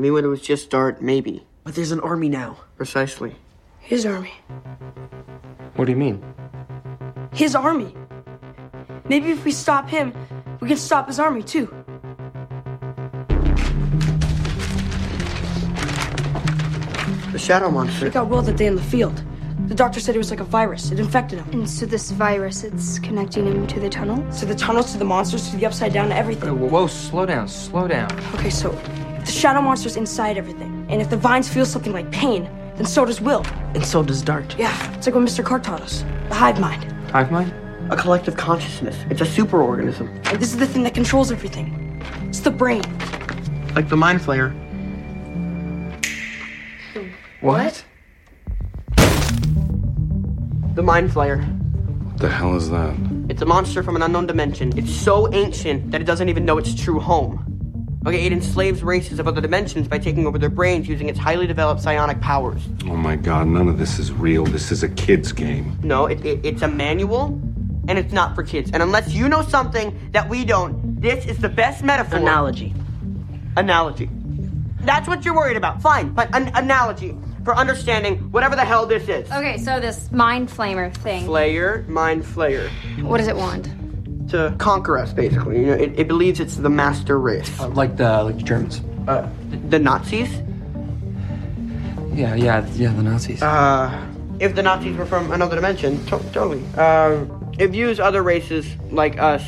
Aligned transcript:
I 0.00 0.02
mean, 0.02 0.14
when 0.14 0.24
it 0.24 0.28
was 0.28 0.40
just 0.40 0.70
Dart, 0.70 1.02
maybe. 1.02 1.44
But 1.62 1.74
there's 1.74 1.92
an 1.92 2.00
army 2.00 2.30
now. 2.30 2.56
Precisely. 2.78 3.36
His 3.80 4.06
army. 4.06 4.32
What 5.76 5.84
do 5.84 5.92
you 5.92 5.98
mean? 5.98 6.24
His 7.34 7.54
army. 7.54 7.94
Maybe 9.10 9.30
if 9.30 9.44
we 9.44 9.52
stop 9.52 9.90
him, 9.90 10.14
we 10.60 10.68
can 10.68 10.78
stop 10.78 11.06
his 11.06 11.20
army 11.20 11.42
too. 11.42 11.66
The 17.30 17.38
shadow 17.38 17.70
monster. 17.70 18.06
It 18.06 18.14
got 18.14 18.28
well 18.28 18.40
that 18.40 18.56
day 18.56 18.68
in 18.68 18.76
the 18.76 18.82
field. 18.82 19.22
The 19.66 19.74
doctor 19.74 20.00
said 20.00 20.14
it 20.14 20.18
was 20.18 20.30
like 20.30 20.40
a 20.40 20.44
virus. 20.44 20.90
It 20.90 20.98
infected 20.98 21.40
him. 21.40 21.60
And 21.60 21.68
so 21.68 21.84
this 21.84 22.10
virus, 22.10 22.64
it's 22.64 22.98
connecting 22.98 23.46
him 23.46 23.66
to 23.66 23.78
the 23.78 23.90
tunnel? 23.90 24.16
To 24.38 24.46
the 24.46 24.54
tunnels, 24.54 24.92
to 24.92 24.98
the 24.98 25.04
monsters, 25.04 25.50
to 25.50 25.56
the 25.58 25.66
upside 25.66 25.92
down, 25.92 26.08
to 26.08 26.16
everything. 26.16 26.58
Whoa, 26.58 26.68
whoa, 26.68 26.86
slow 26.86 27.26
down, 27.26 27.48
slow 27.48 27.86
down. 27.86 28.10
Okay, 28.36 28.48
so 28.48 28.72
if 28.72 28.99
the 29.30 29.38
shadow 29.38 29.60
monster's 29.60 29.96
inside 29.96 30.36
everything, 30.36 30.84
and 30.88 31.00
if 31.00 31.08
the 31.08 31.16
vines 31.16 31.48
feel 31.48 31.64
something 31.64 31.92
like 31.92 32.10
pain, 32.10 32.50
then 32.74 32.84
so 32.84 33.04
does 33.04 33.20
Will. 33.20 33.46
And 33.74 33.86
so 33.86 34.02
does 34.02 34.22
Dart. 34.22 34.56
Yeah, 34.58 34.74
it's 34.94 35.06
like 35.06 35.14
what 35.14 35.24
Mr. 35.24 35.44
Carr 35.44 35.60
taught 35.60 35.80
us. 35.80 36.04
The 36.28 36.34
hive 36.34 36.58
mind. 36.58 36.82
Hive 37.12 37.30
mind? 37.30 37.54
A 37.92 37.96
collective 37.96 38.36
consciousness. 38.36 38.96
It's 39.08 39.20
a 39.20 39.24
superorganism. 39.24 40.08
And 40.26 40.40
this 40.40 40.52
is 40.52 40.56
the 40.56 40.66
thing 40.66 40.82
that 40.82 40.94
controls 40.94 41.30
everything. 41.30 42.02
It's 42.26 42.40
the 42.40 42.50
brain. 42.50 42.82
Like 43.76 43.88
the 43.88 43.96
mind 43.96 44.20
flayer. 44.20 44.52
What? 47.40 47.84
The 50.74 50.82
mind 50.82 51.10
flayer. 51.10 51.38
What 52.04 52.18
the 52.18 52.28
hell 52.28 52.56
is 52.56 52.68
that? 52.70 52.96
It's 53.28 53.42
a 53.42 53.46
monster 53.46 53.84
from 53.84 53.94
an 53.94 54.02
unknown 54.02 54.26
dimension. 54.26 54.76
It's 54.76 54.92
so 54.92 55.32
ancient 55.32 55.92
that 55.92 56.00
it 56.00 56.04
doesn't 56.04 56.28
even 56.28 56.44
know 56.44 56.58
its 56.58 56.74
true 56.74 56.98
home. 56.98 57.49
Okay, 58.06 58.24
it 58.24 58.32
enslaves 58.32 58.82
races 58.82 59.18
of 59.18 59.28
other 59.28 59.42
dimensions 59.42 59.86
by 59.86 59.98
taking 59.98 60.26
over 60.26 60.38
their 60.38 60.48
brains 60.48 60.88
using 60.88 61.10
its 61.10 61.18
highly 61.18 61.46
developed 61.46 61.82
psionic 61.82 62.18
powers. 62.22 62.66
Oh 62.86 62.96
my 62.96 63.14
god, 63.14 63.46
none 63.46 63.68
of 63.68 63.78
this 63.78 63.98
is 63.98 64.10
real. 64.10 64.44
This 64.44 64.72
is 64.72 64.82
a 64.82 64.88
kid's 64.88 65.32
game. 65.32 65.78
No, 65.82 66.06
it, 66.06 66.24
it, 66.24 66.40
it's 66.42 66.62
a 66.62 66.68
manual, 66.68 67.26
and 67.88 67.98
it's 67.98 68.12
not 68.12 68.34
for 68.34 68.42
kids. 68.42 68.70
And 68.72 68.82
unless 68.82 69.12
you 69.12 69.28
know 69.28 69.42
something 69.42 70.10
that 70.12 70.26
we 70.30 70.46
don't, 70.46 70.98
this 70.98 71.26
is 71.26 71.38
the 71.38 71.50
best 71.50 71.84
metaphor. 71.84 72.18
Analogy. 72.18 72.74
Analogy. 73.58 74.08
That's 74.80 75.06
what 75.06 75.26
you're 75.26 75.36
worried 75.36 75.58
about. 75.58 75.82
Fine, 75.82 76.14
but 76.14 76.34
an 76.34 76.50
analogy 76.54 77.14
for 77.44 77.54
understanding 77.54 78.16
whatever 78.32 78.56
the 78.56 78.64
hell 78.64 78.86
this 78.86 79.08
is. 79.10 79.30
Okay, 79.30 79.58
so 79.58 79.78
this 79.78 80.10
mind 80.10 80.48
flamer 80.48 80.90
thing. 80.90 81.26
Flayer, 81.26 81.86
mind 81.86 82.22
flayer. 82.22 82.70
What 83.02 83.18
does 83.18 83.28
it 83.28 83.36
want? 83.36 83.68
To 84.30 84.54
conquer 84.58 84.96
us, 84.98 85.12
basically. 85.12 85.60
You 85.60 85.66
know, 85.66 85.72
it, 85.72 85.98
it 85.98 86.08
believes 86.08 86.38
it's 86.40 86.56
the 86.56 86.70
master 86.70 87.18
race. 87.18 87.50
Uh, 87.60 87.68
like 87.68 87.96
the 87.96 88.22
like 88.22 88.36
the 88.36 88.42
Germans. 88.42 88.80
Uh, 89.08 89.28
the 89.68 89.78
Nazis? 89.78 90.30
Yeah, 92.14 92.34
yeah, 92.34 92.66
yeah, 92.74 92.92
the 92.92 93.02
Nazis. 93.02 93.42
Uh, 93.42 94.06
if 94.38 94.54
the 94.54 94.62
Nazis 94.62 94.96
were 94.96 95.06
from 95.06 95.32
another 95.32 95.56
dimension, 95.56 96.04
to- 96.06 96.18
totally. 96.32 96.62
Uh, 96.76 97.24
it 97.58 97.68
views 97.68 97.98
other 98.00 98.22
races 98.22 98.66
like 98.90 99.18
us 99.18 99.44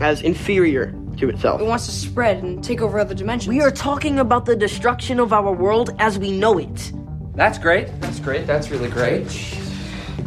as 0.00 0.22
inferior 0.22 0.94
to 1.18 1.28
itself. 1.28 1.60
It 1.60 1.66
wants 1.66 1.86
to 1.86 1.92
spread 1.92 2.42
and 2.42 2.62
take 2.62 2.80
over 2.80 2.98
other 2.98 3.14
dimensions. 3.14 3.48
We 3.48 3.60
are 3.60 3.70
talking 3.70 4.18
about 4.18 4.46
the 4.46 4.56
destruction 4.56 5.20
of 5.20 5.32
our 5.32 5.52
world 5.52 5.94
as 5.98 6.18
we 6.18 6.32
know 6.32 6.58
it. 6.58 6.92
That's 7.34 7.58
great. 7.58 7.88
That's 8.00 8.20
great. 8.20 8.46
That's 8.46 8.70
really 8.70 8.90
great. 8.90 9.26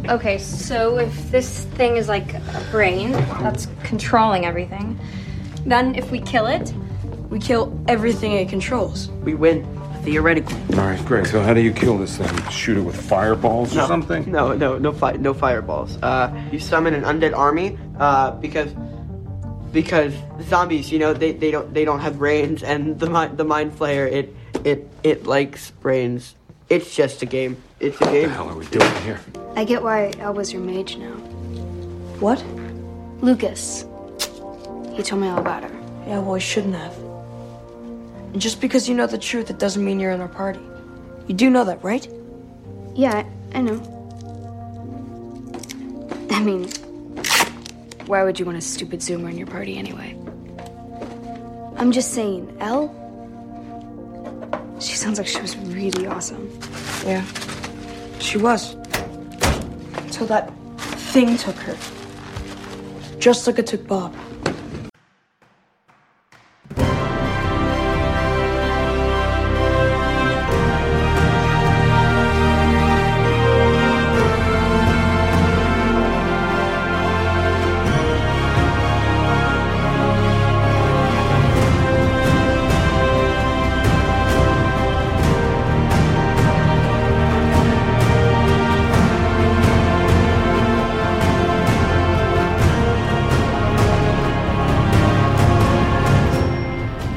Okay, 0.08 0.38
so 0.38 0.98
if 0.98 1.30
this 1.30 1.64
thing 1.76 1.96
is 1.96 2.08
like 2.08 2.34
a 2.34 2.66
brain 2.70 3.12
that's 3.42 3.66
controlling 3.82 4.44
everything, 4.46 4.98
then 5.64 5.94
if 5.94 6.10
we 6.10 6.20
kill 6.20 6.46
it, 6.46 6.72
We 7.28 7.40
kill 7.40 7.72
everything 7.88 8.32
it 8.32 8.48
controls. 8.48 9.10
We 9.24 9.34
win. 9.34 9.66
Theoretically. 10.04 10.54
All 10.78 10.86
right, 10.86 11.04
Greg, 11.04 11.26
so 11.26 11.42
how 11.42 11.52
do 11.52 11.60
you 11.60 11.72
kill 11.72 11.98
this 11.98 12.16
thing? 12.18 12.30
Shoot 12.50 12.76
it 12.78 12.82
with 12.82 12.94
fireballs 12.94 13.76
or 13.76 13.84
something? 13.88 14.30
No, 14.30 14.54
no, 14.54 14.78
no, 14.78 14.92
fi- 14.92 15.16
no 15.18 15.34
fireballs. 15.34 15.98
Uh, 16.00 16.30
you 16.52 16.60
summon 16.60 16.94
an 16.94 17.02
undead 17.02 17.34
army 17.36 17.76
uh, 17.98 18.30
because 18.38 18.70
because 19.72 20.14
zombies, 20.42 20.92
you 20.92 21.00
know, 21.00 21.12
they, 21.12 21.32
they 21.32 21.50
don't 21.50 21.74
they 21.74 21.84
don't 21.84 21.98
have 21.98 22.18
brains, 22.18 22.62
and 22.62 23.00
the 23.00 23.10
mi- 23.10 23.34
the 23.34 23.42
mind 23.44 23.72
flayer 23.76 24.06
it 24.06 24.32
it 24.64 24.86
it 25.02 25.26
likes 25.26 25.72
brains. 25.82 26.36
It's 26.68 26.94
just 26.94 27.22
a 27.22 27.26
game. 27.26 27.62
It's 27.80 27.96
a 28.00 28.04
What 28.04 28.12
the 28.12 28.20
game. 28.20 28.30
hell 28.30 28.48
are 28.48 28.54
we 28.56 28.66
doing 28.66 28.94
here? 29.02 29.20
I 29.54 29.64
get 29.64 29.82
why 29.82 30.12
Elba's 30.18 30.52
your 30.52 30.62
mage 30.62 30.96
now. 30.96 31.12
What? 32.20 32.42
Lucas. 33.22 33.82
He 34.94 35.02
told 35.02 35.22
me 35.22 35.28
all 35.28 35.38
about 35.38 35.62
her. 35.62 35.70
Yeah, 36.06 36.18
well, 36.20 36.34
I 36.34 36.38
shouldn't 36.38 36.74
have. 36.74 36.94
And 38.32 38.40
just 38.40 38.60
because 38.60 38.88
you 38.88 38.94
know 38.94 39.06
the 39.06 39.18
truth, 39.18 39.50
it 39.50 39.58
doesn't 39.58 39.84
mean 39.84 40.00
you're 40.00 40.10
in 40.12 40.20
our 40.20 40.28
party. 40.28 40.60
You 41.26 41.34
do 41.34 41.50
know 41.50 41.64
that, 41.64 41.82
right? 41.84 42.06
Yeah, 42.94 43.24
I, 43.52 43.58
I 43.58 43.62
know. 43.62 43.80
I 46.30 46.40
mean, 46.42 46.68
why 48.06 48.22
would 48.24 48.38
you 48.38 48.44
want 48.46 48.58
a 48.58 48.60
stupid 48.60 49.00
Zoomer 49.00 49.30
in 49.30 49.38
your 49.38 49.46
party 49.46 49.78
anyway? 49.78 50.16
I'm 51.76 51.92
just 51.92 52.12
saying, 52.12 52.56
Elle? 52.60 52.88
She 54.80 54.94
sounds 54.94 55.18
like 55.18 55.26
she 55.26 55.40
was 55.40 55.56
really 55.56 56.06
awesome. 56.06 56.50
Yeah. 57.04 57.24
She 58.18 58.38
was. 58.38 58.74
Until 59.96 60.26
that 60.26 60.50
thing 61.12 61.36
took 61.36 61.56
her. 61.56 61.76
Just 63.18 63.46
like 63.46 63.58
it 63.58 63.66
took 63.66 63.86
Bob. 63.86 64.14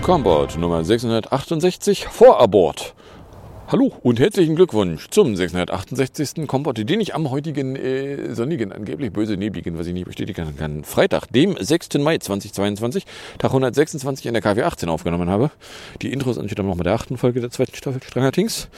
Comboard 0.09 0.57
Nummer 0.57 0.83
668 0.83 2.07
vor 2.07 2.39
Abort. 2.41 2.95
Hallo 3.71 3.93
und 4.01 4.19
herzlichen 4.19 4.55
Glückwunsch 4.55 5.09
zum 5.11 5.35
668. 5.35 6.47
Kompott, 6.47 6.79
den 6.79 6.99
ich 7.01 7.13
am 7.13 7.29
heutigen 7.29 7.75
äh, 7.75 8.33
sonnigen, 8.33 8.71
angeblich 8.71 9.13
böse 9.13 9.37
nebligen, 9.37 9.77
was 9.77 9.85
ich 9.85 9.93
nicht 9.93 10.07
bestätigen 10.07 10.57
kann, 10.57 10.83
Freitag, 10.83 11.27
dem 11.27 11.55
6. 11.55 11.99
Mai 11.99 12.17
2022, 12.17 13.05
Tag 13.37 13.51
126 13.51 14.25
in 14.25 14.33
der 14.33 14.41
KW 14.41 14.63
18 14.63 14.89
aufgenommen 14.89 15.29
habe. 15.29 15.51
Die 16.01 16.11
Intros 16.11 16.37
entstehen 16.37 16.65
noch 16.65 16.77
mit 16.77 16.87
der 16.87 16.95
achten 16.95 17.15
Folge 17.15 17.41
der 17.41 17.51
zweiten 17.51 17.75
Staffel 17.75 18.01
Stranger 18.01 18.31
Things. 18.31 18.69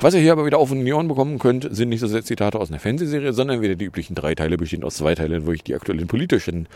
Was 0.00 0.12
ihr 0.12 0.20
hier 0.20 0.32
aber 0.32 0.44
wieder 0.44 0.58
auf 0.58 0.70
die 0.70 0.92
Ohren 0.92 1.08
bekommen 1.08 1.38
könnt, 1.38 1.66
sind 1.74 1.88
nicht 1.88 2.00
so 2.00 2.06
sehr 2.06 2.22
Zitate 2.22 2.60
aus 2.60 2.68
einer 2.68 2.80
Fernsehserie, 2.80 3.32
sondern 3.32 3.62
wieder 3.62 3.76
die 3.76 3.86
üblichen 3.86 4.14
drei 4.14 4.34
Teile, 4.34 4.58
bestehend 4.58 4.84
aus 4.84 4.96
zwei 4.96 5.14
Teilen, 5.14 5.46
wo 5.46 5.52
ich 5.52 5.62
die 5.62 5.74
aktuellen 5.74 6.06
politischen 6.06 6.68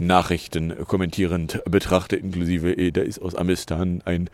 Nachrichten 0.00 0.72
kommentierend 0.86 1.64
betrachte, 1.68 2.14
inklusive, 2.14 2.78
äh, 2.78 2.92
da 2.92 3.00
ist 3.00 3.20
aus 3.20 3.34
Amistan 3.34 4.02
ein 4.04 4.30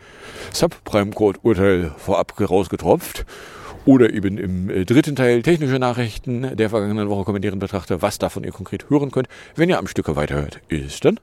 Subprime-Court-Urteil 0.53 1.95
vorab 1.97 2.35
rausgetropft. 2.75 3.25
Oder 3.85 4.11
eben 4.11 4.39
im 4.39 4.69
äh, 4.71 4.83
dritten 4.83 5.15
Teil 5.15 5.43
technische 5.43 5.77
Nachrichten 5.77 6.55
der 6.55 6.71
vergangenen 6.71 7.07
Woche 7.07 7.23
kommentieren 7.23 7.59
betrachte, 7.59 8.01
was 8.01 8.17
davon 8.17 8.43
ihr 8.43 8.51
konkret 8.51 8.89
hören 8.89 9.11
könnt, 9.11 9.27
wenn 9.55 9.69
ihr 9.69 9.77
am 9.77 9.85
Stücke 9.85 10.15
weiterhört, 10.15 10.59
ist 10.69 11.05
dann 11.05 11.19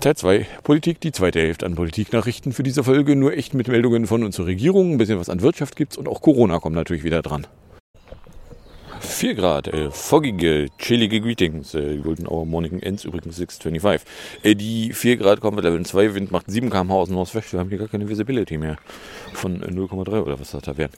Teil 0.00 0.16
2, 0.16 0.46
Politik, 0.62 1.00
die 1.00 1.12
zweite 1.12 1.40
Hälfte 1.40 1.64
an 1.64 1.76
Politiknachrichten 1.76 2.52
für 2.52 2.62
diese 2.62 2.84
Folge, 2.84 3.16
nur 3.16 3.32
echt 3.32 3.54
mit 3.54 3.68
Meldungen 3.68 4.06
von 4.06 4.30
zur 4.32 4.46
Regierung, 4.46 4.92
ein 4.92 4.98
bisschen 4.98 5.18
was 5.18 5.30
an 5.30 5.40
Wirtschaft 5.40 5.76
gibt's 5.76 5.96
und 5.96 6.08
auch 6.08 6.20
Corona 6.20 6.58
kommt 6.58 6.76
natürlich 6.76 7.04
wieder 7.04 7.22
dran. 7.22 7.46
4 9.10 9.34
Grad, 9.34 9.68
äh, 9.68 9.90
foggige, 9.90 10.68
chillige 10.78 11.20
Greetings. 11.20 11.74
Äh, 11.74 11.98
Golden 11.98 12.26
Hour 12.26 12.46
Morning 12.46 12.80
Ends 12.80 13.04
übrigens 13.04 13.36
625. 13.36 14.06
Äh, 14.42 14.54
die 14.54 14.92
4 14.92 15.16
Grad 15.16 15.40
Comfort 15.40 15.62
Level 15.62 15.84
2 15.84 16.14
Wind 16.14 16.30
macht 16.30 16.50
7 16.50 16.70
km/h 16.70 16.94
aus 16.94 17.10
Nordwest. 17.10 17.52
Wir 17.52 17.60
haben 17.60 17.68
hier 17.68 17.78
gar 17.78 17.88
keine 17.88 18.08
Visibility 18.08 18.56
mehr. 18.56 18.76
Von 19.34 19.62
äh, 19.62 19.66
0,3 19.66 20.22
oder 20.22 20.38
was 20.40 20.52
das 20.52 20.62
da 20.62 20.76
wären. 20.76 20.90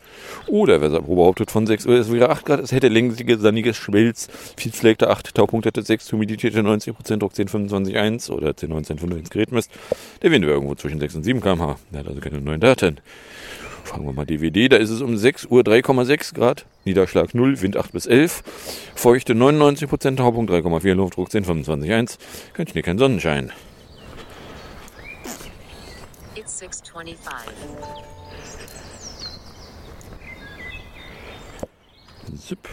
Oder 0.47 0.81
wer 0.81 0.91
sagt, 0.91 1.07
behauptet 1.07 1.51
von 1.51 1.67
6 1.67 1.87
Uhr, 1.87 1.95
es 1.95 2.13
wäre 2.13 2.31
8 2.31 2.45
Grad, 2.45 2.61
es 2.61 2.73
hätte 2.73 2.89
längliche, 2.89 3.39
sanniges 3.39 3.77
Schmelz. 3.77 4.29
Viel 4.57 4.73
Fleckte 4.73 5.09
8, 5.11 5.35
Taupunkt 5.35 5.67
hätte 5.67 5.83
6, 5.83 6.13
Humidität 6.13 6.55
90%, 6.55 7.17
Druck 7.17 7.35
10, 7.35 7.49
25, 7.49 7.97
1 7.97 8.31
oder 8.31 8.57
10, 8.57 8.69
19, 8.69 9.03
wenn 9.03 9.11
du 9.11 9.17
ins 9.17 9.31
Gerät 9.31 9.53
misst. 9.53 9.71
Der 10.23 10.31
Wind 10.31 10.45
wäre 10.45 10.55
irgendwo 10.55 10.75
zwischen 10.75 11.01
6 11.01 11.17
und 11.17 11.25
7 11.25 11.41
km/h. 11.41 11.77
Der 11.91 12.01
hat 12.01 12.09
also 12.09 12.21
keine 12.21 12.41
neuen 12.41 12.61
Daten. 12.61 12.99
Fangen 13.85 14.07
wir 14.07 14.13
mal 14.13 14.25
DVD, 14.25 14.69
da 14.69 14.77
ist 14.77 14.91
es 14.91 15.01
um 15.01 15.17
6 15.17 15.47
Uhr 15.47 15.63
3,6 15.63 16.35
Grad, 16.35 16.67
Niederschlag 16.85 17.35
0, 17.35 17.61
Wind 17.61 17.77
8 17.77 17.93
bis 17.93 18.07
11, 18.07 18.43
Feuchte 18.95 19.35
99%, 19.35 20.17
Taupunkt 20.17 20.51
3,4, 20.51 20.95
Luftdruck 20.95 21.31
10, 21.31 21.45
25, 21.45 21.93
1, 21.93 22.19
kein 22.55 22.69
Schnee, 22.69 22.83
kein 22.83 22.99
Sonnenschein. 22.99 23.53
It's 26.35 26.59
625. 26.59 27.53
Zip. 32.37 32.69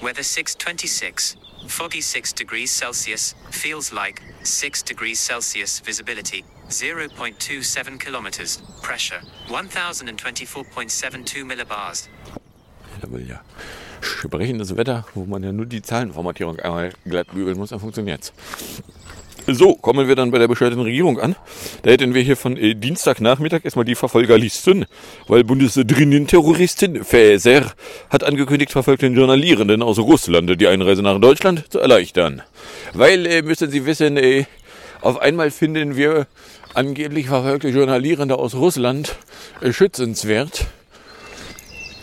Weather 0.00 0.22
626. 0.22 1.36
Foggy 1.66 2.00
6 2.00 2.34
degrees 2.34 2.76
Celsius. 2.76 3.36
Feels 3.50 3.92
like 3.92 4.22
6 4.42 4.84
degrees 4.84 5.24
Celsius. 5.24 5.82
Visibility 5.84 6.44
0.27 6.68 7.98
kilometers. 7.98 8.62
Pressure 8.82 9.20
1024.72 9.48 11.44
millibars. 11.44 12.08
Ja. 13.26 13.40
Sprechendes 14.00 14.76
Wetter, 14.76 15.06
wo 15.14 15.24
man 15.24 15.42
ja 15.42 15.52
nur 15.52 15.66
die 15.66 15.82
Zahlenformatierung 15.82 16.58
einmal 16.60 16.92
glatt 17.04 17.28
bügeln 17.32 17.56
muss, 17.58 17.70
dann 17.70 17.80
funktioniert's. 17.80 18.32
So, 19.50 19.74
kommen 19.74 20.06
wir 20.08 20.14
dann 20.14 20.30
bei 20.30 20.38
der 20.38 20.46
bescheuerten 20.46 20.80
Regierung 20.80 21.18
an. 21.18 21.34
Da 21.82 21.90
hätten 21.90 22.12
wir 22.12 22.20
hier 22.20 22.36
von 22.36 22.58
äh, 22.58 22.74
Dienstagnachmittag 22.74 23.64
erstmal 23.64 23.86
die 23.86 23.94
Verfolgerlisten, 23.94 24.84
weil 25.26 25.42
Bundesdrinnen-Terroristin 25.42 27.02
Faeser 27.02 27.72
hat 28.10 28.24
angekündigt, 28.24 28.72
verfolgten 28.72 29.14
Journalierenden 29.14 29.82
aus 29.82 29.98
Russland 29.98 30.60
die 30.60 30.68
Einreise 30.68 31.02
nach 31.02 31.18
Deutschland 31.18 31.72
zu 31.72 31.78
erleichtern. 31.78 32.42
Weil, 32.92 33.24
äh, 33.24 33.40
müssen 33.40 33.70
Sie 33.70 33.86
wissen, 33.86 34.18
äh, 34.18 34.44
auf 35.00 35.18
einmal 35.18 35.50
finden 35.50 35.96
wir 35.96 36.26
angeblich 36.74 37.26
verfolgte 37.28 37.68
Journalierende 37.68 38.38
aus 38.38 38.54
Russland 38.54 39.16
äh, 39.60 39.72
schützenswert. 39.72 40.66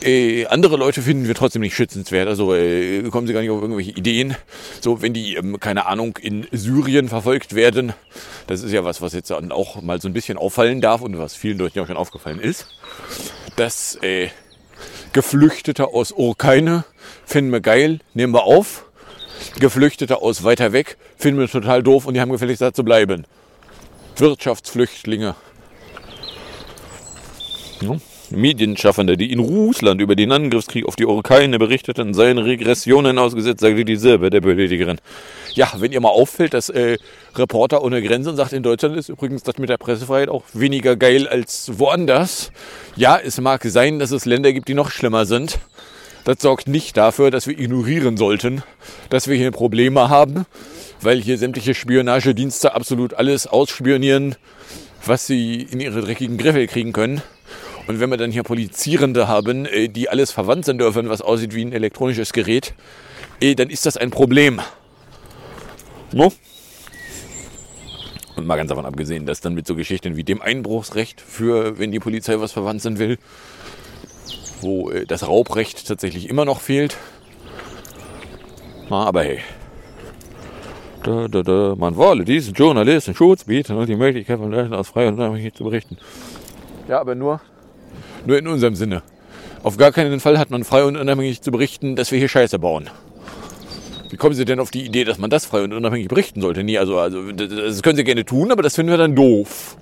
Äh, 0.01 0.45
andere 0.47 0.77
Leute 0.77 1.01
finden 1.01 1.27
wir 1.27 1.33
trotzdem 1.33 1.61
nicht 1.61 1.75
schützenswert. 1.75 2.27
Also 2.27 2.53
äh, 2.53 3.01
kommen 3.09 3.25
sie 3.25 3.33
gar 3.33 3.41
nicht 3.41 3.49
auf 3.49 3.61
irgendwelche 3.61 3.91
Ideen. 3.91 4.35
So, 4.81 5.01
wenn 5.01 5.13
die, 5.13 5.35
ähm, 5.35 5.59
keine 5.59 5.87
Ahnung, 5.87 6.17
in 6.21 6.47
Syrien 6.51 7.09
verfolgt 7.09 7.55
werden, 7.55 7.93
das 8.47 8.61
ist 8.61 8.71
ja 8.71 8.83
was, 8.83 9.01
was 9.01 9.13
jetzt 9.13 9.31
dann 9.31 9.51
auch 9.51 9.81
mal 9.81 9.99
so 9.99 10.07
ein 10.07 10.13
bisschen 10.13 10.37
auffallen 10.37 10.79
darf 10.79 11.01
und 11.01 11.17
was 11.17 11.35
vielen 11.35 11.57
Leuten 11.57 11.79
auch 11.79 11.87
schon 11.87 11.97
aufgefallen 11.97 12.39
ist, 12.39 12.67
dass 13.55 13.95
äh, 14.03 14.29
Geflüchtete 15.13 15.87
aus 15.87 16.11
Urkeine 16.11 16.83
finden 17.25 17.51
wir 17.51 17.61
geil, 17.61 17.99
nehmen 18.13 18.33
wir 18.33 18.43
auf. 18.43 18.85
Geflüchtete 19.59 20.21
aus 20.21 20.43
weiter 20.43 20.73
weg 20.73 20.97
finden 21.17 21.39
wir 21.39 21.47
total 21.47 21.81
doof 21.81 22.05
und 22.05 22.13
die 22.13 22.21
haben 22.21 22.31
gefälligst 22.31 22.61
da 22.61 22.73
zu 22.73 22.83
bleiben. 22.83 23.25
Wirtschaftsflüchtlinge. 24.19 25.35
Ja. 27.81 27.97
Medienschaffende, 28.31 29.17
die 29.17 29.31
in 29.31 29.39
Russland 29.39 30.01
über 30.01 30.15
den 30.15 30.31
Angriffskrieg 30.31 30.85
auf 30.85 30.95
die 30.95 31.05
Ukraine 31.05 31.59
berichteten, 31.59 32.13
seien 32.13 32.37
Regressionen 32.37 33.17
ausgesetzt, 33.17 33.61
sagte 33.61 33.85
die 33.85 33.95
Silbe 33.95 34.29
der 34.29 34.41
Politikerin. 34.41 34.99
Ja, 35.53 35.71
wenn 35.77 35.91
ihr 35.91 36.01
mal 36.01 36.09
auffällt, 36.09 36.53
dass 36.53 36.69
äh, 36.69 36.97
Reporter 37.35 37.83
ohne 37.83 38.01
Grenzen 38.01 38.35
sagt, 38.35 38.53
in 38.53 38.63
Deutschland 38.63 38.97
ist 38.97 39.09
übrigens 39.09 39.43
das 39.43 39.57
mit 39.57 39.69
der 39.69 39.77
Pressefreiheit 39.77 40.29
auch 40.29 40.43
weniger 40.53 40.95
geil 40.95 41.27
als 41.27 41.71
woanders. 41.79 42.51
Ja, 42.95 43.17
es 43.17 43.39
mag 43.39 43.63
sein, 43.63 43.99
dass 43.99 44.11
es 44.11 44.25
Länder 44.25 44.53
gibt, 44.53 44.67
die 44.67 44.73
noch 44.73 44.91
schlimmer 44.91 45.25
sind. 45.25 45.59
Das 46.25 46.37
sorgt 46.39 46.67
nicht 46.67 46.97
dafür, 46.97 47.29
dass 47.29 47.45
wir 47.45 47.57
ignorieren 47.57 48.17
sollten, 48.17 48.63
dass 49.09 49.27
wir 49.27 49.35
hier 49.37 49.51
Probleme 49.51 50.09
haben, 50.09 50.47
weil 50.99 51.21
hier 51.21 51.37
sämtliche 51.37 51.75
Spionagedienste 51.75 52.73
absolut 52.73 53.13
alles 53.13 53.45
ausspionieren, 53.45 54.35
was 55.05 55.27
sie 55.27 55.61
in 55.61 55.79
ihre 55.79 56.01
dreckigen 56.01 56.37
Griffel 56.37 56.65
kriegen 56.65 56.93
können. 56.93 57.21
Und 57.85 57.99
wenn 57.99 58.09
wir 58.09 58.17
dann 58.17 58.31
hier 58.31 58.41
Polizierende 58.41 59.27
haben, 59.27 59.67
äh, 59.67 59.87
die 59.87 60.09
alles 60.09 60.31
verwandt 60.31 60.67
dürfen, 60.67 61.09
was 61.09 61.21
aussieht 61.21 61.53
wie 61.53 61.63
ein 61.63 61.71
elektronisches 61.71 62.33
Gerät, 62.33 62.73
äh, 63.39 63.53
dann 63.53 63.69
ist 63.69 63.85
das 63.85 63.95
ein 63.95 64.09
Problem. 64.09 64.59
No? 66.11 66.33
Und 68.35 68.47
mal 68.47 68.55
ganz 68.55 68.69
davon 68.69 68.87
abgesehen, 68.87 69.27
dass 69.27 69.41
dann 69.41 69.53
mit 69.53 69.67
so 69.67 69.75
Geschichten 69.75 70.15
wie 70.15 70.23
dem 70.23 70.41
Einbruchsrecht 70.41 71.21
für, 71.21 71.77
wenn 71.77 71.91
die 71.91 71.99
Polizei 71.99 72.39
was 72.39 72.51
verwandt 72.51 72.83
will, 72.97 73.19
wo 74.65 74.89
äh, 74.89 75.05
das 75.05 75.27
Raubrecht 75.27 75.87
tatsächlich 75.87 76.29
immer 76.29 76.43
noch 76.43 76.59
fehlt. 76.59 76.97
Na, 78.89 79.05
aber 79.05 79.23
hey. 79.23 79.39
Da, 81.03 81.27
da, 81.27 81.43
da. 81.43 81.75
Man 81.77 81.95
wolle 81.95 82.25
diesen 82.25 82.53
Journalisten 82.53 83.15
Schutz 83.15 83.45
bieten 83.45 83.77
und 83.77 83.87
die 83.87 83.95
Möglichkeit 83.95 84.39
von 84.39 84.51
Leuten 84.51 84.73
aus 84.73 84.89
frei 84.89 85.07
und 85.07 85.15
unabhängig 85.15 85.53
zu 85.53 85.63
berichten. 85.63 85.97
Ja, 86.87 86.99
aber 86.99 87.15
nur 87.15 87.39
nur 88.25 88.37
in 88.37 88.47
unserem 88.47 88.75
Sinne. 88.75 89.03
Auf 89.63 89.77
gar 89.77 89.91
keinen 89.91 90.19
Fall 90.19 90.37
hat 90.37 90.51
man 90.51 90.63
frei 90.63 90.83
und 90.83 90.97
unabhängig 90.97 91.41
zu 91.41 91.51
berichten, 91.51 91.95
dass 91.95 92.11
wir 92.11 92.19
hier 92.19 92.29
Scheiße 92.29 92.59
bauen. 92.59 92.89
Wie 94.09 94.17
kommen 94.17 94.35
Sie 94.35 94.45
denn 94.45 94.59
auf 94.59 94.71
die 94.71 94.85
Idee, 94.85 95.03
dass 95.03 95.17
man 95.17 95.29
das 95.29 95.45
frei 95.45 95.63
und 95.63 95.73
unabhängig 95.73 96.07
berichten 96.07 96.41
sollte? 96.41 96.63
Nee, 96.63 96.77
also, 96.77 96.99
also 96.99 97.31
das 97.31 97.81
können 97.81 97.97
Sie 97.97 98.03
gerne 98.03 98.25
tun, 98.25 98.51
aber 98.51 98.61
das 98.61 98.75
finden 98.75 98.91
wir 98.91 98.97
dann 98.97 99.15
doof. 99.15 99.77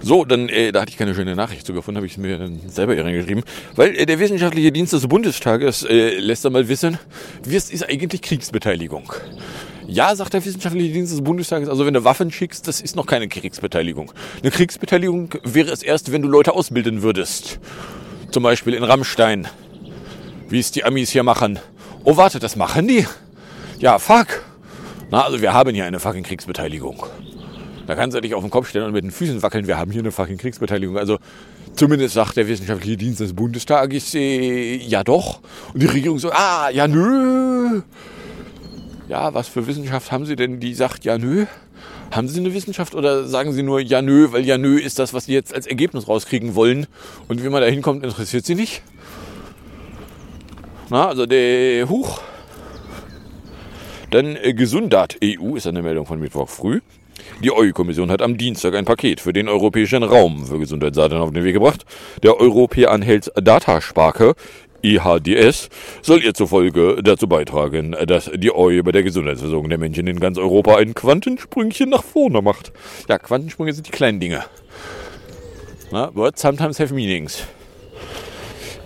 So, 0.00 0.24
dann, 0.24 0.48
äh, 0.48 0.72
da 0.72 0.82
hatte 0.82 0.90
ich 0.90 0.96
keine 0.96 1.14
schöne 1.14 1.34
Nachricht 1.34 1.66
zu 1.66 1.72
gefunden, 1.72 1.96
habe 1.96 2.06
ich 2.06 2.18
mir 2.18 2.38
dann 2.38 2.60
selber 2.68 2.94
hier 2.94 3.04
reingeschrieben. 3.04 3.44
Weil 3.74 3.96
äh, 3.96 4.06
der 4.06 4.18
Wissenschaftliche 4.18 4.72
Dienst 4.72 4.92
des 4.92 5.06
Bundestages 5.06 5.84
äh, 5.84 6.18
lässt 6.18 6.44
dann 6.44 6.52
mal 6.52 6.68
wissen, 6.68 6.98
was 7.44 7.70
ist 7.70 7.88
eigentlich 7.88 8.22
Kriegsbeteiligung? 8.22 9.12
Ja, 9.86 10.14
sagt 10.14 10.34
der 10.34 10.44
Wissenschaftliche 10.44 10.92
Dienst 10.92 11.12
des 11.12 11.22
Bundestages, 11.22 11.68
also 11.68 11.86
wenn 11.86 11.94
du 11.94 12.04
Waffen 12.04 12.30
schickst, 12.30 12.68
das 12.68 12.80
ist 12.80 12.94
noch 12.94 13.06
keine 13.06 13.26
Kriegsbeteiligung. 13.26 14.12
Eine 14.42 14.50
Kriegsbeteiligung 14.50 15.30
wäre 15.44 15.70
es 15.70 15.82
erst, 15.82 16.12
wenn 16.12 16.22
du 16.22 16.28
Leute 16.28 16.52
ausbilden 16.52 17.02
würdest. 17.02 17.58
Zum 18.30 18.42
Beispiel 18.42 18.74
in 18.74 18.84
Rammstein. 18.84 19.48
Wie 20.48 20.58
es 20.58 20.70
die 20.70 20.84
Amis 20.84 21.10
hier 21.10 21.22
machen. 21.22 21.58
Oh, 22.04 22.16
warte, 22.16 22.38
das 22.38 22.54
machen 22.54 22.86
die? 22.86 23.06
Ja, 23.78 23.98
fuck. 23.98 24.44
Na, 25.10 25.24
also 25.24 25.40
wir 25.40 25.54
haben 25.54 25.74
hier 25.74 25.86
eine 25.86 26.00
fucking 26.00 26.22
Kriegsbeteiligung. 26.22 27.04
Da 27.88 27.94
kannst 27.94 28.14
du 28.14 28.20
dich 28.20 28.34
auf 28.34 28.44
den 28.44 28.50
Kopf 28.50 28.68
stellen 28.68 28.84
und 28.84 28.92
mit 28.92 29.02
den 29.02 29.10
Füßen 29.10 29.42
wackeln. 29.42 29.66
Wir 29.66 29.78
haben 29.78 29.90
hier 29.90 30.02
eine 30.02 30.12
fucking 30.12 30.36
Kriegsbeteiligung. 30.36 30.98
Also 30.98 31.16
zumindest 31.74 32.12
sagt 32.12 32.36
der 32.36 32.46
Wissenschaftliche 32.46 32.98
Dienst 32.98 33.20
des 33.20 33.32
Bundestages, 33.32 34.14
äh, 34.14 34.76
ja 34.76 35.02
doch. 35.02 35.40
Und 35.72 35.82
die 35.82 35.86
Regierung 35.86 36.18
so, 36.18 36.30
ah, 36.30 36.68
ja 36.68 36.86
nö. 36.86 37.80
Ja, 39.08 39.32
was 39.32 39.48
für 39.48 39.66
Wissenschaft 39.66 40.12
haben 40.12 40.26
Sie 40.26 40.36
denn, 40.36 40.60
die 40.60 40.74
sagt, 40.74 41.06
ja 41.06 41.16
nö? 41.16 41.46
Haben 42.10 42.28
Sie 42.28 42.38
eine 42.40 42.52
Wissenschaft 42.52 42.94
oder 42.94 43.24
sagen 43.24 43.52
Sie 43.52 43.62
nur 43.62 43.80
ja 43.80 44.02
nö, 44.02 44.32
weil 44.32 44.44
ja 44.44 44.58
nö 44.58 44.78
ist 44.78 44.98
das, 44.98 45.14
was 45.14 45.24
Sie 45.24 45.32
jetzt 45.32 45.54
als 45.54 45.66
Ergebnis 45.66 46.08
rauskriegen 46.08 46.54
wollen 46.54 46.86
und 47.28 47.42
wie 47.42 47.48
man 47.48 47.62
da 47.62 47.68
hinkommt, 47.68 48.04
interessiert 48.04 48.44
Sie 48.44 48.54
nicht? 48.54 48.82
Na, 50.90 51.08
also 51.08 51.24
der 51.24 51.88
Huch. 51.88 52.20
Dann 54.10 54.36
äh, 54.36 54.52
Gesundat 54.52 55.16
EU 55.24 55.56
ist 55.56 55.66
eine 55.66 55.80
Meldung 55.80 56.04
von 56.04 56.20
Mittwoch 56.20 56.50
früh. 56.50 56.80
Die 57.42 57.52
EU-Kommission 57.52 58.10
hat 58.10 58.22
am 58.22 58.36
Dienstag 58.36 58.74
ein 58.74 58.84
Paket 58.84 59.20
für 59.20 59.32
den 59.32 59.48
europäischen 59.48 60.02
Raum 60.02 60.46
für 60.46 60.58
Gesundheitsdaten 60.58 61.18
auf 61.18 61.32
den 61.32 61.44
Weg 61.44 61.54
gebracht. 61.54 61.84
Der 62.22 62.40
European 62.40 63.02
Health 63.02 63.30
Data 63.36 63.80
Sparke 63.80 64.34
IHDS 64.82 65.68
soll 66.02 66.22
ihr 66.22 66.34
zufolge 66.34 67.02
dazu 67.02 67.28
beitragen, 67.28 67.96
dass 68.06 68.30
die 68.34 68.52
EU 68.52 68.82
bei 68.82 68.92
der 68.92 69.02
Gesundheitsversorgung 69.02 69.68
der 69.68 69.78
Menschen 69.78 70.06
in 70.06 70.20
ganz 70.20 70.38
Europa 70.38 70.76
ein 70.76 70.94
Quantensprüngchen 70.94 71.90
nach 71.90 72.04
vorne 72.04 72.42
macht. 72.42 72.72
Ja, 73.08 73.18
Quantensprünge 73.18 73.72
sind 73.72 73.86
die 73.86 73.92
kleinen 73.92 74.20
Dinge. 74.20 74.44
Na, 75.90 76.14
words 76.14 76.40
sometimes 76.40 76.78
have 76.78 76.94
meanings. 76.94 77.46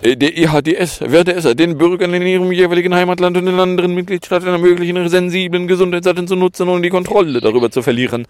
Äh, 0.03 0.15
Der 0.17 0.37
IHDS 0.37 1.01
werde 1.01 1.33
es 1.33 1.43
den 1.55 1.77
Bürgern 1.77 2.13
in 2.13 2.21
ihrem 2.23 2.51
jeweiligen 2.51 2.93
Heimatland 2.93 3.37
und 3.37 3.47
in 3.47 3.59
anderen 3.59 3.95
Mitgliedstaaten 3.95 4.47
ermöglichen, 4.47 4.95
ihre 4.97 5.09
sensiblen 5.09 5.67
Gesundheitsdaten 5.67 6.27
zu 6.27 6.35
nutzen, 6.35 6.67
ohne 6.69 6.81
die 6.81 6.89
Kontrolle 6.89 7.41
darüber 7.41 7.71
zu 7.71 7.81
verlieren. 7.81 8.27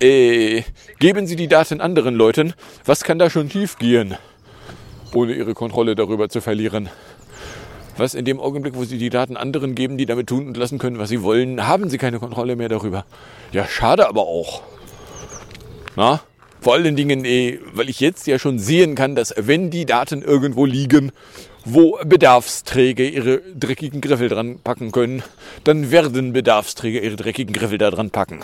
Äh, 0.00 0.62
geben 0.98 1.26
Sie 1.26 1.36
die 1.36 1.48
Daten 1.48 1.80
anderen 1.80 2.14
Leuten, 2.14 2.54
was 2.84 3.04
kann 3.04 3.18
da 3.18 3.30
schon 3.30 3.50
schiefgehen? 3.50 4.16
ohne 5.14 5.34
ihre 5.34 5.54
Kontrolle 5.54 5.94
darüber 5.94 6.28
zu 6.28 6.40
verlieren. 6.40 6.88
Was 7.96 8.14
in 8.14 8.24
dem 8.24 8.40
Augenblick, 8.40 8.76
wo 8.76 8.84
sie 8.84 8.98
die 8.98 9.10
Daten 9.10 9.36
anderen 9.36 9.74
geben, 9.74 9.98
die 9.98 10.06
damit 10.06 10.28
tun 10.28 10.46
und 10.46 10.56
lassen 10.56 10.78
können, 10.78 10.98
was 10.98 11.08
sie 11.08 11.22
wollen, 11.22 11.66
haben 11.66 11.90
sie 11.90 11.98
keine 11.98 12.18
Kontrolle 12.18 12.56
mehr 12.56 12.68
darüber. 12.68 13.04
Ja, 13.52 13.66
schade 13.66 14.08
aber 14.08 14.22
auch. 14.22 14.62
Na? 15.96 16.20
Vor 16.60 16.74
allen 16.74 16.94
Dingen, 16.94 17.24
eh, 17.24 17.58
weil 17.72 17.88
ich 17.88 18.00
jetzt 18.00 18.26
ja 18.26 18.38
schon 18.38 18.58
sehen 18.58 18.94
kann, 18.94 19.14
dass 19.14 19.34
wenn 19.36 19.70
die 19.70 19.86
Daten 19.86 20.22
irgendwo 20.22 20.66
liegen, 20.66 21.10
wo 21.64 21.98
Bedarfsträger 22.04 23.04
ihre 23.04 23.38
dreckigen 23.54 24.00
Griffel 24.00 24.28
dran 24.28 24.58
packen 24.62 24.92
können, 24.92 25.22
dann 25.64 25.90
werden 25.90 26.32
Bedarfsträger 26.32 27.02
ihre 27.02 27.16
dreckigen 27.16 27.54
Griffel 27.54 27.78
da 27.78 27.90
dran 27.90 28.10
packen. 28.10 28.40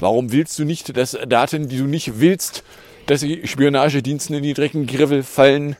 Warum 0.00 0.32
willst 0.32 0.58
du 0.58 0.64
nicht, 0.64 0.96
dass 0.96 1.16
Daten, 1.28 1.68
die 1.68 1.78
du 1.78 1.84
nicht 1.84 2.20
willst, 2.20 2.64
dass 3.06 3.20
die 3.20 3.46
Spionagediensten 3.46 4.36
in 4.36 4.42
die 4.42 4.54
dreckigen 4.54 4.86
Griffel 4.86 5.22
fallen, 5.22 5.76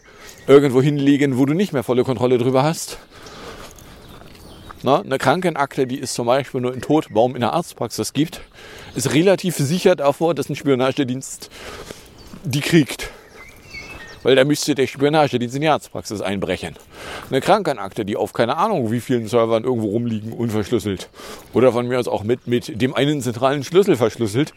irgendwo 0.46 0.80
hinlegen, 0.80 1.38
wo 1.38 1.44
du 1.44 1.54
nicht 1.54 1.72
mehr 1.72 1.82
volle 1.82 2.04
Kontrolle 2.04 2.38
drüber 2.38 2.62
hast. 2.62 2.98
Na, 4.86 5.00
eine 5.00 5.18
Krankenakte, 5.18 5.88
die 5.88 6.00
es 6.00 6.14
zum 6.14 6.28
Beispiel 6.28 6.60
nur 6.60 6.72
in 6.72 6.80
Todbaum 6.80 7.34
in 7.34 7.40
der 7.40 7.52
Arztpraxis 7.54 8.12
gibt, 8.12 8.40
ist 8.94 9.12
relativ 9.12 9.56
sicher 9.56 9.96
davor, 9.96 10.32
dass 10.32 10.48
ein 10.48 10.54
Spionagedienst 10.54 11.50
die 12.44 12.60
kriegt. 12.60 13.10
weil 14.22 14.36
da 14.36 14.44
müsste 14.44 14.76
der 14.76 14.86
Spionagedienst 14.86 15.56
in 15.56 15.62
die 15.62 15.68
Arztpraxis 15.68 16.20
einbrechen. 16.20 16.76
Eine 17.30 17.40
Krankenakte, 17.40 18.04
die 18.04 18.14
auf 18.14 18.32
keine 18.32 18.58
Ahnung 18.58 18.92
wie 18.92 19.00
vielen 19.00 19.26
Servern 19.26 19.64
irgendwo 19.64 19.88
rumliegen, 19.88 20.32
unverschlüsselt. 20.32 21.10
Oder 21.52 21.72
von 21.72 21.88
mir 21.88 21.98
aus 21.98 22.06
auch 22.06 22.22
mit, 22.22 22.46
mit 22.46 22.80
dem 22.80 22.94
einen 22.94 23.20
zentralen 23.22 23.64
Schlüssel 23.64 23.96
verschlüsselt. 23.96 24.54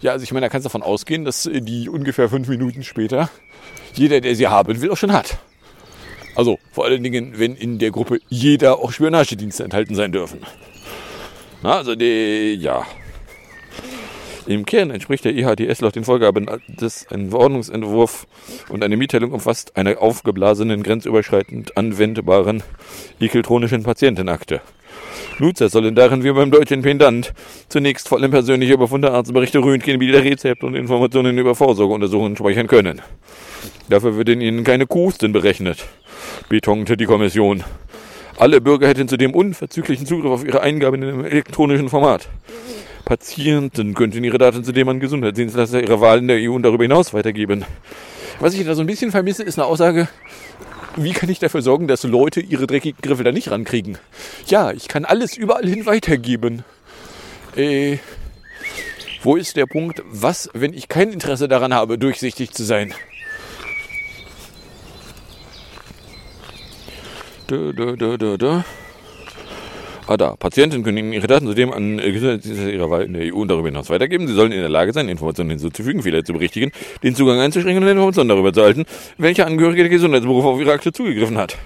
Ja, 0.00 0.12
also 0.12 0.22
ich 0.22 0.32
meine, 0.32 0.46
da 0.46 0.48
kannst 0.48 0.64
du 0.64 0.68
davon 0.68 0.82
ausgehen, 0.82 1.26
dass 1.26 1.44
äh, 1.44 1.60
die 1.60 1.90
ungefähr 1.90 2.30
fünf 2.30 2.48
Minuten 2.48 2.82
später 2.82 3.28
jeder, 3.92 4.22
der 4.22 4.34
sie 4.36 4.48
haben 4.48 4.80
will, 4.80 4.90
auch 4.90 4.96
schon 4.96 5.12
hat. 5.12 5.38
Also 6.36 6.58
vor 6.70 6.84
allen 6.84 7.02
Dingen, 7.02 7.38
wenn 7.38 7.56
in 7.56 7.78
der 7.78 7.90
Gruppe 7.90 8.20
jeder 8.28 8.78
auch 8.78 8.92
Spionagedienste 8.92 9.64
enthalten 9.64 9.94
sein 9.94 10.12
dürfen. 10.12 10.40
Na, 11.62 11.78
also 11.78 11.94
die, 11.94 12.54
ja. 12.60 12.86
Im 14.46 14.64
Kern 14.64 14.90
entspricht 14.90 15.24
der 15.24 15.34
IHDS 15.34 15.80
laut 15.80 15.96
den 15.96 16.04
Vorgaben 16.04 16.46
des 16.68 17.06
ein 17.10 17.30
Verordnungsentwurf 17.30 18.28
und 18.68 18.84
eine 18.84 18.96
Mitteilung 18.96 19.32
umfasst 19.32 19.76
einer 19.76 20.00
aufgeblasenen, 20.00 20.84
grenzüberschreitend 20.84 21.76
anwendbaren 21.76 22.62
ekeltronischen 23.18 23.82
Patientenakte. 23.82 24.60
Nutzer 25.38 25.68
sollen 25.68 25.94
darin 25.94 26.24
wie 26.24 26.32
beim 26.32 26.50
deutschen 26.50 26.80
Pendant 26.80 27.34
zunächst 27.68 28.08
vor 28.08 28.18
allem 28.18 28.30
persönliche 28.30 28.78
Befunde, 28.78 29.12
Arztberichte, 29.12 29.58
Röntgenbilder, 29.58 30.24
Rezepte 30.24 30.64
und 30.64 30.74
Informationen 30.74 31.36
über 31.36 31.54
Vorsorgeuntersuchungen 31.54 32.36
speichern 32.36 32.66
können. 32.66 33.02
Dafür 33.90 34.16
würden 34.16 34.40
ihnen 34.40 34.64
keine 34.64 34.86
Kosten 34.86 35.32
berechnet, 35.32 35.84
betonte 36.48 36.96
die 36.96 37.04
Kommission. 37.04 37.64
Alle 38.38 38.62
Bürger 38.62 38.88
hätten 38.88 39.08
zudem 39.08 39.34
unverzüglichen 39.34 40.06
Zugriff 40.06 40.30
auf 40.30 40.44
ihre 40.44 40.62
Eingaben 40.62 41.02
in 41.02 41.08
einem 41.08 41.24
elektronischen 41.24 41.90
Format. 41.90 42.28
Patienten 43.04 43.94
könnten 43.94 44.24
ihre 44.24 44.38
Daten 44.38 44.64
zudem 44.64 44.88
an 44.88 45.00
Gesundheitsdienstleister 45.00 45.82
ihrer 45.82 46.00
Wahl 46.00 46.18
in 46.18 46.28
der 46.28 46.38
EU 46.38 46.54
und 46.54 46.62
darüber 46.62 46.84
hinaus 46.84 47.12
weitergeben. 47.12 47.64
Was 48.40 48.54
ich 48.54 48.64
da 48.64 48.74
so 48.74 48.82
ein 48.82 48.86
bisschen 48.86 49.10
vermisse, 49.10 49.42
ist 49.42 49.58
eine 49.58 49.66
Aussage, 49.66 50.08
wie 50.96 51.12
kann 51.12 51.28
ich 51.28 51.38
dafür 51.38 51.62
sorgen, 51.62 51.88
dass 51.88 52.02
Leute 52.02 52.40
ihre 52.40 52.66
dreckigen 52.66 53.00
Griffel 53.00 53.24
da 53.24 53.32
nicht 53.32 53.50
rankriegen? 53.50 53.98
Ja, 54.46 54.72
ich 54.72 54.88
kann 54.88 55.04
alles 55.04 55.36
überall 55.36 55.66
hin 55.66 55.86
weitergeben. 55.86 56.64
Äh, 57.54 57.98
wo 59.22 59.36
ist 59.36 59.56
der 59.56 59.66
Punkt, 59.66 60.02
was, 60.06 60.50
wenn 60.52 60.72
ich 60.72 60.88
kein 60.88 61.12
Interesse 61.12 61.48
daran 61.48 61.74
habe, 61.74 61.98
durchsichtig 61.98 62.52
zu 62.52 62.64
sein? 62.64 62.94
Da, 67.46 67.72
da, 67.72 67.92
da, 67.92 68.16
da, 68.16 68.36
da. 68.36 68.64
Ah, 70.08 70.16
da. 70.16 70.36
Patienten 70.36 70.84
können 70.84 71.12
ihre 71.12 71.26
Daten 71.26 71.46
zudem 71.46 71.72
an 71.72 71.98
äh, 71.98 72.12
Gesundheitsdienste 72.12 72.70
ihrer 72.70 72.90
Wahl 72.90 73.02
in 73.02 73.14
der 73.14 73.34
EU 73.34 73.38
und 73.38 73.48
darüber 73.48 73.68
hinaus 73.68 73.90
weitergeben. 73.90 74.28
Sie 74.28 74.34
sollen 74.34 74.52
in 74.52 74.60
der 74.60 74.68
Lage 74.68 74.92
sein, 74.92 75.08
Informationen 75.08 75.50
hinzuzufügen, 75.50 76.02
Fehler 76.02 76.24
zu 76.24 76.32
berichtigen, 76.32 76.70
den 77.02 77.16
Zugang 77.16 77.40
einzuschränken 77.40 77.82
und 77.82 77.90
Informationen 77.90 78.28
darüber 78.28 78.52
zu 78.52 78.60
erhalten, 78.60 78.84
welcher 79.18 79.46
Angehörige 79.46 79.82
der 79.82 79.90
Gesundheitsberuf 79.90 80.44
auf 80.44 80.60
ihre 80.60 80.72
Akte 80.72 80.92
zugegriffen 80.92 81.36
hat. 81.36 81.56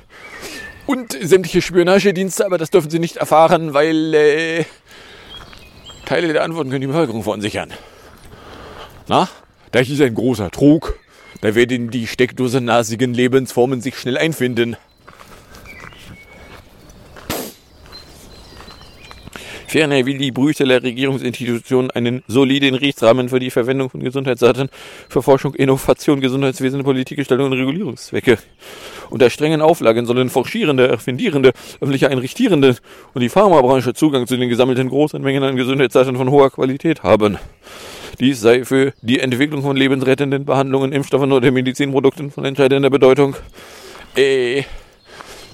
Und 0.86 1.12
sämtliche 1.20 1.60
Spionagedienste, 1.60 2.46
aber 2.46 2.56
das 2.56 2.70
dürfen 2.70 2.88
sie 2.88 2.98
nicht 2.98 3.18
erfahren, 3.18 3.74
weil 3.74 4.14
äh, 4.14 4.64
Teile 6.06 6.32
der 6.32 6.42
Antworten 6.42 6.70
können 6.70 6.80
die 6.80 6.86
Bevölkerung 6.86 7.22
verunsichern. 7.22 7.72
Na, 9.06 9.28
da 9.70 9.80
ist 9.80 10.00
ein 10.00 10.14
großer 10.14 10.50
Trug. 10.50 10.98
Da 11.42 11.54
werden 11.54 11.90
die 11.90 12.06
steckdosennasigen 12.06 13.12
Lebensformen 13.12 13.80
sich 13.80 13.96
schnell 13.96 14.18
einfinden. 14.18 14.76
Ferner 19.70 20.04
will 20.04 20.18
die 20.18 20.32
Brüsseler 20.32 20.82
Regierungsinstitution 20.82 21.92
einen 21.92 22.24
soliden 22.26 22.74
Rechtsrahmen 22.74 23.28
für 23.28 23.38
die 23.38 23.50
Verwendung 23.50 23.88
von 23.88 24.00
Gesundheitsdaten 24.00 24.68
für 25.08 25.22
Forschung, 25.22 25.54
Innovation, 25.54 26.20
Gesundheitswesen, 26.20 26.82
Politikgestaltung 26.82 27.46
und 27.46 27.52
Regulierungszwecke. 27.52 28.38
Unter 29.10 29.30
strengen 29.30 29.60
Auflagen 29.60 30.06
sollen 30.06 30.28
Forschierende, 30.28 30.88
Erfindierende, 30.88 31.52
öffentliche 31.80 32.10
Einrichtierende 32.10 32.78
und 33.14 33.20
die 33.20 33.28
Pharmabranche 33.28 33.94
Zugang 33.94 34.26
zu 34.26 34.36
den 34.36 34.48
gesammelten 34.48 34.88
großen 34.88 35.22
Mengen 35.22 35.44
an 35.44 35.54
Gesundheitsdaten 35.54 36.16
von 36.16 36.32
hoher 36.32 36.50
Qualität 36.50 37.04
haben. 37.04 37.38
Dies 38.18 38.40
sei 38.40 38.64
für 38.64 38.92
die 39.02 39.20
Entwicklung 39.20 39.62
von 39.62 39.76
lebensrettenden 39.76 40.46
Behandlungen, 40.46 40.90
Impfstoffen 40.90 41.30
oder 41.30 41.48
Medizinprodukten 41.52 42.32
von 42.32 42.44
entscheidender 42.44 42.90
Bedeutung. 42.90 43.36
Äh, 44.16 44.64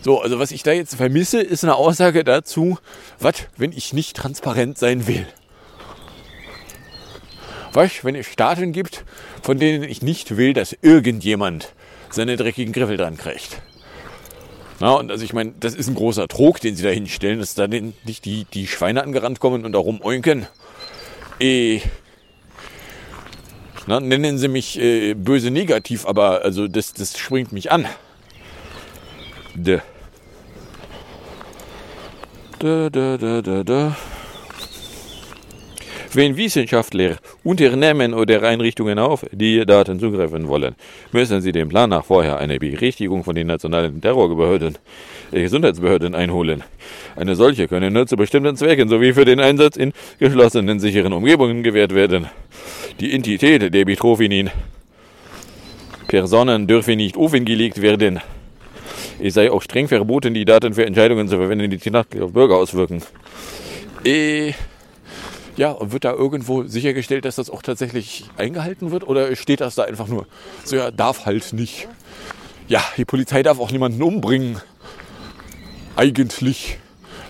so, 0.02 0.20
also 0.20 0.38
was 0.38 0.50
ich 0.50 0.62
da 0.62 0.72
jetzt 0.72 0.94
vermisse, 0.94 1.40
ist 1.40 1.64
eine 1.64 1.74
Aussage 1.74 2.24
dazu, 2.24 2.78
was, 3.18 3.34
wenn 3.56 3.72
ich 3.72 3.92
nicht 3.92 4.16
transparent 4.16 4.78
sein 4.78 5.06
will. 5.06 5.26
Was, 7.72 8.04
wenn 8.04 8.14
es 8.14 8.26
Staaten 8.26 8.72
gibt, 8.72 9.04
von 9.42 9.58
denen 9.58 9.84
ich 9.84 10.02
nicht 10.02 10.36
will, 10.36 10.52
dass 10.52 10.76
irgendjemand 10.80 11.72
seine 12.10 12.36
dreckigen 12.36 12.72
Griffel 12.72 12.96
dran 12.96 13.16
kriegt. 13.16 13.60
Na, 14.80 14.92
und 14.92 15.10
also 15.10 15.24
ich 15.24 15.32
meine, 15.32 15.54
das 15.58 15.74
ist 15.74 15.88
ein 15.88 15.94
großer 15.94 16.28
Trog, 16.28 16.60
den 16.60 16.76
sie 16.76 16.82
da 16.82 16.90
hinstellen, 16.90 17.38
dass 17.38 17.54
da 17.54 17.66
nicht 17.66 18.24
die, 18.24 18.44
die 18.44 18.66
Schweine 18.66 19.02
angerannt 19.02 19.40
kommen 19.40 19.64
und 19.64 19.72
da 19.72 19.78
rumoinken. 19.78 20.46
Eh, 21.40 21.80
na, 23.86 24.00
nennen 24.00 24.38
sie 24.38 24.48
mich 24.48 24.78
äh, 24.78 25.14
böse 25.14 25.50
negativ, 25.50 26.06
aber 26.06 26.42
also 26.42 26.68
das, 26.68 26.92
das 26.92 27.18
springt 27.18 27.52
mich 27.52 27.70
an. 27.70 27.86
De. 29.58 29.80
Da, 32.58 32.90
da, 32.90 33.16
da, 33.16 33.40
da, 33.40 33.62
da. 33.64 33.96
Wenn 36.12 36.36
Wissenschaftler, 36.36 37.16
Unternehmen 37.42 38.12
oder 38.12 38.42
Einrichtungen 38.42 38.98
auf 38.98 39.24
die 39.32 39.64
Daten 39.64 39.98
zugreifen 39.98 40.46
wollen, 40.48 40.74
müssen 41.10 41.40
sie 41.40 41.52
den 41.52 41.70
Plan 41.70 41.88
nach 41.88 42.04
vorher 42.04 42.38
eine 42.38 42.58
Berichtigung 42.58 43.24
von 43.24 43.34
den 43.34 43.46
nationalen 43.46 43.98
Terrorbehörden, 44.02 44.76
äh, 45.32 45.40
Gesundheitsbehörden 45.40 46.14
einholen. 46.14 46.62
Eine 47.16 47.34
solche 47.34 47.66
können 47.66 47.94
nur 47.94 48.06
zu 48.06 48.16
bestimmten 48.16 48.56
Zwecken 48.56 48.90
sowie 48.90 49.14
für 49.14 49.24
den 49.24 49.40
Einsatz 49.40 49.76
in 49.76 49.94
geschlossenen, 50.18 50.80
sicheren 50.80 51.14
Umgebungen 51.14 51.62
gewährt 51.62 51.94
werden. 51.94 52.26
Die 53.00 53.14
Entität 53.14 53.72
der 53.72 53.84
betroffenen 53.86 54.50
Personen 56.08 56.66
dürfen 56.66 56.98
nicht 56.98 57.16
offengelegt 57.16 57.80
werden. 57.80 58.20
Es 59.22 59.34
sei 59.34 59.50
auch 59.50 59.62
streng 59.62 59.88
verboten, 59.88 60.34
die 60.34 60.44
Daten 60.44 60.74
für 60.74 60.84
Entscheidungen 60.84 61.28
zu 61.28 61.36
verwenden, 61.36 61.70
die 61.70 61.78
sich 61.78 61.94
auf 61.94 62.32
Bürger 62.32 62.56
auswirken. 62.56 63.02
Äh, 64.04 64.52
ja, 65.56 65.70
und 65.70 65.92
wird 65.92 66.04
da 66.04 66.12
irgendwo 66.12 66.64
sichergestellt, 66.64 67.24
dass 67.24 67.36
das 67.36 67.48
auch 67.48 67.62
tatsächlich 67.62 68.24
eingehalten 68.36 68.90
wird? 68.90 69.08
Oder 69.08 69.34
steht 69.36 69.60
das 69.60 69.74
da 69.74 69.84
einfach 69.84 70.06
nur? 70.06 70.26
So, 70.64 70.76
ja, 70.76 70.90
darf 70.90 71.24
halt 71.24 71.52
nicht. 71.54 71.88
Ja, 72.68 72.82
die 72.96 73.06
Polizei 73.06 73.42
darf 73.42 73.58
auch 73.58 73.70
niemanden 73.70 74.02
umbringen. 74.02 74.60
Eigentlich. 75.96 76.78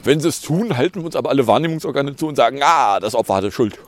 Wenn 0.02 0.20
sie 0.20 0.28
es 0.28 0.40
tun, 0.40 0.76
halten 0.76 1.00
wir 1.00 1.06
uns 1.06 1.16
aber 1.16 1.30
alle 1.30 1.46
Wahrnehmungsorgane 1.46 2.16
zu 2.16 2.26
und 2.26 2.36
sagen, 2.36 2.60
ah, 2.62 2.98
das 2.98 3.14
Opfer 3.14 3.36
hatte 3.36 3.52
Schuld. 3.52 3.78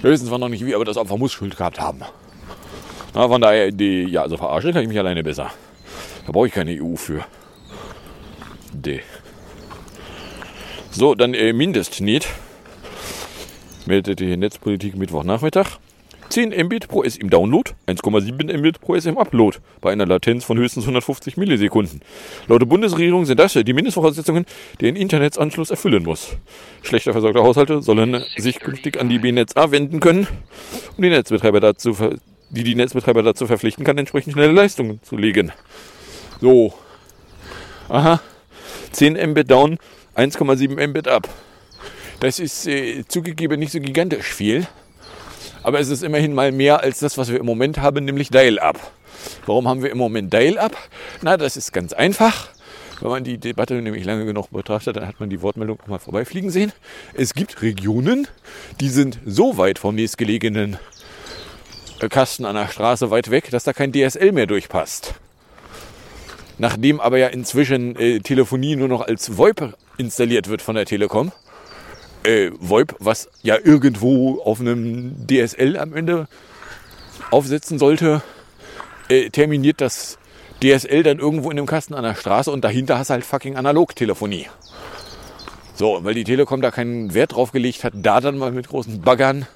Wir 0.00 0.10
wissen 0.10 0.26
zwar 0.26 0.38
noch 0.38 0.48
nicht 0.48 0.66
wie, 0.66 0.74
aber 0.74 0.84
das 0.84 0.96
Opfer 0.96 1.16
muss 1.16 1.32
Schuld 1.32 1.56
gehabt 1.56 1.80
haben. 1.80 2.00
Na, 3.14 3.28
von 3.28 3.40
daher, 3.40 3.70
die, 3.70 4.04
ja, 4.04 4.22
also 4.22 4.36
verarschen 4.36 4.72
kann 4.72 4.82
ich 4.82 4.88
mich 4.88 4.98
alleine 4.98 5.22
besser. 5.22 5.50
Da 6.26 6.32
brauche 6.32 6.46
ich 6.46 6.52
keine 6.52 6.72
EU 6.82 6.96
für. 6.96 7.24
D. 8.72 9.00
So, 10.90 11.14
dann 11.14 11.34
äh, 11.34 11.52
Mindestnet. 11.52 12.28
Meldete 13.86 14.24
hier 14.24 14.36
Netzpolitik 14.36 14.96
Mittwochnachmittag. 14.96 15.78
10 16.32 16.54
Mbit 16.64 16.88
pro 16.88 17.02
S 17.02 17.18
im 17.18 17.28
Download, 17.28 17.72
1,7 17.86 18.56
Mbit 18.56 18.80
pro 18.80 18.94
S 18.94 19.04
im 19.04 19.18
Upload, 19.18 19.58
bei 19.82 19.92
einer 19.92 20.06
Latenz 20.06 20.44
von 20.44 20.56
höchstens 20.56 20.84
150 20.84 21.36
Millisekunden. 21.36 22.00
Laut 22.48 22.62
der 22.62 22.66
Bundesregierung 22.66 23.26
sind 23.26 23.38
das 23.38 23.52
die 23.52 23.72
Mindestvoraussetzungen, 23.74 24.46
die 24.80 24.88
ein 24.88 24.96
Internetsanschluss 24.96 25.70
erfüllen 25.70 26.04
muss. 26.04 26.38
Schlechter 26.80 27.12
versorgte 27.12 27.42
Haushalte 27.42 27.82
sollen 27.82 28.24
sich 28.38 28.60
künftig 28.60 28.98
an 28.98 29.10
die 29.10 29.18
BNetzA 29.18 29.72
wenden 29.72 30.00
können, 30.00 30.26
um 30.96 31.02
die 31.02 31.10
Netzbetreiber 31.10 31.60
dazu, 31.60 31.94
die 32.48 32.64
die 32.64 32.76
Netzbetreiber 32.76 33.22
dazu 33.22 33.46
verpflichten 33.46 33.84
kann, 33.84 33.98
entsprechend 33.98 34.32
schnelle 34.32 34.52
Leistungen 34.52 35.02
zu 35.02 35.18
legen. 35.18 35.52
So. 36.42 36.74
Aha. 37.88 38.20
10 38.90 39.12
Mbit 39.30 39.48
down, 39.48 39.78
1,7 40.16 40.88
Mbit 40.88 41.06
up. 41.06 41.28
Das 42.18 42.40
ist 42.40 42.66
äh, 42.66 43.04
zugegeben 43.06 43.60
nicht 43.60 43.70
so 43.70 43.78
gigantisch 43.78 44.34
viel. 44.34 44.66
Aber 45.62 45.78
es 45.78 45.88
ist 45.88 46.02
immerhin 46.02 46.34
mal 46.34 46.50
mehr 46.50 46.80
als 46.80 46.98
das, 46.98 47.16
was 47.16 47.30
wir 47.30 47.38
im 47.38 47.46
Moment 47.46 47.78
haben, 47.78 48.04
nämlich 48.04 48.30
Dial-Up. 48.30 48.80
Warum 49.46 49.68
haben 49.68 49.84
wir 49.84 49.92
im 49.92 49.98
Moment 49.98 50.32
Dial-Up? 50.32 50.76
Na, 51.22 51.36
das 51.36 51.56
ist 51.56 51.72
ganz 51.72 51.92
einfach. 51.92 52.48
Wenn 53.00 53.10
man 53.10 53.22
die 53.22 53.38
Debatte 53.38 53.74
nämlich 53.74 54.04
lange 54.04 54.24
genug 54.24 54.50
betrachtet, 54.50 54.96
dann 54.96 55.06
hat 55.06 55.20
man 55.20 55.30
die 55.30 55.42
Wortmeldung 55.42 55.78
auch 55.80 55.86
mal 55.86 56.00
vorbeifliegen 56.00 56.50
sehen. 56.50 56.72
Es 57.14 57.34
gibt 57.34 57.62
Regionen, 57.62 58.26
die 58.80 58.88
sind 58.88 59.20
so 59.24 59.58
weit 59.58 59.78
vom 59.78 59.94
nächstgelegenen 59.94 60.76
Kasten 62.10 62.46
an 62.46 62.56
der 62.56 62.66
Straße 62.66 63.12
weit 63.12 63.30
weg, 63.30 63.50
dass 63.52 63.62
da 63.62 63.72
kein 63.72 63.92
DSL 63.92 64.32
mehr 64.32 64.48
durchpasst. 64.48 65.14
Nachdem 66.62 67.00
aber 67.00 67.18
ja 67.18 67.26
inzwischen 67.26 67.96
äh, 67.96 68.20
Telefonie 68.20 68.76
nur 68.76 68.86
noch 68.86 69.00
als 69.00 69.36
VoIP 69.36 69.74
installiert 69.98 70.48
wird 70.48 70.62
von 70.62 70.76
der 70.76 70.84
Telekom, 70.84 71.32
äh, 72.22 72.52
VoIP, 72.60 72.94
was 73.00 73.28
ja 73.42 73.56
irgendwo 73.60 74.40
auf 74.42 74.60
einem 74.60 75.26
DSL 75.26 75.76
am 75.76 75.92
Ende 75.92 76.28
aufsetzen 77.32 77.80
sollte, 77.80 78.22
äh, 79.08 79.30
terminiert 79.30 79.80
das 79.80 80.18
DSL 80.62 81.02
dann 81.02 81.18
irgendwo 81.18 81.50
in 81.50 81.58
einem 81.58 81.66
Kasten 81.66 81.94
an 81.94 82.04
der 82.04 82.14
Straße 82.14 82.52
und 82.52 82.62
dahinter 82.62 82.96
hast 82.96 83.10
du 83.10 83.14
halt 83.14 83.24
fucking 83.24 83.56
Analogtelefonie. 83.56 84.46
So, 85.74 86.04
weil 86.04 86.14
die 86.14 86.22
Telekom 86.22 86.62
da 86.62 86.70
keinen 86.70 87.12
Wert 87.12 87.32
drauf 87.32 87.50
gelegt 87.50 87.82
hat, 87.82 87.94
da 87.96 88.20
dann 88.20 88.38
mal 88.38 88.52
mit 88.52 88.68
großen 88.68 89.00
Baggern 89.00 89.48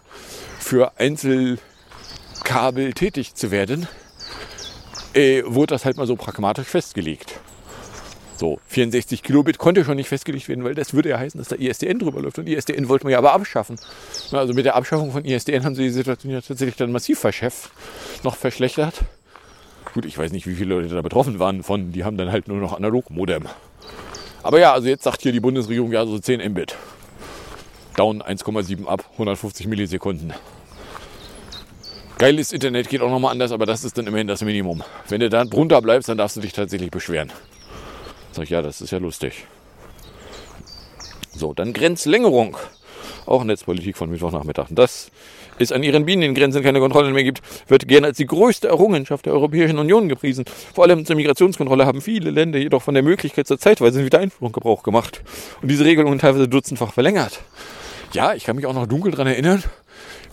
für 0.59 0.91
Einzelkabel 0.99 2.95
tätig 2.95 3.37
zu 3.37 3.53
werden, 3.53 3.87
äh, 5.17 5.43
wurde 5.47 5.75
das 5.75 5.85
halt 5.85 5.97
mal 5.97 6.07
so 6.07 6.17
pragmatisch 6.17 6.69
festgelegt. 6.69 7.41
So, 8.37 8.61
64 8.69 9.23
Kilobit 9.23 9.57
konnte 9.57 9.83
schon 9.85 9.97
nicht 9.97 10.09
festgelegt 10.09 10.49
werden, 10.49 10.63
weil 10.63 10.75
das 10.75 10.93
würde 10.93 11.09
ja 11.09 11.19
heißen, 11.19 11.39
dass 11.39 11.49
da 11.49 11.57
ISDN 11.57 11.99
drüber 11.99 12.21
läuft. 12.21 12.39
Und 12.39 12.47
ISDN 12.47 12.89
wollten 12.89 13.07
wir 13.07 13.13
ja 13.13 13.19
aber 13.19 13.33
abschaffen. 13.33 13.77
Also 14.31 14.53
mit 14.53 14.67
der 14.67 14.77
Abschaffung 14.77 15.11
von 15.11 15.25
ISDN 15.25 15.65
haben 15.65 15.75
sie 15.75 15.85
die 15.85 15.91
Situation 15.91 16.33
ja 16.33 16.43
tatsächlich 16.43 16.77
dann 16.77 16.93
massiv 16.93 17.19
verschärft, 17.19 17.71
noch 18.25 18.37
verschlechtert. 18.37 19.05
Gut, 19.95 20.05
ich 20.05 20.19
weiß 20.19 20.33
nicht, 20.33 20.47
wie 20.47 20.55
viele 20.55 20.75
Leute 20.75 20.95
da 20.95 21.01
betroffen 21.01 21.39
waren 21.39 21.63
von, 21.63 21.93
die 21.93 22.05
haben 22.05 22.19
dann 22.19 22.31
halt 22.31 22.49
nur 22.49 22.59
noch 22.59 22.75
Analog-Modem. 22.75 23.45
Aber 24.43 24.61
ja, 24.61 24.75
also 24.75 24.87
jetzt 24.89 25.05
sagt 25.05 25.23
hier 25.23 25.33
die 25.33 25.41
Bundesregierung 25.41 25.91
ja 25.93 26.05
so 26.05 26.19
10 26.19 26.47
Mbit. 26.51 26.77
Down 27.97 28.23
1,7 28.23 28.87
ab, 28.87 29.05
150 29.13 29.67
Millisekunden. 29.67 30.35
Geiles 32.19 32.53
Internet 32.53 32.89
geht 32.89 33.03
auch 33.03 33.11
nochmal 33.11 33.33
anders, 33.33 33.53
aber 33.53 33.67
das 33.67 33.85
ist 33.85 33.99
dann 33.99 34.07
immerhin 34.07 34.27
das 34.27 34.43
Minimum. 34.43 34.83
Wenn 35.09 35.21
du 35.21 35.29
da 35.29 35.45
drunter 35.45 35.83
bleibst, 35.83 36.09
dann 36.09 36.17
darfst 36.17 36.37
du 36.37 36.41
dich 36.41 36.55
tatsächlich 36.55 36.91
beschweren. 36.91 37.31
Sag 38.33 38.45
ich, 38.45 38.51
ja, 38.51 38.63
das 38.63 38.81
ist 38.81 38.91
ja 38.91 38.99
lustig. 38.99 39.47
So, 41.35 41.53
dann 41.53 41.75
Grenzlängerung. 41.75 42.57
Auch 43.27 43.45
Netzpolitik 43.45 43.99
von 43.99 44.09
Mittwochnachmittag. 44.09 44.69
Dass 44.71 45.11
es 45.59 45.73
an 45.73 45.83
ihren 45.83 46.07
Bienengrenzen 46.07 46.63
keine 46.63 46.81
Kontrollen 46.81 47.13
mehr 47.13 47.25
gibt, 47.25 47.43
wird 47.69 47.87
gerne 47.87 48.07
als 48.07 48.17
die 48.17 48.27
größte 48.27 48.69
Errungenschaft 48.69 49.27
der 49.27 49.35
Europäischen 49.35 49.79
Union 49.79 50.09
gepriesen. 50.09 50.47
Vor 50.75 50.85
allem 50.85 51.05
zur 51.05 51.17
Migrationskontrolle 51.17 51.85
haben 51.85 52.01
viele 52.01 52.31
Länder 52.31 52.59
jedoch 52.59 52.83
von 52.83 52.95
der 52.95 53.03
Möglichkeit 53.03 53.47
zur 53.47 53.59
zeitweisen 53.59 54.05
Wiedereinführung 54.05 54.53
Gebrauch 54.53 54.83
gemacht 54.83 55.21
und 55.61 55.71
diese 55.71 55.85
Regelungen 55.85 56.19
teilweise 56.19 56.49
dutzendfach 56.49 56.95
verlängert. 56.95 57.41
Ja, 58.13 58.33
ich 58.33 58.45
kann 58.45 58.57
mich 58.57 58.65
auch 58.65 58.75
noch 58.75 58.87
dunkel 58.87 59.11
daran 59.11 59.27
erinnern, 59.27 59.63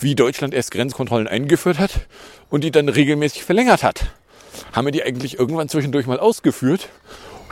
wie 0.03 0.15
Deutschland 0.15 0.53
erst 0.53 0.71
Grenzkontrollen 0.71 1.27
eingeführt 1.27 1.79
hat 1.79 2.07
und 2.49 2.63
die 2.63 2.71
dann 2.71 2.89
regelmäßig 2.89 3.43
verlängert 3.43 3.83
hat. 3.83 4.05
Haben 4.73 4.87
wir 4.87 4.91
die 4.91 5.03
eigentlich 5.03 5.39
irgendwann 5.39 5.69
zwischendurch 5.69 6.05
mal 6.05 6.19
ausgeführt? 6.19 6.89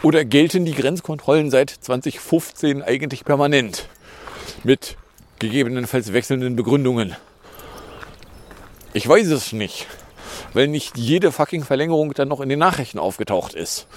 Oder 0.04 0.26
gelten 0.26 0.66
die 0.66 0.74
Grenzkontrollen 0.74 1.52
seit 1.52 1.70
2015 1.70 2.82
eigentlich 2.82 3.24
permanent? 3.24 3.88
Mit 4.64 4.98
gegebenenfalls 5.40 6.14
wechselnden 6.14 6.56
Begründungen. 6.56 7.16
Ich 8.94 9.08
weiß 9.08 9.28
es 9.28 9.54
nicht. 9.54 9.88
Weil 10.54 10.68
nicht 10.68 10.98
jede 10.98 11.32
fucking 11.32 11.64
Verlängerung 11.64 12.14
dann 12.14 12.28
noch 12.28 12.42
in 12.42 12.50
den 12.50 12.60
Nachrichten 12.60 13.00
aufgetaucht 13.00 13.54
ist. 13.54 13.88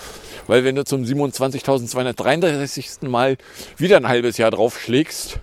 Weil 0.47 0.65
wenn 0.65 0.77
du 0.77 0.85
zum 0.85 1.03
27.233. 1.03 3.09
Mal 3.09 3.37
wieder 3.77 3.97
ein 3.97 4.09
halbes 4.09 4.37
Jahr 4.37 4.51
draufschlägst, 4.51 5.41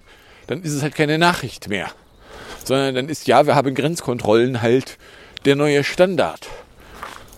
dann 0.48 0.62
ist 0.62 0.74
es 0.74 0.84
halt 0.84 0.96
keine 0.96 1.18
Nachricht 1.18 1.70
mehr. 1.70 1.92
Sondern 2.64 2.96
dann 2.96 3.10
ist 3.10 3.28
ja, 3.28 3.46
wir 3.46 3.56
haben 3.56 3.74
Grenzkontrollen 3.74 4.62
halt 4.62 4.98
der 5.46 5.56
neue 5.56 5.84
Standard. 5.84 6.48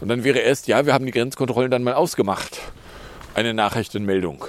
Und 0.02 0.10
dann 0.10 0.24
wäre 0.24 0.40
erst, 0.40 0.68
ja, 0.68 0.86
wir 0.86 0.94
haben 0.94 1.06
die 1.06 1.12
Grenzkontrollen 1.12 1.72
dann 1.72 1.84
mal 1.84 1.94
ausgemacht. 1.94 2.60
Eine 3.36 3.54
Nachrichtenmeldung. 3.54 4.46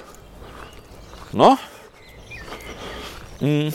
Na? 1.31 1.57
Hm. 3.39 3.73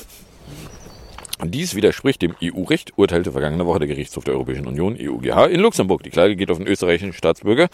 Dies 1.45 1.75
widerspricht 1.75 2.21
dem 2.23 2.35
EU-Recht, 2.43 2.93
urteilte 2.97 3.33
vergangene 3.33 3.67
Woche 3.67 3.79
der 3.79 3.89
Gerichtshof 3.89 4.25
der 4.25 4.35
Europäischen 4.35 4.67
Union, 4.67 4.97
EUGH, 5.01 5.51
in 5.51 5.61
Luxemburg. 5.61 6.03
Die 6.03 6.11
Klage 6.11 6.37
geht 6.37 6.51
auf 6.51 6.59
den 6.59 6.67
österreichischen 6.67 7.13
Staatsbürger 7.13 7.69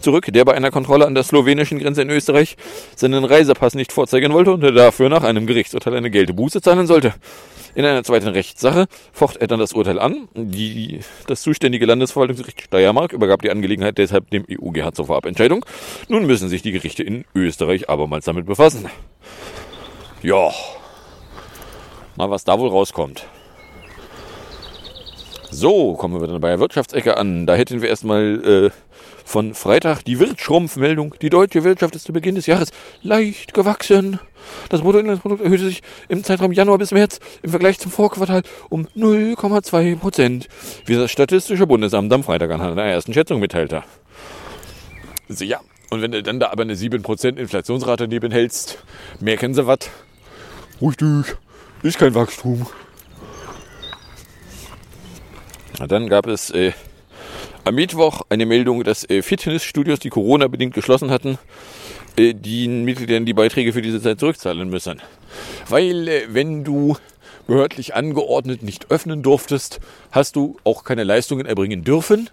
zurück, 0.00 0.26
der 0.28 0.44
bei 0.44 0.54
einer 0.54 0.70
Kontrolle 0.70 1.06
an 1.06 1.14
der 1.14 1.24
slowenischen 1.24 1.78
Grenze 1.78 2.02
in 2.02 2.10
Österreich 2.10 2.56
seinen 2.96 3.24
Reisepass 3.24 3.74
nicht 3.74 3.92
vorzeigen 3.92 4.32
wollte 4.32 4.52
und 4.52 4.62
dafür 4.62 5.08
nach 5.08 5.24
einem 5.24 5.46
Gerichtsurteil 5.46 5.94
eine 5.94 6.10
Geldbuße 6.10 6.60
zahlen 6.60 6.86
sollte. 6.86 7.14
In 7.74 7.84
einer 7.84 8.02
zweiten 8.02 8.28
Rechtssache 8.28 8.86
focht 9.12 9.36
er 9.36 9.46
dann 9.46 9.60
das 9.60 9.72
Urteil 9.72 9.98
an. 9.98 10.28
Die, 10.34 11.00
das 11.26 11.42
zuständige 11.42 11.86
Landesverwaltungsgericht 11.86 12.62
Steiermark 12.62 13.12
übergab 13.12 13.42
die 13.42 13.50
Angelegenheit 13.50 13.98
deshalb 13.98 14.30
dem 14.30 14.44
EUGH 14.50 14.94
zur 14.94 15.06
Vorabentscheidung. 15.06 15.64
Nun 16.08 16.26
müssen 16.26 16.48
sich 16.48 16.62
die 16.62 16.72
Gerichte 16.72 17.02
in 17.02 17.24
Österreich 17.34 17.88
abermals 17.88 18.24
damit 18.24 18.46
befassen. 18.46 18.86
Ja, 20.22 20.50
mal 22.18 22.30
was 22.30 22.44
da 22.44 22.58
wohl 22.58 22.68
rauskommt. 22.68 23.24
So, 25.50 25.94
kommen 25.94 26.20
wir 26.20 26.26
dann 26.26 26.40
bei 26.40 26.50
der 26.50 26.60
Wirtschaftsecke 26.60 27.16
an. 27.16 27.46
Da 27.46 27.54
hätten 27.54 27.80
wir 27.80 27.88
erstmal 27.88 28.44
äh, 28.44 28.70
von 29.24 29.54
Freitag 29.54 30.02
die 30.02 30.18
Wirtschrumpfmeldung. 30.18 31.14
Die 31.22 31.30
deutsche 31.30 31.64
Wirtschaft 31.64 31.94
ist 31.94 32.04
zu 32.04 32.12
Beginn 32.12 32.34
des 32.34 32.46
Jahres 32.46 32.70
leicht 33.02 33.54
gewachsen. 33.54 34.18
Das 34.68 34.82
Bruttoinlandsprodukt 34.82 35.42
erhöhte 35.42 35.64
sich 35.64 35.80
im 36.08 36.22
Zeitraum 36.22 36.52
Januar 36.52 36.78
bis 36.78 36.90
März 36.90 37.20
im 37.42 37.50
Vergleich 37.50 37.78
zum 37.78 37.90
Vorquartal 37.90 38.42
um 38.68 38.88
0,2 38.96 39.96
Prozent, 39.96 40.48
wie 40.84 40.96
das 40.96 41.10
Statistische 41.10 41.66
Bundesamt 41.66 42.12
am 42.12 42.24
Freitag 42.24 42.50
anhand 42.50 42.72
einer 42.72 42.90
ersten 42.90 43.14
Schätzung 43.14 43.40
mitteilte. 43.40 43.84
So, 45.28 45.44
ja, 45.44 45.60
und 45.90 46.02
wenn 46.02 46.12
du 46.12 46.22
dann 46.22 46.40
da 46.40 46.50
aber 46.50 46.62
eine 46.62 46.74
7% 46.74 47.36
Inflationsrate 47.36 48.08
nebenhältst, 48.08 48.78
merken 49.20 49.54
sie 49.54 49.66
was. 49.66 49.90
Richtig, 50.80 51.36
ist 51.82 51.98
kein 51.98 52.14
Wachstum. 52.14 52.66
Dann 55.86 56.08
gab 56.08 56.26
es 56.26 56.50
äh, 56.50 56.72
am 57.64 57.76
Mittwoch 57.76 58.22
eine 58.30 58.46
Meldung, 58.46 58.82
dass 58.82 59.08
äh, 59.08 59.22
Fitnessstudios, 59.22 60.00
die 60.00 60.08
Corona-bedingt 60.08 60.74
geschlossen 60.74 61.10
hatten, 61.10 61.38
äh, 62.16 62.34
den 62.34 62.84
Mitgliedern 62.84 63.26
die 63.26 63.34
Beiträge 63.34 63.72
für 63.72 63.82
diese 63.82 64.02
Zeit 64.02 64.18
zurückzahlen 64.18 64.68
müssen. 64.68 65.00
Weil 65.68 66.08
äh, 66.08 66.22
wenn 66.30 66.64
du 66.64 66.96
behördlich 67.46 67.94
angeordnet 67.94 68.62
nicht 68.62 68.90
öffnen 68.90 69.22
durftest, 69.22 69.80
hast 70.10 70.36
du 70.36 70.56
auch 70.64 70.82
keine 70.84 71.04
Leistungen 71.04 71.46
erbringen 71.46 71.84
dürfen. 71.84 72.28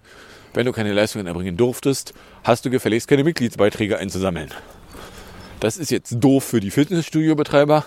Wenn 0.54 0.66
du 0.66 0.72
keine 0.72 0.94
Leistungen 0.94 1.28
erbringen 1.28 1.58
durftest, 1.58 2.14
hast 2.44 2.66
du 2.66 2.70
gefälligst 2.70 3.08
keine 3.08 3.24
Mitgliedsbeiträge 3.24 3.98
einzusammeln. 3.98 4.50
Das 5.60 5.78
ist 5.78 5.92
jetzt 5.92 6.16
doof 6.20 6.44
für 6.44 6.60
die 6.60 6.72
Fitnessstudio-Betreiber, 6.72 7.86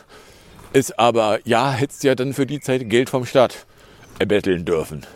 ist 0.73 0.99
aber, 0.99 1.41
ja, 1.45 1.73
hättest 1.73 2.05
ja 2.05 2.15
dann 2.15 2.35
für 2.35 2.47
die 2.47 2.61
Zeit 2.61 2.89
Geld 2.89 3.11
vom 3.11 3.25
Staat 3.27 3.67
erbetteln 4.19 4.65
dürfen. 4.65 5.07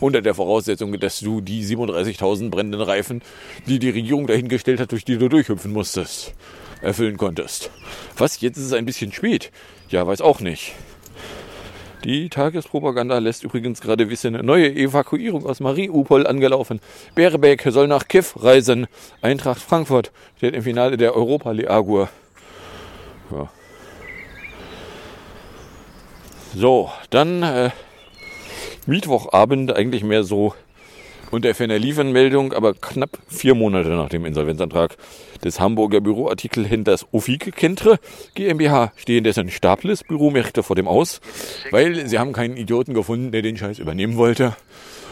Unter 0.00 0.20
der 0.20 0.34
Voraussetzung, 0.34 0.98
dass 0.98 1.20
du 1.20 1.40
die 1.40 1.64
37.000 1.64 2.50
brennenden 2.50 2.80
Reifen, 2.80 3.22
die 3.66 3.78
die 3.78 3.90
Regierung 3.90 4.26
dahingestellt 4.26 4.80
hat, 4.80 4.92
durch 4.92 5.04
die 5.04 5.16
du 5.16 5.28
durchhüpfen 5.28 5.72
musstest, 5.72 6.34
erfüllen 6.80 7.16
konntest. 7.16 7.70
Was, 8.16 8.40
jetzt 8.40 8.56
ist 8.56 8.66
es 8.66 8.72
ein 8.72 8.84
bisschen 8.84 9.12
spät? 9.12 9.52
Ja, 9.88 10.06
weiß 10.06 10.20
auch 10.20 10.40
nicht. 10.40 10.72
Die 12.04 12.28
Tagespropaganda 12.28 13.18
lässt 13.18 13.44
übrigens 13.44 13.80
gerade 13.80 14.10
wissen, 14.10 14.32
neue 14.44 14.74
Evakuierung 14.74 15.46
aus 15.46 15.60
Mariupol 15.60 16.26
angelaufen. 16.26 16.80
Baerbeck 17.14 17.64
soll 17.68 17.86
nach 17.86 18.08
Kiew 18.08 18.24
reisen. 18.34 18.88
Eintracht 19.20 19.62
Frankfurt 19.62 20.10
steht 20.36 20.56
im 20.56 20.64
Finale 20.64 20.96
der 20.96 21.14
Europa 21.14 21.52
League. 21.52 21.68
Ja. 23.30 23.48
So, 26.54 26.90
dann 27.08 27.42
äh, 27.42 27.70
Mittwochabend 28.86 29.74
eigentlich 29.74 30.04
mehr 30.04 30.22
so 30.22 30.54
unter 31.30 31.54
ferner 31.54 31.78
Liefernmeldung, 31.78 32.52
aber 32.52 32.74
knapp 32.74 33.16
vier 33.26 33.54
Monate 33.54 33.88
nach 33.88 34.10
dem 34.10 34.26
Insolvenzantrag 34.26 34.98
des 35.42 35.60
Hamburger 35.60 36.02
Büroartikelhändlers 36.02 37.06
Ufike 37.10 37.52
Kentre 37.52 37.98
GmbH 38.34 38.92
stehen 38.96 39.24
dessen 39.24 39.50
Staples 39.50 40.04
Büromärkte 40.04 40.62
vor 40.62 40.76
dem 40.76 40.86
Aus, 40.86 41.22
weil 41.70 42.06
sie 42.06 42.18
haben 42.18 42.34
keinen 42.34 42.58
Idioten 42.58 42.92
gefunden, 42.92 43.32
der 43.32 43.40
den 43.40 43.56
Scheiß 43.56 43.78
übernehmen 43.78 44.18
wollte. 44.18 44.54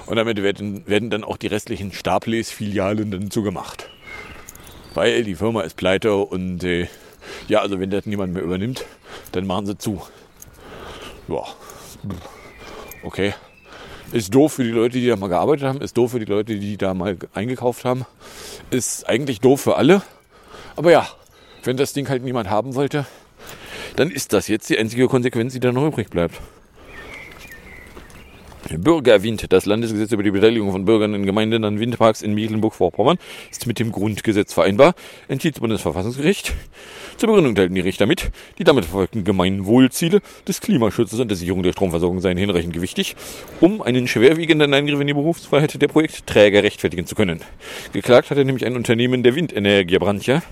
Und 0.05 0.17
damit 0.17 0.43
werden, 0.43 0.87
werden 0.87 1.09
dann 1.09 1.25
auch 1.25 1.39
die 1.39 1.47
restlichen 1.47 1.93
Staples-Filialen 1.93 3.11
dann 3.11 3.31
zugemacht. 3.31 3.89
Weil 4.93 5.25
die 5.25 5.37
Firma 5.37 5.63
ist 5.63 5.77
pleite 5.77 6.17
und 6.17 6.65
äh, 6.65 6.89
ja, 7.49 7.61
also 7.61 7.81
wenn 7.81 7.91
das 7.91 8.05
niemand 8.05 8.35
mehr 8.35 8.43
übernimmt, 8.43 8.85
dann 9.33 9.47
machen 9.47 9.65
sie 9.65 9.79
zu. 9.79 10.03
Ja, 11.31 11.45
okay. 13.05 13.35
Ist 14.13 14.35
doof 14.35 14.55
für 14.55 14.65
die 14.65 14.71
Leute, 14.71 14.99
die 14.99 15.07
da 15.07 15.15
mal 15.15 15.29
gearbeitet 15.29 15.65
haben, 15.67 15.81
ist 15.81 15.97
doof 15.97 16.11
für 16.11 16.19
die 16.19 16.25
Leute, 16.25 16.59
die 16.59 16.77
da 16.77 16.93
mal 16.95 17.17
eingekauft 17.33 17.85
haben. 17.85 18.05
Ist 18.71 19.09
eigentlich 19.09 19.41
doof 19.41 19.61
für 19.61 19.77
alle. 19.77 20.03
Aber 20.75 20.91
ja, 20.91 21.07
wenn 21.63 21.77
das 21.77 21.93
Ding 21.93 22.09
halt 22.09 22.25
niemand 22.25 22.51
haben 22.51 22.75
wollte, 22.75 23.07
dann 23.95 24.11
ist 24.11 24.33
das 24.33 24.49
jetzt 24.49 24.69
die 24.69 24.79
einzige 24.79 25.07
Konsequenz, 25.07 25.53
die 25.53 25.61
da 25.61 25.71
noch 25.71 25.87
übrig 25.87 26.11
bleibt. 26.11 26.41
Bürgerwind, 28.79 29.53
das 29.53 29.67
Landesgesetz 29.67 30.13
über 30.13 30.23
die 30.23 30.31
Beteiligung 30.31 30.73
von 30.73 30.85
Bürgern 30.85 31.15
in 31.15 31.27
Gemeinden 31.27 31.65
an 31.65 31.81
Windparks 31.81 32.23
in 32.23 32.35
Mecklenburg-Vorpommern, 32.35 33.19
ist 33.51 33.67
mit 33.67 33.79
dem 33.79 33.93
Grundgesetz 33.93 34.53
vereinbar, 34.53 34.95
entschied 35.29 35.57
das 35.57 35.61
Bundesverfassungsgericht. 35.61 36.53
Zur 37.17 37.29
Begründung 37.29 37.55
teilten 37.55 37.75
die 37.75 37.81
Richter 37.81 38.07
mit, 38.07 38.31
die 38.59 38.65
damit 38.65 38.85
verfolgten 38.85 39.25
Gemeinwohlziele 39.25 40.21
des 40.47 40.61
Klimaschutzes 40.61 41.21
und 41.21 41.29
der 41.29 41.37
Sicherung 41.37 41.63
der 41.63 41.73
Stromversorgung 41.73 42.21
seien 42.21 42.39
hinreichend 42.39 42.73
gewichtig, 42.73 43.17
um 43.61 43.83
einen 43.83 44.09
schwerwiegenden 44.09 44.73
Eingriff 44.73 45.01
in 45.01 45.07
die 45.07 45.15
Berufsfreiheit 45.15 45.81
der 45.81 45.89
Projektträger 45.89 46.63
rechtfertigen 46.63 47.07
zu 47.07 47.15
können. 47.15 47.41
Geklagt 47.93 48.31
hatte 48.31 48.45
nämlich 48.45 48.65
ein 48.67 48.77
Unternehmen 48.77 49.23
der 49.23 49.35
Windenergiebranche. 49.35 50.43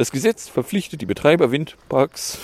Das 0.00 0.12
Gesetz 0.12 0.48
verpflichtet 0.48 1.02
die 1.02 1.06
Betreiber 1.06 1.52
Windparks 1.52 2.38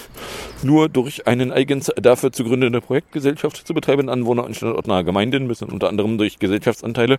nur 0.63 0.91
durch 0.91 1.27
einen 1.27 1.53
eigens 1.53 1.91
dafür 1.97 2.31
zu 2.31 2.45
gründende 2.45 2.83
Projektgesellschaft 2.83 3.67
zu 3.67 3.73
betreiben. 3.73 4.11
Anwohner 4.11 4.45
und 4.45 4.55
standortnahe 4.55 5.05
Gemeinden 5.05 5.47
müssen 5.47 5.71
unter 5.71 5.89
anderem 5.89 6.19
durch 6.19 6.39
Gesellschaftsanteile 6.39 7.17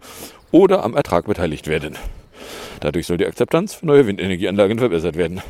oder 0.52 0.84
am 0.84 0.96
Ertrag 0.96 1.26
beteiligt 1.26 1.66
werden. 1.66 1.96
Dadurch 2.82 3.08
soll 3.08 3.18
die 3.18 3.26
Akzeptanz 3.26 3.74
für 3.74 3.88
neue 3.88 4.06
Windenergieanlagen 4.06 4.78
verbessert 4.78 5.16
werden. 5.16 5.42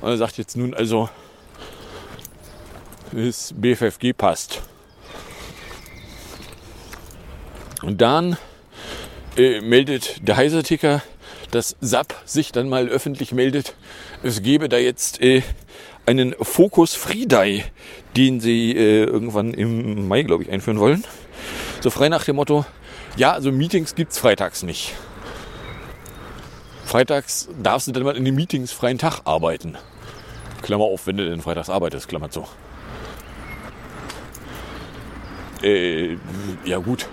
Und 0.00 0.08
er 0.08 0.16
sagt 0.16 0.38
jetzt 0.38 0.56
nun 0.56 0.74
also, 0.74 1.08
das 3.12 3.54
BFFG 3.56 4.12
passt. 4.12 4.60
Und 7.80 8.00
dann 8.00 8.36
äh, 9.36 9.60
meldet 9.60 10.26
der 10.26 10.36
Heiserticker, 10.36 11.00
dass 11.50 11.76
SAP 11.80 12.14
sich 12.24 12.52
dann 12.52 12.68
mal 12.68 12.88
öffentlich 12.88 13.32
meldet, 13.32 13.74
es 14.22 14.42
gebe 14.42 14.68
da 14.68 14.78
jetzt 14.78 15.20
äh, 15.20 15.42
einen 16.06 16.34
Fokus 16.40 16.94
Friedei, 16.94 17.64
den 18.16 18.40
sie 18.40 18.72
äh, 18.72 19.04
irgendwann 19.04 19.54
im 19.54 20.08
Mai, 20.08 20.22
glaube 20.22 20.44
ich, 20.44 20.50
einführen 20.50 20.78
wollen. 20.78 21.04
So 21.80 21.90
frei 21.90 22.08
nach 22.08 22.24
dem 22.24 22.36
Motto, 22.36 22.64
ja, 23.16 23.32
also 23.32 23.52
Meetings 23.52 23.94
gibt's 23.94 24.18
freitags 24.18 24.62
nicht. 24.62 24.94
Freitags 26.84 27.48
darfst 27.62 27.88
du 27.88 27.92
dann 27.92 28.04
mal 28.04 28.16
in 28.16 28.24
den 28.24 28.34
Meetings 28.34 28.72
freien 28.72 28.98
Tag 28.98 29.20
arbeiten. 29.24 29.76
Klammer 30.62 30.84
auf, 30.84 31.06
wenn 31.06 31.16
du 31.16 31.28
denn 31.28 31.40
freitags 31.40 31.68
arbeitest, 31.68 32.08
Klammer 32.08 32.30
zu. 32.30 32.46
Äh, 35.62 36.16
ja 36.64 36.78
gut. 36.78 37.08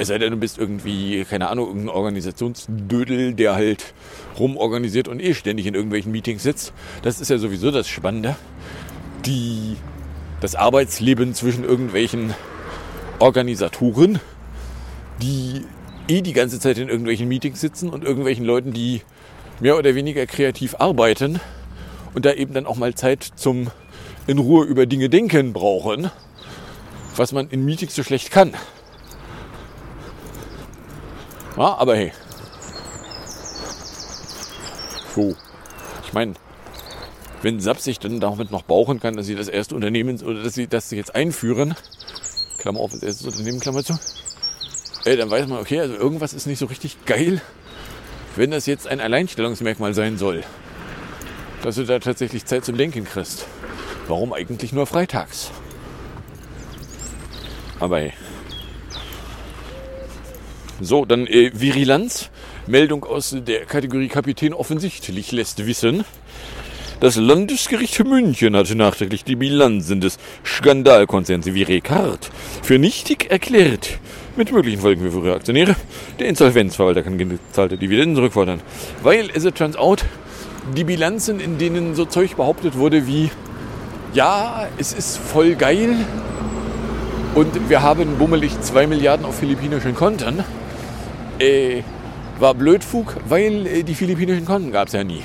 Es 0.00 0.08
sei 0.08 0.16
denn, 0.16 0.30
du 0.30 0.38
bist 0.38 0.56
irgendwie, 0.56 1.26
keine 1.26 1.50
Ahnung, 1.50 1.66
irgendein 1.66 1.94
Organisationsdödel, 1.94 3.34
der 3.34 3.54
halt 3.54 3.92
rumorganisiert 4.38 5.08
und 5.08 5.20
eh 5.20 5.34
ständig 5.34 5.66
in 5.66 5.74
irgendwelchen 5.74 6.10
Meetings 6.10 6.42
sitzt. 6.42 6.72
Das 7.02 7.20
ist 7.20 7.28
ja 7.28 7.36
sowieso 7.36 7.70
das 7.70 7.86
Spannende. 7.86 8.34
Die, 9.26 9.76
das 10.40 10.54
Arbeitsleben 10.54 11.34
zwischen 11.34 11.64
irgendwelchen 11.64 12.32
Organisatoren, 13.18 14.20
die 15.20 15.66
eh 16.08 16.22
die 16.22 16.32
ganze 16.32 16.58
Zeit 16.60 16.78
in 16.78 16.88
irgendwelchen 16.88 17.28
Meetings 17.28 17.60
sitzen 17.60 17.90
und 17.90 18.02
irgendwelchen 18.02 18.46
Leuten, 18.46 18.72
die 18.72 19.02
mehr 19.60 19.76
oder 19.76 19.94
weniger 19.94 20.24
kreativ 20.24 20.76
arbeiten 20.78 21.40
und 22.14 22.24
da 22.24 22.32
eben 22.32 22.54
dann 22.54 22.64
auch 22.64 22.76
mal 22.76 22.94
Zeit 22.94 23.32
zum 23.36 23.70
in 24.26 24.38
Ruhe 24.38 24.64
über 24.64 24.86
Dinge 24.86 25.10
denken 25.10 25.52
brauchen, 25.52 26.10
was 27.16 27.32
man 27.32 27.50
in 27.50 27.66
Meetings 27.66 27.94
so 27.94 28.02
schlecht 28.02 28.30
kann. 28.30 28.54
Ja, 31.56 31.76
aber 31.76 31.96
hey. 31.96 32.12
So. 35.14 35.34
Ich 36.04 36.12
meine, 36.12 36.34
wenn 37.42 37.60
SAP 37.60 37.80
sich 37.80 37.98
dann 37.98 38.20
damit 38.20 38.50
noch 38.50 38.62
bauchen 38.62 39.00
kann, 39.00 39.16
dass 39.16 39.26
sie 39.26 39.34
das 39.34 39.48
erste 39.48 39.74
Unternehmen 39.74 40.20
oder 40.22 40.42
dass 40.42 40.54
sie 40.54 40.66
das 40.66 40.90
jetzt 40.90 41.14
einführen, 41.14 41.74
Klammer 42.58 42.80
auf, 42.80 42.92
das 42.92 43.02
erste 43.02 43.28
Unternehmen, 43.28 43.60
Klammer 43.60 43.84
zu, 43.84 43.98
ey, 45.04 45.16
dann 45.16 45.30
weiß 45.30 45.46
man, 45.46 45.58
okay, 45.58 45.80
also 45.80 45.94
irgendwas 45.94 46.32
ist 46.32 46.46
nicht 46.46 46.58
so 46.58 46.66
richtig 46.66 47.04
geil, 47.06 47.40
wenn 48.36 48.50
das 48.50 48.66
jetzt 48.66 48.86
ein 48.86 49.00
Alleinstellungsmerkmal 49.00 49.94
sein 49.94 50.18
soll. 50.18 50.42
Dass 51.62 51.76
du 51.76 51.84
da 51.84 51.98
tatsächlich 51.98 52.44
Zeit 52.46 52.64
zum 52.64 52.76
Denken 52.76 53.04
kriegst. 53.04 53.46
Warum 54.08 54.32
eigentlich 54.32 54.72
nur 54.72 54.86
freitags? 54.86 55.50
Aber 57.78 57.98
hey. 57.98 58.12
So, 60.80 61.04
dann 61.04 61.26
äh, 61.26 61.50
Virilanz. 61.52 62.30
Meldung 62.66 63.04
aus 63.04 63.36
der 63.46 63.66
Kategorie 63.66 64.08
Kapitän 64.08 64.54
offensichtlich 64.54 65.32
lässt 65.32 65.66
wissen. 65.66 66.04
Das 67.00 67.16
Landesgericht 67.16 68.04
München 68.04 68.54
hatte 68.54 68.74
nachträglich 68.74 69.24
die 69.24 69.36
Bilanzen 69.36 70.00
des 70.00 70.18
Skandalkonzerns 70.44 71.46
Virecard 71.46 72.30
für 72.62 72.78
nichtig 72.78 73.30
erklärt. 73.30 73.98
Mit 74.36 74.52
möglichen 74.52 74.80
Folgen 74.80 75.10
für 75.10 75.34
Aktionäre. 75.34 75.76
Der 76.18 76.28
Insolvenzverwalter 76.28 77.02
kann 77.02 77.18
gezahlte 77.18 77.76
Dividenden 77.78 78.16
zurückfordern. 78.16 78.60
Weil, 79.02 79.30
as 79.34 79.44
it 79.44 79.54
turns 79.54 79.76
out, 79.76 80.04
die 80.76 80.84
Bilanzen, 80.84 81.40
in 81.40 81.58
denen 81.58 81.94
so 81.94 82.04
Zeug 82.04 82.36
behauptet 82.36 82.76
wurde 82.76 83.06
wie, 83.06 83.30
ja, 84.12 84.68
es 84.78 84.92
ist 84.92 85.18
voll 85.18 85.54
geil 85.54 85.96
und 87.34 87.68
wir 87.68 87.82
haben 87.82 88.18
bummelig 88.18 88.60
2 88.60 88.86
Milliarden 88.86 89.24
auf 89.24 89.38
philippinischen 89.38 89.94
Konten, 89.94 90.44
äh, 91.40 91.82
war 92.38 92.54
Blödfug, 92.54 93.16
weil 93.28 93.66
äh, 93.66 93.82
die 93.82 93.94
philippinischen 93.94 94.44
Konten 94.44 94.70
gab 94.70 94.88
es 94.88 94.94
ja 94.94 95.02
nie. 95.02 95.22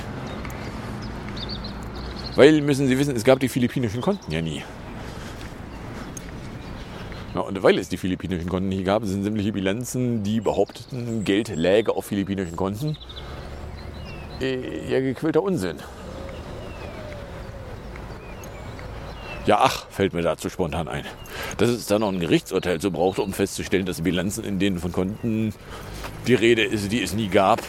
Weil, 2.35 2.61
müssen 2.61 2.87
Sie 2.87 2.97
wissen, 2.97 3.15
es 3.15 3.23
gab 3.23 3.39
die 3.39 3.49
philippinischen 3.49 4.01
Konten 4.01 4.31
ja 4.31 4.41
nie. 4.41 4.63
Ja, 7.33 7.41
und 7.41 7.61
weil 7.63 7.77
es 7.77 7.89
die 7.89 7.97
philippinischen 7.97 8.49
Konten 8.49 8.69
nie 8.69 8.83
gab, 8.83 9.05
sind 9.05 9.23
sämtliche 9.23 9.51
Bilanzen, 9.51 10.23
die 10.23 10.41
behaupteten, 10.41 11.23
Geld 11.23 11.49
läge 11.55 11.93
auf 11.93 12.05
philippinischen 12.05 12.55
Konten, 12.55 12.97
äh, 14.41 14.91
ja 14.91 14.99
gequälter 14.99 15.43
Unsinn. 15.43 15.77
Ja, 19.45 19.59
ach, 19.61 19.85
fällt 19.91 20.13
mir 20.13 20.23
dazu 20.23 20.49
spontan 20.49 20.87
ein. 20.87 21.05
Dass 21.57 21.69
es 21.69 21.85
da 21.85 21.99
noch 21.99 22.11
ein 22.11 22.19
Gerichtsurteil 22.19 22.79
zu 22.81 22.91
braucht, 22.91 23.19
um 23.19 23.31
festzustellen, 23.31 23.85
dass 23.85 24.01
Bilanzen, 24.01 24.43
in 24.43 24.57
denen 24.57 24.79
von 24.79 24.91
Konten 24.91 25.53
die 26.25 26.33
Rede 26.33 26.63
ist, 26.63 26.91
die 26.91 27.03
es 27.03 27.13
nie 27.13 27.27
gab, 27.27 27.61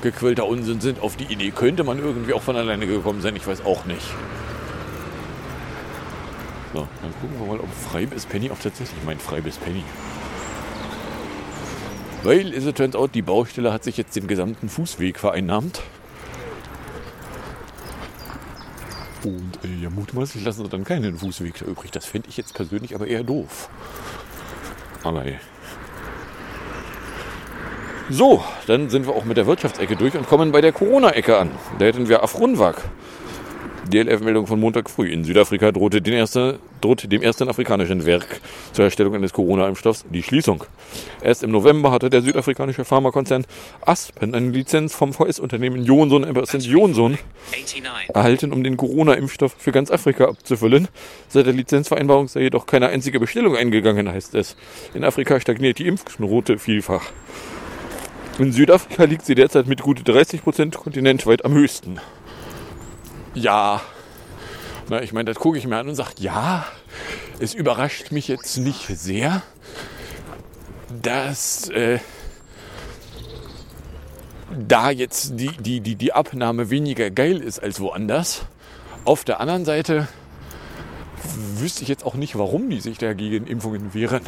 gequälter 0.00 0.46
Unsinn 0.46 0.80
sind. 0.80 1.00
Auf 1.00 1.16
die 1.16 1.24
Idee 1.24 1.50
könnte 1.50 1.84
man 1.84 1.98
irgendwie 1.98 2.32
auch 2.32 2.42
von 2.42 2.56
alleine 2.56 2.86
gekommen 2.86 3.20
sein. 3.20 3.36
Ich 3.36 3.46
weiß 3.46 3.66
auch 3.66 3.84
nicht. 3.84 4.06
So, 6.72 6.88
dann 7.02 7.12
gucken 7.20 7.38
wir 7.40 7.46
mal, 7.46 7.60
ob 7.60 7.68
frei 7.72 8.06
bis 8.06 8.24
Penny 8.24 8.50
auch 8.50 8.58
tatsächlich 8.58 9.02
meint 9.04 9.20
frei 9.20 9.40
bis 9.40 9.56
Penny. 9.56 9.84
Weil, 12.22 12.54
as 12.56 12.64
it 12.64 12.76
turns 12.76 12.96
out, 12.96 13.14
die 13.14 13.22
Baustelle 13.22 13.72
hat 13.72 13.84
sich 13.84 13.96
jetzt 13.96 14.16
den 14.16 14.26
gesamten 14.26 14.68
Fußweg 14.68 15.18
vereinnahmt. 15.18 15.82
Und 19.28 19.58
äh, 19.62 19.82
ja, 19.82 19.90
mutmaßlich 19.90 20.42
lassen 20.42 20.64
sie 20.64 20.70
dann 20.70 20.84
keinen 20.84 21.18
Fußweg 21.18 21.58
da 21.58 21.66
übrig. 21.66 21.90
Das 21.90 22.06
fände 22.06 22.28
ich 22.30 22.38
jetzt 22.38 22.54
persönlich 22.54 22.94
aber 22.94 23.06
eher 23.06 23.22
doof. 23.22 23.68
Aber 25.02 25.22
hey. 25.22 25.38
So, 28.08 28.42
dann 28.66 28.88
sind 28.88 29.06
wir 29.06 29.14
auch 29.14 29.26
mit 29.26 29.36
der 29.36 29.46
Wirtschaftsecke 29.46 29.96
durch 29.96 30.16
und 30.16 30.26
kommen 30.26 30.50
bei 30.50 30.62
der 30.62 30.72
Corona-Ecke 30.72 31.36
an. 31.36 31.50
Da 31.78 31.84
hätten 31.84 32.08
wir 32.08 32.22
Afrunwag. 32.22 32.82
DLF-Meldung 33.88 34.46
von 34.46 34.60
Montag 34.60 34.90
früh. 34.90 35.10
In 35.10 35.24
Südafrika 35.24 35.72
drohte, 35.72 35.98
erste, 36.10 36.58
droht 36.80 37.10
dem 37.10 37.22
ersten 37.22 37.48
afrikanischen 37.48 38.06
Werk 38.06 38.40
zur 38.72 38.84
Herstellung 38.84 39.14
eines 39.14 39.32
Corona-Impfstoffs 39.32 40.04
die 40.10 40.22
Schließung. 40.22 40.64
Erst 41.22 41.42
im 41.42 41.50
November 41.50 41.90
hatte 41.90 42.10
der 42.10 42.22
südafrikanische 42.22 42.84
Pharmakonzern 42.84 43.44
Aspen 43.80 44.34
eine 44.34 44.50
Lizenz 44.50 44.94
vom 44.94 45.12
VS-Unternehmen 45.12 45.84
Johnson 45.84 46.26
Johnson 46.60 47.18
erhalten, 48.12 48.52
um 48.52 48.62
den 48.62 48.76
Corona-Impfstoff 48.76 49.54
für 49.58 49.72
ganz 49.72 49.90
Afrika 49.90 50.26
abzufüllen. 50.28 50.88
Seit 51.28 51.46
der 51.46 51.52
Lizenzvereinbarung 51.52 52.28
sei 52.28 52.42
jedoch 52.42 52.66
keine 52.66 52.88
einzige 52.88 53.20
Bestellung 53.20 53.56
eingegangen, 53.56 54.08
heißt 54.08 54.34
es. 54.34 54.56
In 54.94 55.04
Afrika 55.04 55.40
stagniert 55.40 55.78
die 55.78 55.86
Impfquote 55.86 56.58
vielfach. 56.58 57.10
In 58.38 58.52
Südafrika 58.52 59.04
liegt 59.04 59.26
sie 59.26 59.34
derzeit 59.34 59.66
mit 59.66 59.82
gut 59.82 60.06
30 60.06 60.44
Prozent 60.44 60.76
kontinentweit 60.76 61.44
am 61.44 61.54
höchsten. 61.54 61.98
Ja, 63.34 63.80
na, 64.88 65.02
ich 65.02 65.12
meine, 65.12 65.26
das 65.26 65.38
gucke 65.38 65.58
ich 65.58 65.66
mir 65.66 65.76
an 65.76 65.88
und 65.88 65.94
sage, 65.94 66.12
ja, 66.18 66.66
es 67.38 67.54
überrascht 67.54 68.10
mich 68.10 68.28
jetzt 68.28 68.56
nicht 68.56 68.86
sehr, 68.86 69.42
dass 71.02 71.68
äh, 71.68 71.98
da 74.50 74.90
jetzt 74.90 75.38
die, 75.38 75.50
die, 75.58 75.80
die, 75.80 75.96
die 75.96 76.12
Abnahme 76.12 76.70
weniger 76.70 77.10
geil 77.10 77.38
ist 77.38 77.58
als 77.58 77.80
woanders. 77.80 78.46
Auf 79.04 79.24
der 79.24 79.40
anderen 79.40 79.64
Seite 79.64 80.08
wüsste 81.56 81.82
ich 81.82 81.88
jetzt 81.88 82.04
auch 82.04 82.14
nicht, 82.14 82.36
warum 82.38 82.70
die 82.70 82.80
sich 82.80 82.98
dagegen 82.98 83.46
Impfungen 83.46 83.92
wehren. 83.94 84.22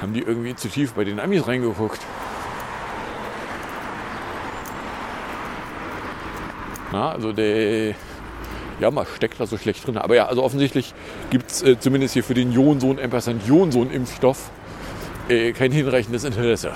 Haben 0.00 0.14
die 0.14 0.20
irgendwie 0.20 0.54
zu 0.54 0.68
tief 0.68 0.94
bei 0.94 1.04
den 1.04 1.20
Amis 1.20 1.46
reingeguckt? 1.46 2.00
Na, 6.94 7.10
also 7.10 7.32
der, 7.32 7.96
Ja, 8.78 8.92
man 8.92 9.04
steckt 9.16 9.40
da 9.40 9.46
so 9.46 9.58
schlecht 9.58 9.84
drin. 9.84 9.98
Aber 9.98 10.14
ja, 10.14 10.26
also 10.26 10.44
offensichtlich 10.44 10.94
gibt 11.30 11.50
es 11.50 11.60
äh, 11.64 11.76
zumindest 11.76 12.14
hier 12.14 12.22
für 12.22 12.34
den 12.34 12.52
Jonsohn, 12.52 13.00
Ampersand 13.00 13.44
Jonsohn 13.48 13.90
Impfstoff 13.90 14.52
äh, 15.28 15.50
kein 15.50 15.72
hinreichendes 15.72 16.22
Interesse. 16.22 16.72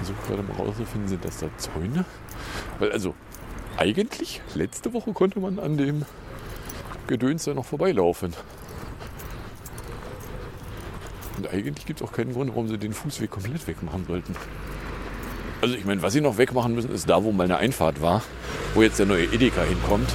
Ich 0.00 0.06
versuche 0.06 0.26
gerade 0.26 0.42
mal 0.42 0.56
rauszufinden, 0.56 1.08
sind 1.08 1.22
das 1.26 1.36
da 1.36 1.48
Zäune? 1.58 2.06
Weil 2.78 2.92
also 2.92 3.14
eigentlich, 3.76 4.40
letzte 4.54 4.94
Woche 4.94 5.12
konnte 5.12 5.38
man 5.38 5.58
an 5.58 5.76
dem 5.76 6.06
Gedöns 7.08 7.44
da 7.44 7.52
noch 7.52 7.66
vorbeilaufen. 7.66 8.32
Und 11.38 11.48
eigentlich 11.52 11.86
gibt 11.86 12.00
es 12.00 12.06
auch 12.06 12.12
keinen 12.12 12.32
Grund, 12.32 12.50
warum 12.50 12.66
sie 12.66 12.78
den 12.78 12.92
Fußweg 12.92 13.30
komplett 13.30 13.64
wegmachen 13.68 14.04
sollten. 14.06 14.34
Also 15.62 15.76
ich 15.76 15.84
meine, 15.84 16.02
was 16.02 16.12
sie 16.12 16.20
noch 16.20 16.36
wegmachen 16.36 16.74
müssen, 16.74 16.92
ist 16.92 17.08
da, 17.08 17.22
wo 17.22 17.30
mal 17.30 17.44
eine 17.44 17.58
Einfahrt 17.58 18.02
war, 18.02 18.22
wo 18.74 18.82
jetzt 18.82 18.98
der 18.98 19.06
neue 19.06 19.24
Edeka 19.24 19.62
hinkommt, 19.62 20.08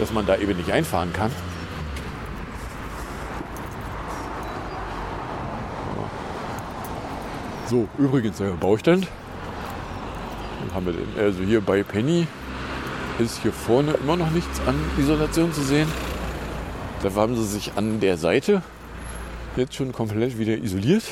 dass 0.00 0.12
man 0.12 0.26
da 0.26 0.36
eben 0.36 0.56
nicht 0.58 0.70
einfahren 0.70 1.12
kann. 1.14 1.30
So, 7.70 7.88
übrigens 7.98 8.36
der 8.36 8.50
Baustand. 8.50 9.08
Was 10.66 10.74
haben 10.74 10.84
wir 10.84 10.92
denn? 10.92 11.08
Also 11.18 11.42
hier 11.42 11.62
bei 11.62 11.82
Penny 11.82 12.26
ist 13.18 13.40
hier 13.42 13.52
vorne 13.52 13.92
immer 13.92 14.16
noch 14.16 14.30
nichts 14.30 14.60
an 14.66 14.74
Isolation 14.98 15.54
zu 15.54 15.62
sehen. 15.62 15.88
Da 17.02 17.14
haben 17.14 17.34
sie 17.34 17.46
sich 17.46 17.72
an 17.76 18.00
der 18.00 18.18
Seite 18.18 18.62
jetzt 19.56 19.74
schon 19.74 19.92
komplett 19.92 20.38
wieder 20.38 20.56
isoliert. 20.56 21.04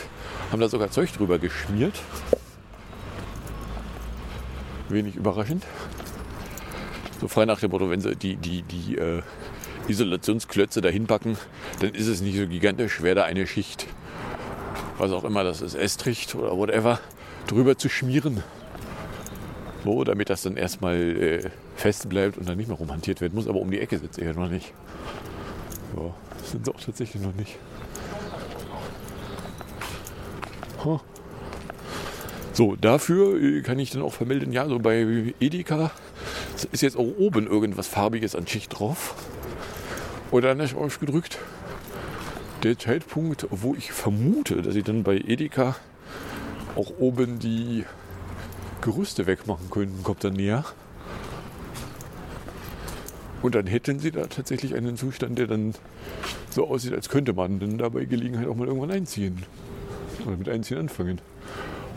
Haben 0.50 0.60
da 0.60 0.68
sogar 0.68 0.90
Zeug 0.90 1.12
drüber 1.12 1.38
geschmiert. 1.38 1.94
Wenig 4.88 5.16
überraschend. 5.16 5.64
So 7.20 7.28
frei 7.28 7.44
nach 7.44 7.60
dem 7.60 7.70
Motto, 7.70 7.88
wenn 7.88 8.00
sie 8.00 8.16
die, 8.16 8.36
die, 8.36 8.62
die 8.62 8.96
äh, 8.96 9.22
Isolationsklötze 9.88 10.80
dahin 10.80 11.06
packen, 11.06 11.38
dann 11.80 11.94
ist 11.94 12.08
es 12.08 12.20
nicht 12.20 12.36
so 12.36 12.46
gigantisch 12.46 12.94
schwer, 12.94 13.14
da 13.14 13.24
eine 13.24 13.46
Schicht, 13.46 13.86
was 14.98 15.12
auch 15.12 15.24
immer 15.24 15.44
das 15.44 15.60
ist, 15.60 15.74
Estricht 15.74 16.34
oder 16.34 16.56
whatever, 16.56 17.00
drüber 17.46 17.78
zu 17.78 17.88
schmieren. 17.88 18.42
So, 19.84 20.04
damit 20.04 20.30
das 20.30 20.42
dann 20.42 20.56
erstmal 20.56 20.96
äh, 20.96 21.50
fest 21.76 22.08
bleibt 22.08 22.38
und 22.38 22.48
dann 22.48 22.56
nicht 22.56 22.68
mehr 22.68 22.76
rumhantiert 22.76 23.20
werden 23.20 23.34
muss. 23.34 23.48
Aber 23.48 23.60
um 23.60 23.70
die 23.70 23.80
Ecke 23.80 23.98
sitzt 23.98 24.18
er 24.18 24.26
ja 24.26 24.32
noch 24.32 24.48
nicht. 24.48 24.72
Das 26.38 26.50
sind 26.50 26.64
sie 26.64 26.74
auch 26.74 26.80
tatsächlich 26.80 27.22
noch 27.22 27.34
nicht. 27.34 27.56
So, 32.52 32.76
dafür 32.76 33.40
äh, 33.40 33.62
kann 33.62 33.78
ich 33.78 33.90
dann 33.90 34.02
auch 34.02 34.12
vermelden, 34.12 34.52
ja, 34.52 34.68
so 34.68 34.78
bei 34.78 35.34
Edeka 35.40 35.90
ist 36.70 36.82
jetzt 36.82 36.96
auch 36.96 37.18
oben 37.18 37.46
irgendwas 37.46 37.88
Farbiges 37.88 38.36
an 38.36 38.46
Schicht 38.46 38.78
drauf. 38.78 39.14
Oder 40.30 40.48
dann 40.48 40.60
ist 40.60 40.74
ausgedrückt, 40.74 41.38
der 42.62 42.78
Zeitpunkt, 42.78 43.46
wo 43.50 43.74
ich 43.74 43.92
vermute, 43.92 44.62
dass 44.62 44.74
sie 44.74 44.82
dann 44.82 45.02
bei 45.02 45.16
Edeka 45.16 45.76
auch 46.76 46.92
oben 46.98 47.38
die 47.38 47.84
Gerüste 48.80 49.26
wegmachen 49.26 49.70
könnten, 49.70 50.02
kommt 50.02 50.24
dann 50.24 50.34
näher. 50.34 50.64
Und 53.42 53.54
dann 53.54 53.66
hätten 53.66 53.98
sie 53.98 54.12
da 54.12 54.26
tatsächlich 54.26 54.74
einen 54.74 54.96
Zustand, 54.96 55.38
der 55.38 55.48
dann 55.48 55.74
so 56.50 56.68
aussieht, 56.68 56.92
als 56.92 57.08
könnte 57.08 57.32
man 57.32 57.58
dann 57.58 57.78
dabei 57.78 58.04
Gelegenheit 58.04 58.46
auch 58.46 58.54
mal 58.54 58.68
irgendwann 58.68 58.92
einziehen. 58.92 59.44
Oder 60.26 60.36
mit 60.36 60.48
Einziehen 60.48 60.78
anfangen. 60.78 61.20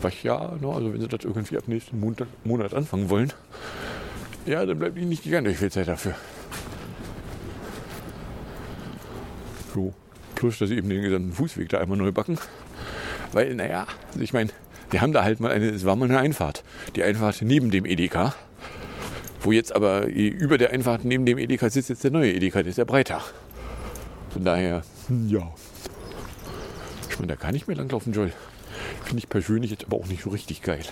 Was 0.00 0.22
ja, 0.22 0.56
no, 0.60 0.72
also 0.72 0.92
wenn 0.92 1.00
sie 1.00 1.08
das 1.08 1.24
irgendwie 1.24 1.56
ab 1.56 1.64
nächsten 1.66 1.98
Monat, 1.98 2.28
Monat 2.44 2.74
anfangen 2.74 3.08
wollen, 3.08 3.32
ja, 4.44 4.64
dann 4.64 4.78
bleibt 4.78 4.96
ihnen 4.96 5.08
nicht 5.08 5.24
gigantisch 5.24 5.56
viel 5.58 5.70
Zeit 5.70 5.88
dafür. 5.88 6.14
So. 9.74 9.92
Plus, 10.34 10.58
dass 10.58 10.68
sie 10.68 10.76
eben 10.76 10.88
den 10.88 11.02
gesamten 11.02 11.32
Fußweg 11.32 11.68
da 11.68 11.78
einmal 11.78 11.98
neu 11.98 12.12
backen. 12.12 12.38
Weil, 13.32 13.54
naja, 13.54 13.86
ich 14.20 14.32
meine, 14.32 14.50
wir 14.90 15.00
haben 15.00 15.12
da 15.12 15.24
halt 15.24 15.40
mal 15.40 15.50
eine, 15.50 15.66
es 15.70 15.84
war 15.84 15.96
mal 15.96 16.04
eine 16.04 16.18
Einfahrt. 16.18 16.62
Die 16.94 17.02
Einfahrt 17.02 17.42
neben 17.42 17.70
dem 17.70 17.86
Edeka. 17.86 18.34
Wo 19.40 19.52
jetzt 19.52 19.74
aber 19.74 20.06
über 20.06 20.58
der 20.58 20.70
Einfahrt 20.70 21.04
neben 21.04 21.26
dem 21.26 21.38
Edeka 21.38 21.70
sitzt 21.70 21.88
jetzt 21.88 22.04
der 22.04 22.10
neue 22.10 22.32
Edeka, 22.32 22.62
der 22.62 22.70
ist 22.70 22.78
ja 22.78 22.84
breiter. 22.84 23.22
Von 24.30 24.44
daher, 24.44 24.82
hm, 25.08 25.28
ja. 25.28 25.52
Ich 27.16 27.20
meine, 27.20 27.32
da 27.32 27.36
kann 27.36 27.54
ich 27.54 27.66
mehr 27.66 27.78
langlaufen, 27.78 28.12
Joel. 28.12 28.30
Finde 29.04 29.20
ich 29.20 29.30
persönlich 29.30 29.70
jetzt 29.70 29.86
aber 29.86 29.96
auch 29.96 30.06
nicht 30.06 30.22
so 30.22 30.28
richtig 30.28 30.60
geil. 30.60 30.84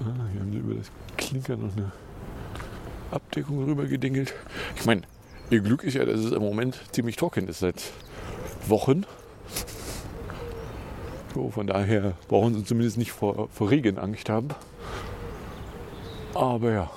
Ah, 0.00 0.28
hier 0.30 0.40
haben 0.42 0.52
sie 0.52 0.58
über 0.58 0.74
das 0.74 0.90
Klinker 1.16 1.56
noch 1.56 1.74
eine 1.74 1.92
Abdeckung 3.10 3.64
rüber 3.64 3.86
gedingelt. 3.86 4.34
Ich 4.76 4.84
meine, 4.84 5.00
ihr 5.48 5.60
Glück 5.60 5.82
ist 5.82 5.94
ja, 5.94 6.04
dass 6.04 6.20
es 6.20 6.32
im 6.32 6.42
Moment 6.42 6.78
ziemlich 6.92 7.16
trocken 7.16 7.48
ist 7.48 7.60
seit 7.60 7.90
Wochen. 8.66 9.06
So, 11.34 11.50
von 11.50 11.66
daher 11.66 12.12
brauchen 12.28 12.54
sie 12.54 12.64
zumindest 12.64 12.98
nicht 12.98 13.12
vor, 13.12 13.48
vor 13.48 13.70
Regen 13.70 13.96
Angst 13.96 14.28
haben. 14.28 14.48
Aber 16.34 16.70
ja. 16.70 16.90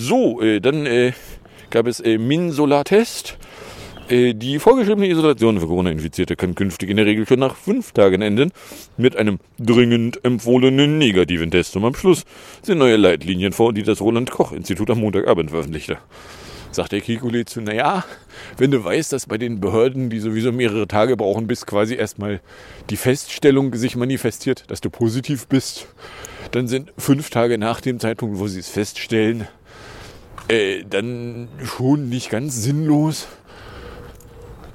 So, 0.00 0.40
äh, 0.40 0.60
dann 0.60 0.86
äh, 0.86 1.12
gab 1.70 1.88
es 1.88 1.98
äh, 1.98 2.18
Minsolar-Test. 2.18 3.36
Äh, 4.08 4.32
die 4.32 4.60
vorgeschriebene 4.60 5.08
Isolation 5.08 5.58
für 5.58 5.66
Corona-Infizierte 5.66 6.36
kann 6.36 6.54
künftig 6.54 6.88
in 6.88 6.98
der 6.98 7.04
Regel 7.06 7.26
schon 7.26 7.40
nach 7.40 7.56
fünf 7.56 7.90
Tagen 7.90 8.22
enden 8.22 8.52
mit 8.96 9.16
einem 9.16 9.40
dringend 9.58 10.24
empfohlenen 10.24 10.98
negativen 10.98 11.50
Test. 11.50 11.76
Und 11.76 11.84
am 11.84 11.96
Schluss 11.96 12.24
sind 12.62 12.78
neue 12.78 12.94
Leitlinien 12.94 13.52
vor, 13.52 13.72
die 13.72 13.82
das 13.82 14.00
Roland-Koch-Institut 14.00 14.88
am 14.90 15.00
Montagabend 15.00 15.50
veröffentlichte. 15.50 15.98
Sagt 16.70 16.92
der 16.92 17.00
Kikuli 17.00 17.44
zu, 17.44 17.60
naja, 17.60 18.04
wenn 18.56 18.70
du 18.70 18.84
weißt, 18.84 19.12
dass 19.12 19.26
bei 19.26 19.36
den 19.36 19.58
Behörden, 19.58 20.10
die 20.10 20.20
sowieso 20.20 20.52
mehrere 20.52 20.86
Tage 20.86 21.16
brauchen, 21.16 21.48
bis 21.48 21.66
quasi 21.66 21.96
erstmal 21.96 22.40
die 22.88 22.96
Feststellung 22.96 23.74
sich 23.74 23.96
manifestiert, 23.96 24.62
dass 24.68 24.80
du 24.80 24.90
positiv 24.90 25.48
bist, 25.48 25.88
dann 26.52 26.68
sind 26.68 26.92
fünf 26.96 27.30
Tage 27.30 27.58
nach 27.58 27.80
dem 27.80 27.98
Zeitpunkt, 27.98 28.38
wo 28.38 28.46
sie 28.46 28.60
es 28.60 28.68
feststellen, 28.68 29.48
äh, 30.48 30.84
dann 30.88 31.48
schon 31.64 32.08
nicht 32.08 32.30
ganz 32.30 32.56
sinnlos. 32.62 33.28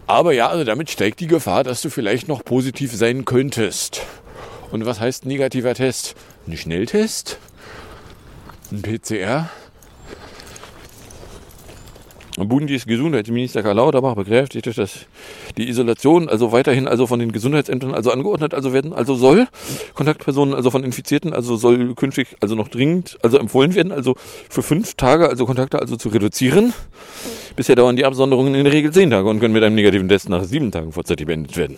Aber 0.08 0.34
ja, 0.34 0.50
also 0.50 0.64
damit 0.64 0.90
steigt 0.92 1.20
die 1.20 1.28
Gefahr, 1.28 1.64
dass 1.64 1.82
du 1.82 1.90
vielleicht 1.90 2.28
noch 2.28 2.44
positiv 2.44 2.94
sein 2.94 3.26
könntest. 3.26 4.02
Und 4.72 4.86
was 4.86 5.00
heißt 5.00 5.26
negativer 5.26 5.74
Test? 5.74 6.16
Ein 6.48 6.58
Schnelltest? 6.58 7.38
Ein 8.72 8.82
PCR? 8.82 9.50
Bundesgesundheitsminister 12.46 13.64
Karl 13.64 13.76
Lauterbach 13.76 14.16
bekräftigte, 14.16 14.72
dass 14.72 15.06
die 15.58 15.70
Isolation 15.70 16.30
also 16.30 16.52
weiterhin 16.52 16.88
also 16.88 17.08
von 17.08 17.20
den 17.20 17.32
Gesundheitsämtern 17.32 17.94
also 17.94 18.12
angeordnet 18.12 18.54
also 18.54 18.74
werden, 18.74 18.94
also 18.94 19.16
soll 19.16 19.48
Kontaktpersonen 19.94 20.54
also 20.54 20.72
von 20.72 20.84
Infizierten 20.84 21.34
also 21.34 21.56
soll 21.56 21.96
künftig 21.96 22.36
also 22.40 22.56
noch 22.56 22.68
dringend 22.68 23.18
also 23.22 23.38
empfohlen 23.38 23.76
werden, 23.76 23.92
also 23.92 24.16
für 24.50 24.64
fünf 24.64 24.96
Tage 24.96 25.30
also 25.30 25.46
Kontakte 25.46 25.80
also 25.80 25.96
zu 25.96 26.10
reduzieren. 26.10 26.74
Bisher 27.56 27.76
dauern 27.76 27.96
die 27.96 28.06
Absonderungen 28.06 28.56
in 28.56 28.64
der 28.64 28.74
Regel 28.74 28.92
zehn 28.92 29.10
Tage 29.10 29.28
und 29.30 29.40
können 29.40 29.54
mit 29.54 29.64
einem 29.64 29.76
negativen 29.76 30.10
Test 30.10 30.30
nach 30.30 30.44
sieben 30.44 30.72
Tagen 30.72 30.92
vorzeitig 30.92 31.28
beendet 31.28 31.56
werden. 31.58 31.78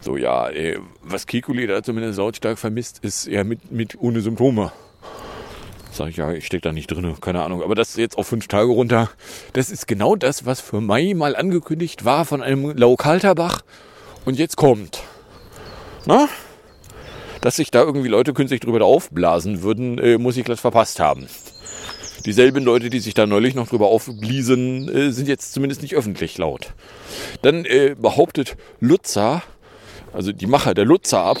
So 0.00 0.16
ja, 0.16 0.48
ey, 0.48 0.78
was 1.02 1.26
Kikuli 1.26 1.66
da 1.66 1.82
zumindest 1.82 2.18
lautstark 2.18 2.58
vermisst, 2.58 2.98
ist 3.02 3.28
eher 3.28 3.44
mit, 3.44 3.70
mit 3.70 3.96
ohne 4.00 4.20
Symptome. 4.20 4.72
Sag 5.92 6.08
ich, 6.08 6.16
ja, 6.16 6.32
ich 6.32 6.46
stecke 6.46 6.62
da 6.62 6.72
nicht 6.72 6.90
drin, 6.90 7.14
keine 7.20 7.42
Ahnung. 7.42 7.62
Aber 7.62 7.74
das 7.74 7.96
jetzt 7.96 8.16
auf 8.16 8.26
fünf 8.26 8.48
Tage 8.48 8.70
runter, 8.70 9.10
das 9.52 9.70
ist 9.70 9.86
genau 9.86 10.16
das, 10.16 10.46
was 10.46 10.58
für 10.62 10.80
Mai 10.80 11.12
mal 11.14 11.36
angekündigt 11.36 12.06
war 12.06 12.24
von 12.24 12.42
einem 12.42 12.74
Laukalterbach 12.74 13.60
und 14.24 14.38
jetzt 14.38 14.56
kommt. 14.56 15.02
Na? 16.06 16.28
Dass 17.42 17.56
sich 17.56 17.70
da 17.70 17.82
irgendwie 17.82 18.08
Leute 18.08 18.32
künstlich 18.32 18.60
drüber 18.60 18.82
aufblasen 18.86 19.62
würden, 19.62 19.98
äh, 19.98 20.16
muss 20.16 20.38
ich 20.38 20.44
glatt 20.44 20.60
verpasst 20.60 20.98
haben. 20.98 21.26
Dieselben 22.24 22.64
Leute, 22.64 22.88
die 22.88 23.00
sich 23.00 23.12
da 23.12 23.26
neulich 23.26 23.54
noch 23.54 23.68
drüber 23.68 23.88
aufbliesen, 23.88 24.88
äh, 24.88 25.10
sind 25.10 25.28
jetzt 25.28 25.52
zumindest 25.52 25.82
nicht 25.82 25.94
öffentlich 25.94 26.38
laut. 26.38 26.72
Dann 27.42 27.66
äh, 27.66 27.96
behauptet 28.00 28.56
Lutzer, 28.80 29.42
also 30.12 30.32
die 30.32 30.46
Macher 30.46 30.74
der 30.74 30.84
Lutzer-App, 30.84 31.38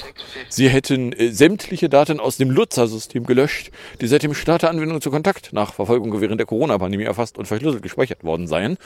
sie 0.48 0.68
hätten 0.68 1.12
äh, 1.12 1.30
sämtliche 1.30 1.88
Daten 1.88 2.20
aus 2.20 2.36
dem 2.36 2.50
Lutzer-System 2.50 3.24
gelöscht, 3.24 3.70
die 4.00 4.06
seit 4.06 4.22
dem 4.22 4.34
Start 4.34 4.62
der 4.62 4.70
Anwendung 4.70 5.00
zur 5.00 5.12
Kontaktnachverfolgung 5.12 6.20
während 6.20 6.38
der 6.38 6.46
Corona-Pandemie 6.46 7.04
erfasst 7.04 7.38
und 7.38 7.46
verschlüsselt 7.46 7.82
gespeichert 7.82 8.24
worden 8.24 8.46
seien. 8.46 8.78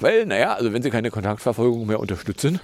Weil, 0.00 0.26
naja, 0.26 0.54
also 0.54 0.72
wenn 0.72 0.82
sie 0.82 0.90
keine 0.90 1.10
Kontaktverfolgung 1.10 1.86
mehr 1.86 2.00
unterstützen, 2.00 2.60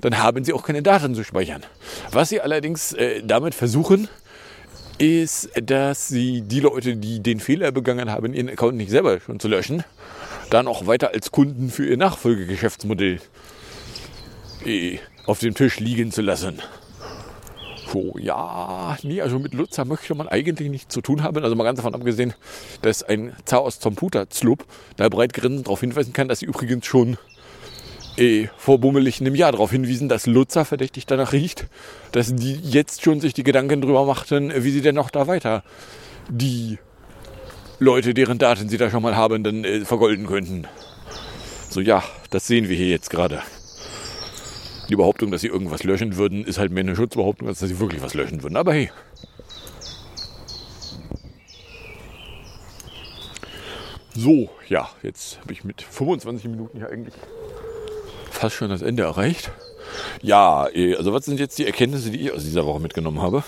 dann 0.00 0.18
haben 0.18 0.44
sie 0.44 0.52
auch 0.52 0.62
keine 0.62 0.82
Daten 0.82 1.14
zu 1.14 1.24
speichern. 1.24 1.62
Was 2.10 2.28
sie 2.28 2.40
allerdings 2.40 2.92
äh, 2.92 3.22
damit 3.24 3.54
versuchen, 3.54 4.08
ist, 4.98 5.50
dass 5.60 6.08
sie 6.08 6.42
die 6.42 6.60
Leute, 6.60 6.96
die 6.96 7.20
den 7.20 7.40
Fehler 7.40 7.72
begangen 7.72 8.10
haben, 8.10 8.32
ihren 8.32 8.48
Account 8.48 8.76
nicht 8.76 8.90
selber 8.90 9.20
schon 9.20 9.40
zu 9.40 9.48
löschen, 9.48 9.84
dann 10.50 10.68
auch 10.68 10.86
weiter 10.86 11.10
als 11.12 11.30
Kunden 11.32 11.70
für 11.70 11.86
ihr 11.86 11.96
Nachfolgegeschäftsmodell 11.96 13.18
äh, 14.64 14.98
auf 15.26 15.40
dem 15.40 15.54
Tisch 15.54 15.80
liegen 15.80 16.12
zu 16.12 16.22
lassen. 16.22 16.60
So, 17.92 18.16
ja, 18.18 18.96
nee, 19.02 19.20
also 19.20 19.38
mit 19.38 19.54
Lutzer 19.54 19.84
möchte 19.84 20.14
man 20.14 20.28
eigentlich 20.28 20.68
nichts 20.68 20.92
zu 20.92 21.00
tun 21.00 21.22
haben. 21.22 21.42
Also 21.44 21.54
mal 21.54 21.64
ganz 21.64 21.76
davon 21.76 21.94
abgesehen, 21.94 22.34
dass 22.82 23.02
ein 23.02 23.34
Zaos 23.44 23.78
Zomputer 23.78 24.28
Zlup 24.30 24.64
da 24.96 25.08
breit 25.08 25.32
grinsend 25.32 25.66
darauf 25.66 25.80
hinweisen 25.80 26.12
kann, 26.12 26.26
dass 26.26 26.40
sie 26.40 26.46
übrigens 26.46 26.86
schon 26.86 27.18
eh, 28.16 28.48
vor 28.56 28.78
bummelig 28.78 29.20
einem 29.20 29.34
Jahr 29.34 29.52
darauf 29.52 29.70
hinwiesen, 29.70 30.08
dass 30.08 30.26
Lutzer 30.26 30.64
verdächtig 30.64 31.06
danach 31.06 31.32
riecht, 31.32 31.66
dass 32.12 32.34
die 32.34 32.54
jetzt 32.54 33.02
schon 33.02 33.20
sich 33.20 33.34
die 33.34 33.44
Gedanken 33.44 33.80
drüber 33.80 34.04
machten, 34.04 34.52
wie 34.64 34.70
sie 34.70 34.82
denn 34.82 34.94
noch 34.94 35.10
da 35.10 35.26
weiter 35.26 35.62
die 36.28 36.78
Leute, 37.78 38.14
deren 38.14 38.38
Daten 38.38 38.68
sie 38.68 38.78
da 38.78 38.90
schon 38.90 39.02
mal 39.02 39.16
haben, 39.16 39.44
dann 39.44 39.64
äh, 39.64 39.84
vergolden 39.84 40.26
könnten. 40.26 40.66
So 41.68 41.80
ja, 41.80 42.02
das 42.30 42.46
sehen 42.46 42.68
wir 42.68 42.76
hier 42.76 42.88
jetzt 42.88 43.10
gerade. 43.10 43.42
Die 44.88 44.96
Behauptung, 44.96 45.30
dass 45.30 45.40
sie 45.40 45.48
irgendwas 45.48 45.82
löschen 45.84 46.16
würden, 46.16 46.44
ist 46.44 46.58
halt 46.58 46.70
mehr 46.70 46.82
eine 46.82 46.96
Schutzbehauptung, 46.96 47.48
als 47.48 47.60
dass 47.60 47.68
sie 47.68 47.80
wirklich 47.80 48.02
was 48.02 48.14
löschen 48.14 48.42
würden. 48.42 48.56
Aber 48.56 48.72
hey. 48.72 48.90
So, 54.14 54.48
ja, 54.68 54.88
jetzt 55.02 55.40
habe 55.40 55.52
ich 55.52 55.64
mit 55.64 55.82
25 55.82 56.48
Minuten 56.48 56.78
ja 56.78 56.86
eigentlich 56.86 57.14
fast 58.30 58.56
schon 58.56 58.70
das 58.70 58.82
Ende 58.82 59.02
erreicht. 59.02 59.50
Ja, 60.22 60.68
eh, 60.72 60.96
also 60.96 61.12
was 61.12 61.24
sind 61.24 61.40
jetzt 61.40 61.58
die 61.58 61.66
Erkenntnisse, 61.66 62.10
die 62.10 62.20
ich 62.20 62.32
aus 62.32 62.44
dieser 62.44 62.64
Woche 62.66 62.80
mitgenommen 62.80 63.20
habe? 63.20 63.42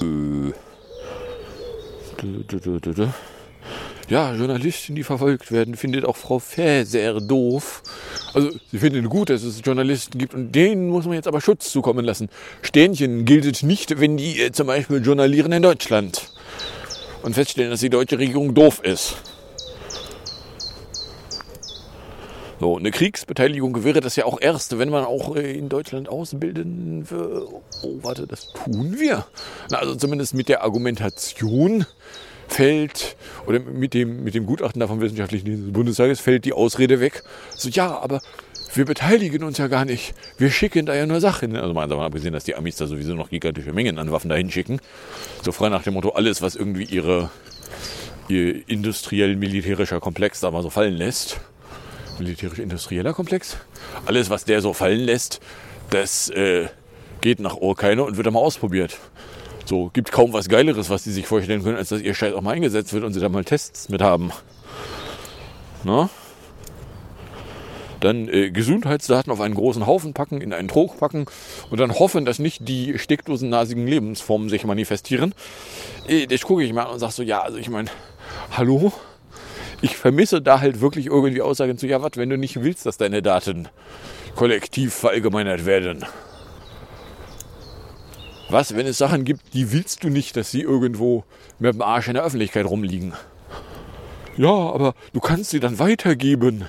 Äh, 0.00 0.52
Ja, 4.08 4.34
Journalisten, 4.34 4.94
die 4.94 5.02
verfolgt 5.02 5.50
werden, 5.50 5.76
findet 5.76 6.04
auch 6.04 6.16
Frau 6.16 6.38
Fäser 6.38 7.22
doof. 7.22 7.82
Also 8.34 8.50
sie 8.70 8.78
findet 8.78 9.08
gut, 9.08 9.30
dass 9.30 9.42
es 9.42 9.62
Journalisten 9.64 10.18
gibt 10.18 10.34
und 10.34 10.52
denen 10.52 10.90
muss 10.90 11.06
man 11.06 11.14
jetzt 11.14 11.26
aber 11.26 11.40
Schutz 11.40 11.72
zukommen 11.72 12.04
lassen. 12.04 12.28
Sternchen 12.60 13.24
gilt 13.24 13.62
nicht, 13.62 13.98
wenn 14.00 14.18
die 14.18 14.42
äh, 14.42 14.52
zum 14.52 14.66
Beispiel 14.66 15.02
journalieren 15.02 15.52
in 15.52 15.62
Deutschland 15.62 16.30
und 17.22 17.32
feststellen, 17.32 17.70
dass 17.70 17.80
die 17.80 17.88
deutsche 17.88 18.18
Regierung 18.18 18.54
doof 18.54 18.82
ist. 18.82 19.16
So, 22.60 22.76
eine 22.76 22.90
Kriegsbeteiligung 22.90 23.84
wäre 23.84 24.00
das 24.00 24.16
ja 24.16 24.26
auch 24.26 24.38
erst, 24.40 24.78
wenn 24.78 24.90
man 24.90 25.04
auch 25.04 25.34
äh, 25.34 25.56
in 25.56 25.70
Deutschland 25.70 26.10
ausbilden 26.10 27.10
würde. 27.10 27.46
Oh, 27.82 27.98
warte, 28.02 28.26
das 28.26 28.48
tun 28.52 28.96
wir. 28.98 29.26
Na, 29.70 29.78
also 29.78 29.94
zumindest 29.94 30.34
mit 30.34 30.50
der 30.50 30.62
Argumentation 30.62 31.86
fällt, 32.48 33.16
oder 33.46 33.60
mit 33.60 33.94
dem, 33.94 34.24
mit 34.24 34.34
dem 34.34 34.46
Gutachten 34.46 34.80
da 34.80 34.86
vom 34.86 35.00
Wissenschaftlichen 35.00 35.64
des 35.64 35.72
Bundestages 35.72 36.20
fällt 36.20 36.44
die 36.44 36.52
Ausrede 36.52 37.00
weg. 37.00 37.22
So, 37.56 37.68
ja, 37.68 37.98
aber 37.98 38.20
wir 38.74 38.84
beteiligen 38.84 39.44
uns 39.44 39.58
ja 39.58 39.68
gar 39.68 39.84
nicht. 39.84 40.14
Wir 40.36 40.50
schicken 40.50 40.86
da 40.86 40.94
ja 40.94 41.06
nur 41.06 41.20
Sachen. 41.20 41.56
Also 41.56 41.72
mal 41.74 41.86
davon 41.86 42.04
abgesehen, 42.04 42.32
dass 42.32 42.44
die 42.44 42.56
Amis 42.56 42.76
da 42.76 42.86
sowieso 42.86 43.14
noch 43.14 43.30
gigantische 43.30 43.72
Mengen 43.72 43.98
an 43.98 44.10
Waffen 44.10 44.28
dahin 44.28 44.50
schicken. 44.50 44.80
So 45.42 45.52
frei 45.52 45.68
nach 45.68 45.82
dem 45.82 45.94
Motto, 45.94 46.10
alles, 46.10 46.42
was 46.42 46.56
irgendwie 46.56 46.84
ihre, 46.84 47.30
ihr 48.28 48.68
industriell-militärischer 48.68 50.00
Komplex 50.00 50.40
da 50.40 50.50
mal 50.50 50.62
so 50.62 50.70
fallen 50.70 50.94
lässt. 50.94 51.38
Militärisch-industrieller 52.18 53.12
Komplex. 53.12 53.56
Alles, 54.06 54.30
was 54.30 54.44
der 54.44 54.60
so 54.60 54.72
fallen 54.72 55.00
lässt, 55.00 55.40
das 55.90 56.28
äh, 56.30 56.66
geht 57.20 57.40
nach 57.40 57.56
Urkeine 57.56 58.02
und 58.02 58.16
wird 58.16 58.26
dann 58.26 58.34
mal 58.34 58.40
ausprobiert. 58.40 58.98
So, 59.66 59.90
gibt 59.92 60.12
kaum 60.12 60.32
was 60.32 60.48
Geileres, 60.48 60.90
was 60.90 61.04
die 61.04 61.10
sich 61.10 61.26
vorstellen 61.26 61.62
können, 61.62 61.76
als 61.76 61.88
dass 61.88 62.02
ihr 62.02 62.14
Scheiß 62.14 62.34
auch 62.34 62.42
mal 62.42 62.52
eingesetzt 62.52 62.92
wird 62.92 63.04
und 63.04 63.14
sie 63.14 63.20
da 63.20 63.28
mal 63.28 63.44
Tests 63.44 63.88
mit 63.88 64.02
haben. 64.02 64.30
Na? 65.84 66.10
Dann 68.00 68.28
äh, 68.28 68.50
Gesundheitsdaten 68.50 69.32
auf 69.32 69.40
einen 69.40 69.54
großen 69.54 69.86
Haufen 69.86 70.12
packen, 70.12 70.42
in 70.42 70.52
einen 70.52 70.68
Trog 70.68 70.98
packen 70.98 71.24
und 71.70 71.80
dann 71.80 71.98
hoffen, 71.98 72.26
dass 72.26 72.38
nicht 72.38 72.68
die 72.68 72.98
steckdosennasigen 72.98 73.86
Lebensformen 73.86 74.50
sich 74.50 74.64
manifestieren. 74.64 75.34
Äh, 76.06 76.26
das 76.26 76.42
gucke 76.42 76.62
ich 76.62 76.76
an 76.76 76.86
und 76.88 76.98
sage 76.98 77.12
so, 77.12 77.22
ja, 77.22 77.40
also 77.40 77.56
ich 77.56 77.70
meine, 77.70 77.88
hallo? 78.50 78.92
Ich 79.80 79.96
vermisse 79.96 80.42
da 80.42 80.60
halt 80.60 80.82
wirklich 80.82 81.06
irgendwie 81.06 81.40
Aussagen 81.40 81.78
zu, 81.78 81.86
ja, 81.86 82.02
was, 82.02 82.12
wenn 82.16 82.28
du 82.28 82.36
nicht 82.36 82.62
willst, 82.62 82.84
dass 82.84 82.98
deine 82.98 83.22
Daten 83.22 83.68
kollektiv 84.34 84.92
verallgemeinert 84.92 85.64
werden. 85.64 86.04
Was, 88.54 88.76
wenn 88.76 88.86
es 88.86 88.98
Sachen 88.98 89.24
gibt, 89.24 89.52
die 89.52 89.72
willst 89.72 90.04
du 90.04 90.10
nicht, 90.10 90.36
dass 90.36 90.52
sie 90.52 90.60
irgendwo 90.60 91.24
mit 91.58 91.74
dem 91.74 91.82
Arsch 91.82 92.06
in 92.06 92.14
der 92.14 92.22
Öffentlichkeit 92.22 92.66
rumliegen? 92.66 93.12
Ja, 94.36 94.46
aber 94.46 94.94
du 95.12 95.18
kannst 95.18 95.50
sie 95.50 95.58
dann 95.58 95.80
weitergeben. 95.80 96.68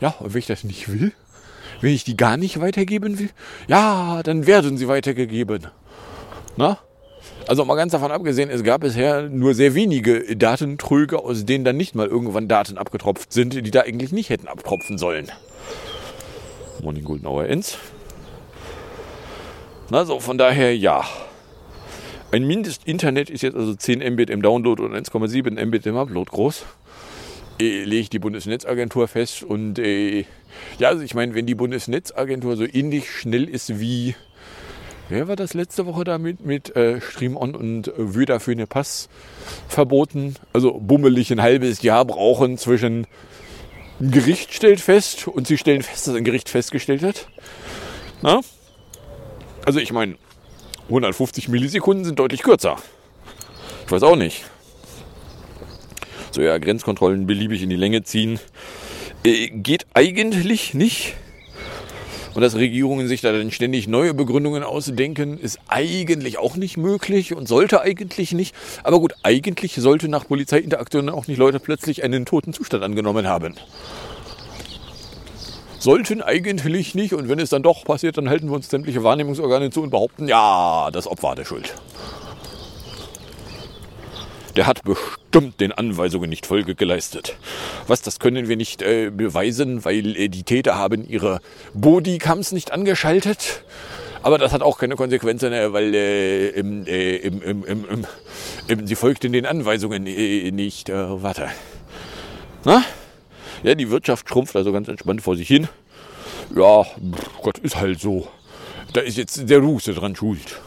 Ja, 0.00 0.10
und 0.20 0.32
wenn 0.32 0.38
ich 0.38 0.46
das 0.46 0.62
nicht 0.62 0.88
will? 0.88 1.10
Wenn 1.80 1.92
ich 1.92 2.04
die 2.04 2.16
gar 2.16 2.36
nicht 2.36 2.60
weitergeben 2.60 3.18
will? 3.18 3.30
Ja, 3.66 4.22
dann 4.22 4.46
werden 4.46 4.78
sie 4.78 4.86
weitergegeben. 4.86 5.66
Na? 6.56 6.78
Also 7.48 7.64
mal 7.64 7.74
ganz 7.74 7.90
davon 7.90 8.12
abgesehen, 8.12 8.48
es 8.48 8.62
gab 8.62 8.82
bisher 8.82 9.22
nur 9.28 9.54
sehr 9.54 9.74
wenige 9.74 10.36
Datentröge, 10.36 11.18
aus 11.18 11.44
denen 11.44 11.64
dann 11.64 11.76
nicht 11.76 11.96
mal 11.96 12.06
irgendwann 12.06 12.46
Daten 12.46 12.78
abgetropft 12.78 13.32
sind, 13.32 13.54
die 13.54 13.72
da 13.72 13.80
eigentlich 13.80 14.12
nicht 14.12 14.30
hätten 14.30 14.46
abtropfen 14.46 14.98
sollen. 14.98 15.32
Morning 16.80 17.02
Golden 17.02 17.26
Hour 17.26 17.48
ends. 17.48 17.76
Also 19.90 20.20
von 20.20 20.38
daher 20.38 20.76
ja. 20.76 21.04
Ein 22.30 22.46
Mindestinternet 22.46 23.30
ist 23.30 23.42
jetzt 23.42 23.56
also 23.56 23.74
10 23.74 24.00
Mbit 24.12 24.28
im 24.28 24.42
Download 24.42 24.82
und 24.82 24.94
1,7 24.94 25.64
Mbit 25.64 25.86
im 25.86 25.96
Upload 25.96 26.30
groß. 26.30 26.66
Äh, 27.60 27.84
legt 27.84 28.12
die 28.12 28.18
Bundesnetzagentur 28.18 29.08
fest 29.08 29.42
und 29.42 29.78
äh, 29.78 30.26
ja, 30.78 30.88
also 30.88 31.02
ich 31.02 31.14
meine, 31.14 31.34
wenn 31.34 31.46
die 31.46 31.54
Bundesnetzagentur 31.54 32.56
so 32.56 32.64
ähnlich 32.64 33.10
schnell 33.10 33.48
ist 33.48 33.80
wie 33.80 34.14
Wer 35.08 35.26
war 35.26 35.36
das 35.36 35.54
letzte 35.54 35.86
Woche 35.86 36.04
damit 36.04 36.44
mit 36.44 36.76
äh, 36.76 37.00
Stream 37.00 37.36
On 37.38 37.54
und 37.54 37.88
äh, 37.88 37.92
Wöder 38.14 38.40
für 38.40 38.52
eine 38.52 38.66
Pass 38.66 39.08
verboten? 39.66 40.36
Also 40.52 40.74
bummelig 40.74 41.32
ein 41.32 41.40
halbes 41.40 41.80
Jahr 41.80 42.04
brauchen 42.04 42.58
zwischen 42.58 43.06
ein 44.00 44.10
Gericht 44.10 44.52
stellt 44.52 44.80
fest 44.80 45.26
und 45.26 45.46
sie 45.46 45.56
stellen 45.56 45.82
fest, 45.82 46.06
dass 46.06 46.14
ein 46.14 46.24
Gericht 46.24 46.50
festgestellt 46.50 47.02
hat. 47.02 47.26
Na? 48.20 48.42
Also 49.68 49.80
ich 49.80 49.92
meine, 49.92 50.14
150 50.84 51.50
Millisekunden 51.50 52.02
sind 52.02 52.18
deutlich 52.18 52.42
kürzer. 52.42 52.78
Ich 53.84 53.92
weiß 53.92 54.02
auch 54.02 54.16
nicht. 54.16 54.46
So 56.30 56.40
ja, 56.40 56.56
Grenzkontrollen 56.56 57.26
beliebig 57.26 57.60
in 57.62 57.68
die 57.68 57.76
Länge 57.76 58.02
ziehen. 58.02 58.40
Äh, 59.26 59.48
geht 59.48 59.84
eigentlich 59.92 60.72
nicht. 60.72 61.16
Und 62.32 62.40
dass 62.40 62.56
Regierungen 62.56 63.08
sich 63.08 63.20
da 63.20 63.30
dann 63.30 63.50
ständig 63.50 63.88
neue 63.88 64.14
Begründungen 64.14 64.62
ausdenken, 64.62 65.36
ist 65.36 65.58
eigentlich 65.68 66.38
auch 66.38 66.56
nicht 66.56 66.78
möglich 66.78 67.34
und 67.34 67.46
sollte 67.46 67.82
eigentlich 67.82 68.32
nicht. 68.32 68.54
Aber 68.84 69.00
gut, 69.00 69.16
eigentlich 69.22 69.74
sollte 69.74 70.08
nach 70.08 70.26
Polizeiinteraktionen 70.26 71.10
auch 71.10 71.26
nicht 71.26 71.36
Leute 71.36 71.60
plötzlich 71.60 72.02
einen 72.04 72.24
toten 72.24 72.54
Zustand 72.54 72.82
angenommen 72.82 73.26
haben. 73.26 73.54
Sollten 75.78 76.22
eigentlich 76.22 76.94
nicht. 76.94 77.14
Und 77.14 77.28
wenn 77.28 77.38
es 77.38 77.50
dann 77.50 77.62
doch 77.62 77.84
passiert, 77.84 78.18
dann 78.18 78.28
halten 78.28 78.48
wir 78.48 78.54
uns 78.54 78.68
sämtliche 78.68 79.04
Wahrnehmungsorgane 79.04 79.70
zu 79.70 79.82
und 79.82 79.90
behaupten, 79.90 80.28
ja, 80.28 80.90
das 80.92 81.06
Opfer 81.06 81.30
hatte 81.30 81.44
Schuld. 81.44 81.74
Der 84.56 84.66
hat 84.66 84.82
bestimmt 84.82 85.60
den 85.60 85.70
Anweisungen 85.70 86.28
nicht 86.28 86.44
Folge 86.44 86.74
geleistet. 86.74 87.36
Was, 87.86 88.02
das 88.02 88.18
können 88.18 88.48
wir 88.48 88.56
nicht 88.56 88.82
äh, 88.82 89.10
beweisen, 89.10 89.84
weil 89.84 90.16
äh, 90.16 90.28
die 90.28 90.42
Täter 90.42 90.76
haben 90.76 91.08
ihre 91.08 91.40
Bodycams 91.74 92.50
nicht 92.50 92.72
angeschaltet. 92.72 93.62
Aber 94.24 94.36
das 94.38 94.52
hat 94.52 94.62
auch 94.62 94.78
keine 94.78 94.96
Konsequenzen, 94.96 95.52
äh, 95.52 95.72
weil 95.72 95.94
äh, 95.94 96.48
im, 96.48 96.86
äh, 96.86 97.16
im, 97.18 97.40
im, 97.40 97.64
im, 97.64 98.06
im, 98.66 98.86
sie 98.88 98.96
folgten 98.96 99.32
den 99.32 99.46
Anweisungen 99.46 100.08
äh, 100.08 100.50
nicht. 100.50 100.88
Äh, 100.88 101.22
warte. 101.22 101.50
Na? 102.64 102.82
Ja, 103.62 103.74
die 103.74 103.90
Wirtschaft 103.90 104.28
schrumpft 104.28 104.54
also 104.56 104.72
ganz 104.72 104.88
entspannt 104.88 105.22
vor 105.22 105.36
sich 105.36 105.48
hin. 105.48 105.68
Ja, 106.54 106.86
Gott, 107.42 107.58
ist 107.58 107.76
halt 107.76 108.00
so. 108.00 108.28
Da 108.92 109.00
ist 109.00 109.16
jetzt 109.16 109.48
der 109.50 109.58
Russe 109.58 109.94
dran 109.94 110.16
schuld. 110.16 110.60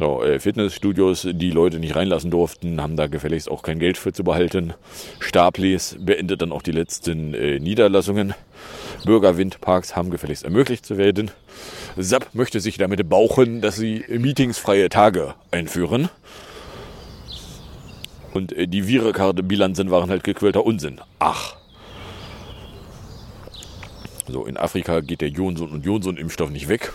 So, 0.00 0.22
äh, 0.22 0.40
Fitnessstudios, 0.40 1.28
die 1.30 1.50
Leute 1.50 1.78
nicht 1.78 1.94
reinlassen 1.94 2.30
durften, 2.30 2.80
haben 2.80 2.96
da 2.96 3.06
gefälligst 3.06 3.50
auch 3.50 3.62
kein 3.62 3.78
Geld 3.78 3.98
für 3.98 4.14
zu 4.14 4.24
behalten. 4.24 4.72
Staples 5.18 5.96
beendet 5.98 6.40
dann 6.40 6.52
auch 6.52 6.62
die 6.62 6.72
letzten 6.72 7.34
äh, 7.34 7.58
Niederlassungen. 7.58 8.32
Bürgerwindparks 9.04 9.96
haben 9.96 10.08
gefälligst 10.08 10.44
ermöglicht 10.44 10.86
zu 10.86 10.96
werden. 10.96 11.30
SAP 11.98 12.34
möchte 12.34 12.60
sich 12.60 12.78
damit 12.78 13.06
bauchen, 13.10 13.60
dass 13.60 13.76
sie 13.76 14.04
meetingsfreie 14.08 14.88
Tage 14.88 15.34
einführen. 15.50 16.08
Und 18.32 18.52
äh, 18.52 18.66
die 18.66 18.86
Virekarte-Bilanzen 18.86 19.90
waren 19.90 20.10
halt 20.10 20.24
gequälter 20.24 20.64
Unsinn. 20.64 21.00
Ach. 21.18 21.56
So, 24.28 24.46
in 24.46 24.56
Afrika 24.56 25.00
geht 25.00 25.20
der 25.20 25.28
Johnson- 25.28 25.70
und 25.70 25.84
Johnson-Impfstoff 25.84 26.50
nicht 26.50 26.68
weg. 26.68 26.92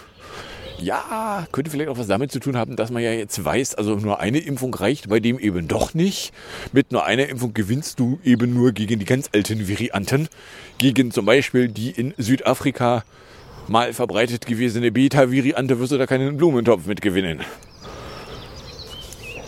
Ja, 0.80 1.48
könnte 1.52 1.72
vielleicht 1.72 1.90
auch 1.90 1.98
was 1.98 2.08
damit 2.08 2.32
zu 2.32 2.40
tun 2.40 2.58
haben, 2.58 2.76
dass 2.76 2.92
man 2.92 3.02
ja 3.02 3.12
jetzt 3.12 3.44
weiß, 3.44 3.76
also 3.76 3.96
nur 3.96 4.20
eine 4.20 4.40
Impfung 4.40 4.74
reicht 4.74 5.08
bei 5.08 5.20
dem 5.20 5.40
eben 5.40 5.68
doch 5.68 5.94
nicht. 5.94 6.34
Mit 6.74 6.92
nur 6.92 7.06
einer 7.06 7.30
Impfung 7.30 7.54
gewinnst 7.54 8.00
du 8.00 8.20
eben 8.24 8.54
nur 8.54 8.74
gegen 8.74 9.00
die 9.00 9.06
ganz 9.06 9.30
alten 9.34 9.70
Varianten. 9.70 10.28
Gegen 10.78 11.12
zum 11.12 11.26
Beispiel 11.26 11.70
die 11.70 11.92
in 11.92 12.14
Südafrika 12.18 13.04
mal 13.68 13.94
verbreitet 13.94 14.46
gewesene 14.46 14.92
Beta-Variante 14.92 15.80
wirst 15.80 15.94
du 15.94 15.98
da 15.98 16.08
keinen 16.08 16.38
Blumentopf 16.38 16.86
mitgewinnen. 16.86 17.40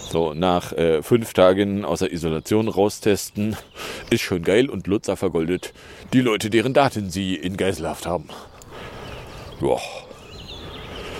So, 0.10 0.34
nach 0.34 0.72
äh, 0.72 1.04
fünf 1.04 1.34
Tagen 1.34 1.84
außer 1.84 2.12
Isolation 2.12 2.70
raustesten, 2.70 3.58
ist 4.10 4.22
schon 4.22 4.44
geil 4.44 4.70
und 4.70 4.88
Lutzer 4.88 5.18
vergoldet 5.18 5.74
die 6.14 6.22
Leute, 6.22 6.50
deren 6.50 6.74
Daten 6.74 7.10
sie 7.10 7.36
in 7.36 7.58
Geiselhaft 7.58 8.06
haben. 8.06 8.30
Joa. 9.60 9.82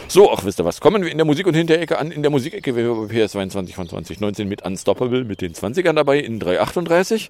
So, 0.10 0.32
ach, 0.32 0.46
wisst 0.46 0.58
ihr 0.58 0.64
was? 0.64 0.80
Kommen 0.80 1.04
wir 1.04 1.12
in 1.12 1.18
der 1.18 1.26
Musik- 1.26 1.48
und 1.48 1.54
Hinterecke 1.54 2.00
an. 2.00 2.12
In 2.12 2.22
der 2.22 2.32
Musikecke 2.32 2.72
bei 2.72 2.80
PS22 2.82 3.74
von 3.74 3.90
2019 3.90 4.48
mit 4.48 4.62
Unstoppable 4.66 5.26
mit 5.26 5.42
den 5.42 5.54
20ern 5.54 5.94
dabei 5.94 6.20
in 6.20 6.40
338. 6.40 7.30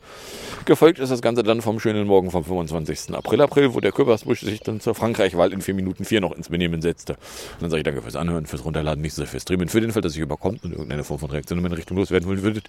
Gefolgt 0.66 1.00
ist 1.00 1.10
das 1.10 1.24
Ganze 1.24 1.42
dann 1.42 1.64
vom 1.64 1.80
schönen 1.80 2.06
Morgen 2.06 2.30
vom 2.30 2.44
25. 2.44 3.16
April, 3.16 3.42
April, 3.42 3.74
wo 3.74 3.80
der 3.80 3.92
Köpersbusch 3.92 4.42
sich 4.42 4.60
dann 4.60 4.80
zur 4.80 4.94
Frankreich-Wahl 4.94 5.54
in 5.54 5.62
4 5.62 5.74
Minuten 5.74 6.06
4 6.06 6.22
noch 6.22 6.34
ins 6.34 6.50
Benehmen 6.50 6.84
setzte. 6.84 7.14
Und 7.14 7.64
dann 7.64 7.72
sage 7.72 7.80
ich 7.80 7.84
danke 7.84 8.04
fürs 8.04 8.16
Anhören, 8.16 8.46
fürs 8.46 8.64
Runterladen, 8.64 9.02
nicht 9.02 9.16
so 9.16 9.24
sehr 9.24 9.28
fürs 9.28 9.42
Streamen. 9.42 9.70
Für 9.70 9.82
den 9.82 9.92
Fall, 9.92 10.04
dass 10.04 10.16
ihr 10.16 10.22
überkommt 10.22 10.64
und 10.64 10.72
irgendeine 10.72 11.04
Form 11.04 11.18
von 11.18 11.32
Reaktion 11.32 11.58
in 11.58 11.64
meine 11.64 11.78
Richtung 11.78 11.98
loswerden 11.98 12.30
wollen 12.30 12.44
würdet, 12.44 12.66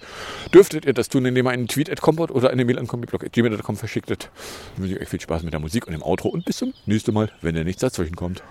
dürftet 0.54 0.86
ihr 0.86 0.94
das 0.94 1.10
tun, 1.10 1.26
indem 1.26 1.46
ihr 1.46 1.50
einen 1.50 1.68
Tweet 1.68 1.90
at 1.90 2.00
Comport 2.00 2.30
oder 2.30 2.48
eine 2.48 2.64
Mail 2.64 2.78
an 2.78 2.86
comicblog.gmail.com 2.86 3.76
verschicktet. 3.76 4.30
Dann 4.74 4.84
wünsche 4.84 4.96
ich 4.96 5.02
euch 5.02 5.08
viel 5.08 5.20
Spaß 5.20 5.42
mit 5.42 5.52
der 5.52 5.60
Musik 5.60 5.86
und 5.86 5.92
dem 5.92 6.02
Outro 6.02 6.28
und 6.30 6.46
bis 6.46 6.56
zum 6.56 6.72
nächsten 6.86 7.12
Mal, 7.12 7.30
wenn 7.42 7.54
ihr 7.54 7.64
nichts 7.64 7.82
dazwischen 7.82 8.16
kommt. 8.16 8.42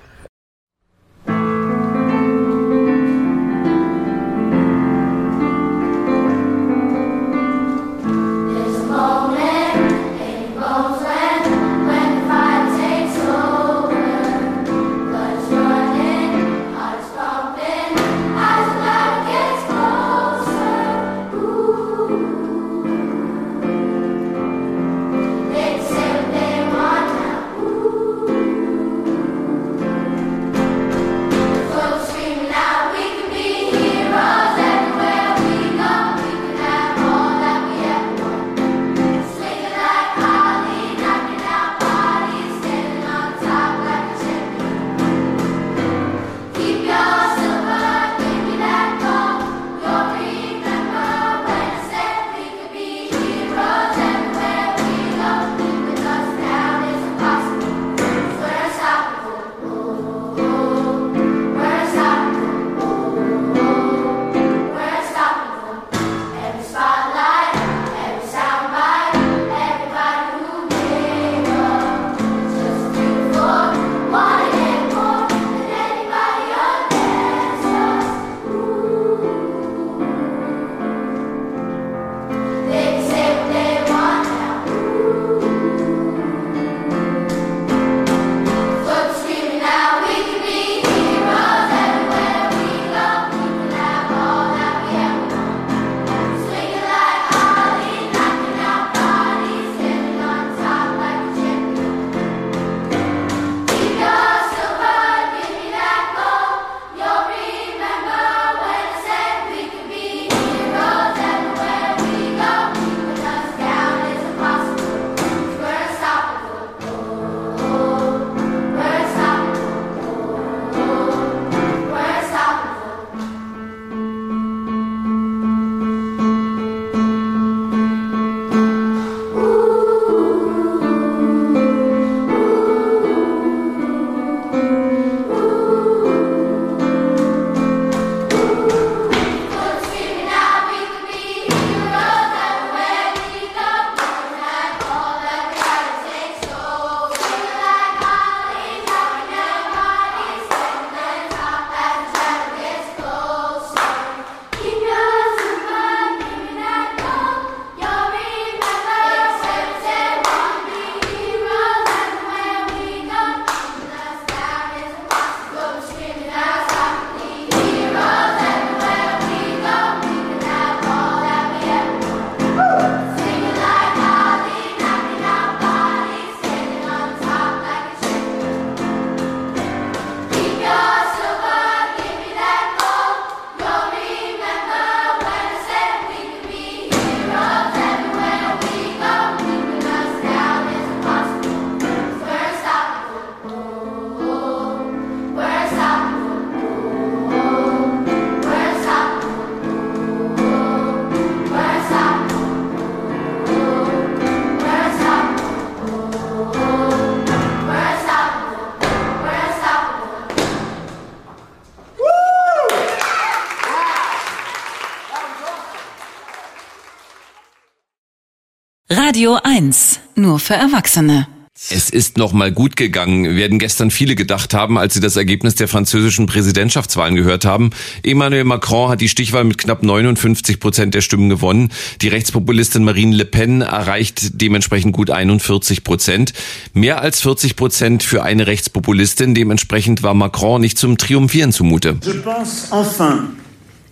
Radio 219.07 219.39
1, 219.41 220.01
nur 220.15 220.37
für 220.37 220.55
Erwachsene. 220.55 221.29
Es 221.69 221.89
ist 221.89 222.17
noch 222.17 222.33
mal 222.33 222.51
gut 222.51 222.75
gegangen, 222.75 223.37
werden 223.37 223.57
gestern 223.57 223.89
viele 223.89 224.15
gedacht 224.15 224.53
haben, 224.53 224.77
als 224.77 224.95
sie 224.95 224.99
das 224.99 225.15
Ergebnis 225.15 225.55
der 225.55 225.69
französischen 225.69 226.25
Präsidentschaftswahlen 226.25 227.15
gehört 227.15 227.45
haben. 227.45 227.69
Emmanuel 228.03 228.43
Macron 228.43 228.89
hat 228.89 228.99
die 228.99 229.07
Stichwahl 229.07 229.45
mit 229.45 229.59
knapp 229.59 229.81
59 229.81 230.59
Prozent 230.59 230.93
der 230.93 230.99
Stimmen 230.99 231.29
gewonnen. 231.29 231.71
Die 232.01 232.09
Rechtspopulistin 232.09 232.83
Marine 232.83 233.15
Le 233.15 233.23
Pen 233.23 233.61
erreicht 233.61 234.41
dementsprechend 234.41 234.91
gut 234.91 235.09
41 235.09 235.85
Prozent. 235.85 236.33
Mehr 236.73 237.01
als 237.01 237.21
40 237.21 237.55
Prozent 237.55 238.03
für 238.03 238.23
eine 238.23 238.45
Rechtspopulistin. 238.45 239.33
Dementsprechend 239.33 240.03
war 240.03 240.15
Macron 240.15 240.59
nicht 240.59 240.77
zum 240.77 240.97
Triumphieren 240.97 241.53
zumute. 241.53 241.97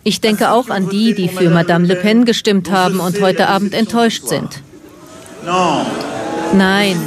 Ich 0.04 0.20
denke 0.20 0.52
auch 0.52 0.70
an 0.70 0.90
die, 0.90 1.16
die 1.16 1.30
für 1.30 1.50
Madame 1.50 1.88
Le 1.88 1.96
Pen 1.96 2.26
gestimmt 2.26 2.70
haben 2.70 3.00
und 3.00 3.22
heute 3.22 3.48
Abend 3.48 3.74
enttäuscht 3.74 4.28
sind. 4.28 4.62
Nein, 6.54 6.98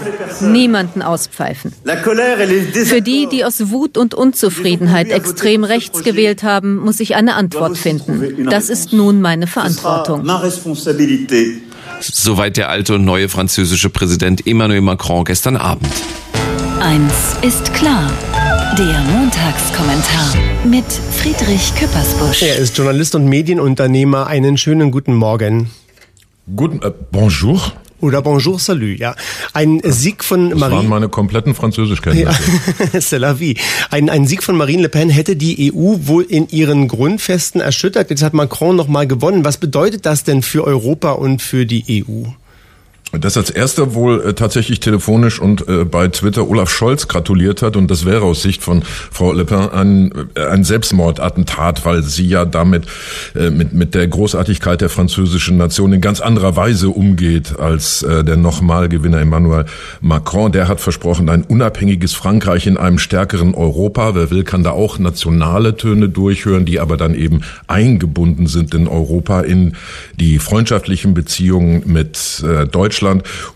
niemanden 0.40 1.02
auspfeifen. 1.02 1.72
Für 2.84 3.02
die, 3.02 3.28
die 3.30 3.44
aus 3.44 3.70
Wut 3.70 3.96
und 3.96 4.14
Unzufriedenheit 4.14 5.10
extrem 5.10 5.64
rechts 5.64 6.02
gewählt 6.02 6.42
haben, 6.42 6.76
muss 6.76 7.00
ich 7.00 7.14
eine 7.14 7.34
Antwort 7.34 7.78
finden. 7.78 8.46
Das 8.50 8.68
ist 8.68 8.92
nun 8.92 9.20
meine 9.20 9.46
Verantwortung. 9.46 10.26
Soweit 12.00 12.56
der 12.56 12.68
alte 12.68 12.94
und 12.94 13.04
neue 13.04 13.28
französische 13.28 13.90
Präsident 13.90 14.46
Emmanuel 14.46 14.82
Macron 14.82 15.24
gestern 15.24 15.56
Abend. 15.56 15.92
Eins 16.80 17.36
ist 17.42 17.74
klar. 17.74 18.10
Der 18.78 19.00
Montagskommentar 19.00 20.34
mit 20.64 20.84
Friedrich 21.16 21.74
Küppersbusch. 21.74 22.42
Er 22.42 22.56
ist 22.56 22.76
Journalist 22.76 23.16
und 23.16 23.24
Medienunternehmer. 23.24 24.28
Einen 24.28 24.56
schönen 24.56 24.92
guten 24.92 25.14
Morgen. 25.14 25.70
Guten, 26.54 26.80
äh, 26.82 26.92
bonjour. 27.10 27.60
Oder 28.00 28.22
Bonjour, 28.22 28.58
Salut, 28.60 28.98
ja. 28.98 29.14
Ein 29.54 29.80
Sieg 29.84 30.22
von 30.22 30.50
Das 30.50 30.58
Marine. 30.58 30.76
waren 30.78 30.88
meine 30.88 31.08
kompletten 31.08 31.54
Französischkenntnisse. 31.54 32.38
Ja, 32.92 32.98
c'est 33.00 33.18
la 33.18 33.40
vie. 33.40 33.56
Ein, 33.90 34.08
ein 34.08 34.26
Sieg 34.26 34.42
von 34.44 34.56
Marine 34.56 34.82
Le 34.82 34.88
Pen 34.88 35.10
hätte 35.10 35.34
die 35.34 35.72
EU 35.72 35.96
wohl 36.06 36.22
in 36.22 36.48
ihren 36.48 36.86
Grundfesten 36.86 37.60
erschüttert. 37.60 38.10
Jetzt 38.10 38.22
hat 38.22 38.34
Macron 38.34 38.76
nochmal 38.76 39.06
gewonnen. 39.08 39.44
Was 39.44 39.56
bedeutet 39.58 40.06
das 40.06 40.22
denn 40.22 40.42
für 40.42 40.64
Europa 40.64 41.12
und 41.12 41.42
für 41.42 41.66
die 41.66 42.04
EU? 42.08 42.28
Das 43.12 43.38
als 43.38 43.48
erster 43.48 43.94
wohl 43.94 44.20
äh, 44.20 44.34
tatsächlich 44.34 44.80
telefonisch 44.80 45.40
und 45.40 45.66
äh, 45.66 45.86
bei 45.86 46.08
Twitter 46.08 46.46
Olaf 46.46 46.68
Scholz 46.68 47.08
gratuliert 47.08 47.62
hat 47.62 47.74
und 47.74 47.90
das 47.90 48.04
wäre 48.04 48.22
aus 48.22 48.42
Sicht 48.42 48.62
von 48.62 48.82
Frau 48.82 49.32
Le 49.32 49.46
Pen 49.46 49.70
ein, 49.70 50.12
äh, 50.34 50.44
ein 50.44 50.62
Selbstmordattentat, 50.62 51.86
weil 51.86 52.02
sie 52.02 52.26
ja 52.26 52.44
damit 52.44 52.84
äh, 53.34 53.48
mit, 53.48 53.72
mit 53.72 53.94
der 53.94 54.06
Großartigkeit 54.08 54.82
der 54.82 54.90
französischen 54.90 55.56
Nation 55.56 55.94
in 55.94 56.02
ganz 56.02 56.20
anderer 56.20 56.54
Weise 56.56 56.90
umgeht 56.90 57.58
als 57.58 58.02
äh, 58.02 58.24
der 58.24 58.36
Nochmalgewinner 58.36 59.20
Emmanuel 59.20 59.64
Macron. 60.02 60.52
Der 60.52 60.68
hat 60.68 60.80
versprochen, 60.80 61.30
ein 61.30 61.44
unabhängiges 61.44 62.12
Frankreich 62.12 62.66
in 62.66 62.76
einem 62.76 62.98
stärkeren 62.98 63.54
Europa. 63.54 64.14
Wer 64.16 64.30
will, 64.30 64.44
kann 64.44 64.64
da 64.64 64.72
auch 64.72 64.98
nationale 64.98 65.78
Töne 65.78 66.10
durchhören, 66.10 66.66
die 66.66 66.78
aber 66.78 66.98
dann 66.98 67.14
eben 67.14 67.40
eingebunden 67.68 68.48
sind 68.48 68.74
in 68.74 68.86
Europa, 68.86 69.40
in 69.40 69.76
die 70.20 70.38
freundschaftlichen 70.38 71.14
Beziehungen 71.14 71.84
mit 71.86 72.44
äh, 72.46 72.66
Deutschland. 72.66 72.97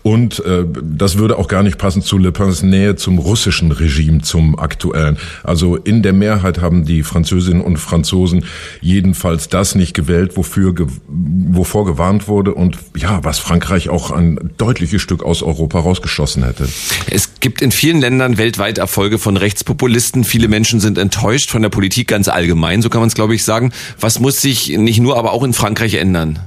Und 0.01 0.43
äh, 0.45 0.65
das 0.81 1.17
würde 1.17 1.37
auch 1.37 1.47
gar 1.47 1.63
nicht 1.63 1.77
passen 1.77 2.01
zu 2.01 2.17
Le 2.17 2.31
Pens 2.31 2.63
Nähe 2.63 2.95
zum 2.95 3.19
russischen 3.19 3.71
Regime, 3.71 4.21
zum 4.21 4.57
aktuellen. 4.57 5.17
Also 5.43 5.75
in 5.75 6.01
der 6.01 6.13
Mehrheit 6.13 6.61
haben 6.61 6.85
die 6.85 7.03
Französinnen 7.03 7.61
und 7.61 7.77
Franzosen 7.77 8.45
jedenfalls 8.81 9.49
das 9.49 9.75
nicht 9.75 9.93
gewählt, 9.93 10.37
wofür 10.37 10.73
wovor 11.07 11.85
gewarnt 11.85 12.27
wurde 12.27 12.53
und 12.53 12.77
ja, 12.95 13.23
was 13.23 13.39
Frankreich 13.39 13.89
auch 13.89 14.11
ein 14.11 14.51
deutliches 14.57 15.01
Stück 15.01 15.23
aus 15.23 15.43
Europa 15.43 15.79
rausgeschossen 15.79 16.43
hätte. 16.43 16.67
Es 17.09 17.39
gibt 17.39 17.61
in 17.61 17.71
vielen 17.71 18.01
Ländern 18.01 18.37
weltweit 18.37 18.77
Erfolge 18.77 19.17
von 19.17 19.37
Rechtspopulisten. 19.37 20.23
Viele 20.23 20.47
Menschen 20.47 20.79
sind 20.79 20.97
enttäuscht 20.97 21.49
von 21.49 21.61
der 21.61 21.69
Politik 21.69 22.07
ganz 22.07 22.27
allgemein, 22.27 22.81
so 22.81 22.89
kann 22.89 23.01
man 23.01 23.07
es 23.07 23.15
glaube 23.15 23.35
ich 23.35 23.43
sagen. 23.43 23.71
Was 23.99 24.19
muss 24.19 24.41
sich 24.41 24.77
nicht 24.77 24.99
nur, 24.99 25.17
aber 25.17 25.33
auch 25.33 25.43
in 25.43 25.53
Frankreich 25.53 25.95
ändern? 25.95 26.39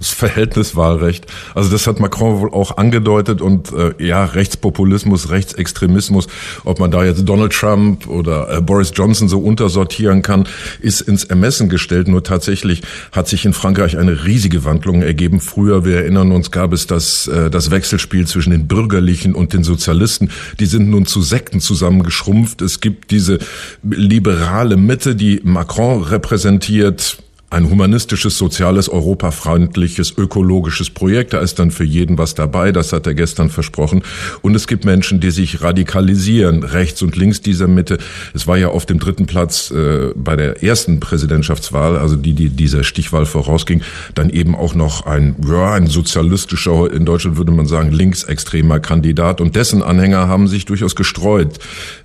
Das 0.00 0.08
Verhältniswahlrecht. 0.08 1.26
Also 1.54 1.70
das 1.70 1.86
hat 1.86 2.00
Macron 2.00 2.40
wohl 2.40 2.50
auch 2.54 2.78
angedeutet 2.78 3.42
und 3.42 3.70
äh, 3.72 3.92
ja, 3.98 4.24
Rechtspopulismus, 4.24 5.28
Rechtsextremismus, 5.28 6.26
ob 6.64 6.80
man 6.80 6.90
da 6.90 7.04
jetzt 7.04 7.28
Donald 7.28 7.52
Trump 7.52 8.08
oder 8.08 8.50
äh, 8.50 8.60
Boris 8.62 8.92
Johnson 8.94 9.28
so 9.28 9.40
untersortieren 9.40 10.22
kann, 10.22 10.48
ist 10.80 11.02
ins 11.02 11.24
Ermessen 11.24 11.68
gestellt. 11.68 12.08
Nur 12.08 12.24
tatsächlich 12.24 12.80
hat 13.12 13.28
sich 13.28 13.44
in 13.44 13.52
Frankreich 13.52 13.98
eine 13.98 14.24
riesige 14.24 14.64
Wandlung 14.64 15.02
ergeben. 15.02 15.38
Früher, 15.38 15.84
wir 15.84 15.96
erinnern 15.98 16.32
uns, 16.32 16.50
gab 16.50 16.72
es 16.72 16.86
das, 16.86 17.28
äh, 17.28 17.50
das 17.50 17.70
Wechselspiel 17.70 18.26
zwischen 18.26 18.52
den 18.52 18.68
Bürgerlichen 18.68 19.34
und 19.34 19.52
den 19.52 19.64
Sozialisten. 19.64 20.30
Die 20.58 20.66
sind 20.66 20.88
nun 20.88 21.04
zu 21.04 21.20
Sekten 21.20 21.60
zusammengeschrumpft. 21.60 22.62
Es 22.62 22.80
gibt 22.80 23.10
diese 23.10 23.38
liberale 23.82 24.78
Mitte, 24.78 25.14
die 25.14 25.42
Macron 25.44 26.02
repräsentiert 26.02 27.18
ein 27.50 27.68
humanistisches, 27.68 28.38
soziales, 28.38 28.88
europafreundliches, 28.88 30.16
ökologisches 30.16 30.88
Projekt. 30.88 31.32
Da 31.32 31.40
ist 31.40 31.58
dann 31.58 31.72
für 31.72 31.82
jeden 31.82 32.16
was 32.16 32.34
dabei. 32.34 32.70
Das 32.70 32.92
hat 32.92 33.08
er 33.08 33.14
gestern 33.14 33.50
versprochen. 33.50 34.02
Und 34.40 34.54
es 34.54 34.68
gibt 34.68 34.84
Menschen, 34.84 35.18
die 35.18 35.32
sich 35.32 35.60
radikalisieren, 35.60 36.62
rechts 36.62 37.02
und 37.02 37.16
links 37.16 37.40
dieser 37.40 37.66
Mitte. 37.66 37.98
Es 38.34 38.46
war 38.46 38.56
ja 38.56 38.68
auf 38.68 38.86
dem 38.86 39.00
dritten 39.00 39.26
Platz 39.26 39.72
äh, 39.72 40.12
bei 40.14 40.36
der 40.36 40.62
ersten 40.62 41.00
Präsidentschaftswahl, 41.00 41.98
also 41.98 42.14
die, 42.14 42.34
die 42.34 42.50
dieser 42.50 42.84
Stichwahl 42.84 43.26
vorausging, 43.26 43.82
dann 44.14 44.30
eben 44.30 44.54
auch 44.54 44.76
noch 44.76 45.06
ein, 45.06 45.34
ja, 45.44 45.72
ein 45.72 45.88
sozialistischer, 45.88 46.92
in 46.92 47.04
Deutschland 47.04 47.36
würde 47.36 47.50
man 47.50 47.66
sagen, 47.66 47.90
linksextremer 47.90 48.78
Kandidat. 48.78 49.40
Und 49.40 49.56
dessen 49.56 49.82
Anhänger 49.82 50.28
haben 50.28 50.46
sich 50.46 50.66
durchaus 50.66 50.94
gestreut. 50.94 51.58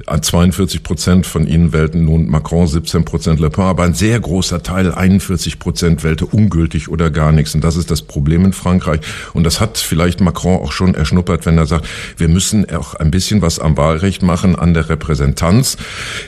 An 0.08 0.24
42 0.24 0.82
Prozent 0.82 1.28
von 1.28 1.46
ihnen 1.46 1.72
wählten 1.72 2.04
nun 2.04 2.28
Macron, 2.32 2.66
17 2.66 3.06
Prozent 3.06 3.40
Le 3.40 3.52
Pen, 3.52 3.66
aber 3.66 3.84
ein 3.84 3.94
sehr 3.94 4.20
großer 4.20 4.64
Teil, 4.64 4.92
41 4.92 5.35
Prozent 5.60 6.04
wählte 6.04 6.26
ungültig 6.26 6.90
oder 6.90 7.12
gar 7.12 7.32
nichts. 7.32 7.56
Und 7.56 7.64
das 7.64 7.76
ist 7.76 7.92
das 7.92 8.02
Problem 8.02 8.46
in 8.46 8.54
Frankreich. 8.54 9.02
Und 9.34 9.44
das 9.44 9.60
hat 9.60 9.78
vielleicht 9.78 10.22
Macron 10.22 10.62
auch 10.62 10.72
schon 10.72 10.96
erschnuppert, 10.96 11.46
wenn 11.46 11.58
er 11.58 11.66
sagt, 11.66 11.88
wir 12.18 12.28
müssen 12.28 12.70
auch 12.72 12.96
ein 12.96 13.12
bisschen 13.12 13.42
was 13.42 13.60
am 13.60 13.78
Wahlrecht 13.78 14.24
machen, 14.24 14.56
an 14.56 14.74
der 14.74 14.90
Repräsentanz. 14.90 15.78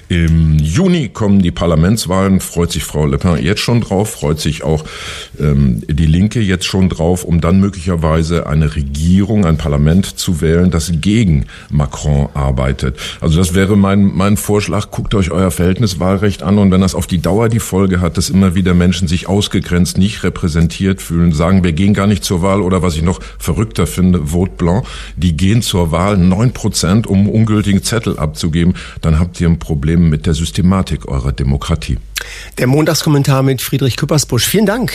Im 0.10 0.58
Juni 0.60 1.10
kommen 1.10 1.42
die 1.42 1.52
Parlamentswahlen, 1.52 2.40
freut 2.40 2.72
sich 2.72 2.84
Frau 2.84 3.06
Le 3.06 3.18
Pen 3.18 3.38
jetzt 3.44 3.62
schon 3.62 3.82
drauf, 3.82 4.12
freut 4.12 4.40
sich 4.40 4.64
auch 4.64 4.86
ähm, 5.40 5.82
die 5.88 6.06
Linke 6.06 6.40
jetzt 6.42 6.66
schon 6.66 6.90
drauf, 6.90 7.24
um 7.24 7.42
dann 7.42 7.60
möglicherweise 7.60 8.48
eine 8.48 8.76
Regierung, 8.76 9.46
ein 9.46 9.58
Parlament 9.58 10.20
zu 10.20 10.42
wählen, 10.42 10.72
das 10.72 10.92
gegen 11.02 11.46
Macron 11.70 12.30
arbeitet. 12.34 12.98
Also 13.22 13.40
das 13.40 13.54
wäre 13.54 13.78
mein, 13.78 14.04
mein 14.04 14.38
Vorschlag. 14.38 14.92
Guckt 14.92 15.16
euch 15.16 15.32
euer 15.32 15.52
Verhältniswahlrecht 15.52 16.44
an 16.44 16.58
und 16.58 16.72
wenn 16.72 16.82
das 16.82 16.96
auf 16.96 17.08
die 17.08 17.20
Dauer 17.20 17.50
die 17.50 17.60
Folge 17.60 18.02
hat, 18.02 18.18
dass 18.18 18.30
immer 18.30 18.56
wieder 18.56 18.74
Menschen 18.98 19.08
sich 19.08 19.30
ausgegrenzt, 19.30 20.00
nicht 20.00 20.24
repräsentiert 20.24 21.04
fühlen, 21.04 21.32
sagen, 21.32 21.64
wir 21.64 21.74
gehen 21.74 21.94
gar 21.94 22.08
nicht 22.08 22.24
zur 22.24 22.42
Wahl 22.42 22.62
oder 22.62 22.82
was 22.82 22.96
ich 22.96 23.04
noch 23.04 23.20
verrückter 23.38 23.86
finde, 23.86 24.32
Vote 24.32 24.54
Blanc, 24.58 24.88
die 25.16 25.38
gehen 25.38 25.62
zur 25.62 25.92
Wahl 25.92 26.18
neun 26.18 26.52
Prozent, 26.52 27.06
um 27.06 27.30
ungültigen 27.30 27.84
Zettel 27.84 28.18
abzugeben, 28.18 28.74
dann 29.02 29.20
habt 29.20 29.40
ihr 29.40 29.50
ein 29.50 29.60
Problem 29.60 30.10
mit 30.10 30.26
der 30.26 30.34
Systematik 30.34 31.08
eurer 31.08 31.32
Demokratie. 31.32 32.00
Der 32.58 32.66
Montagskommentar 32.66 33.44
mit 33.44 33.62
Friedrich 33.62 33.98
Küppersbusch. 33.98 34.48
Vielen 34.48 34.66
Dank. 34.66 34.92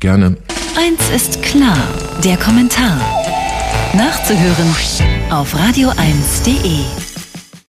Gerne. 0.00 0.36
Eins 0.76 1.08
ist 1.14 1.40
klar. 1.40 1.78
Der 2.24 2.38
Kommentar. 2.38 3.00
Nachzuhören 3.94 4.74
auf 5.30 5.54
radio1.de. 5.54 7.07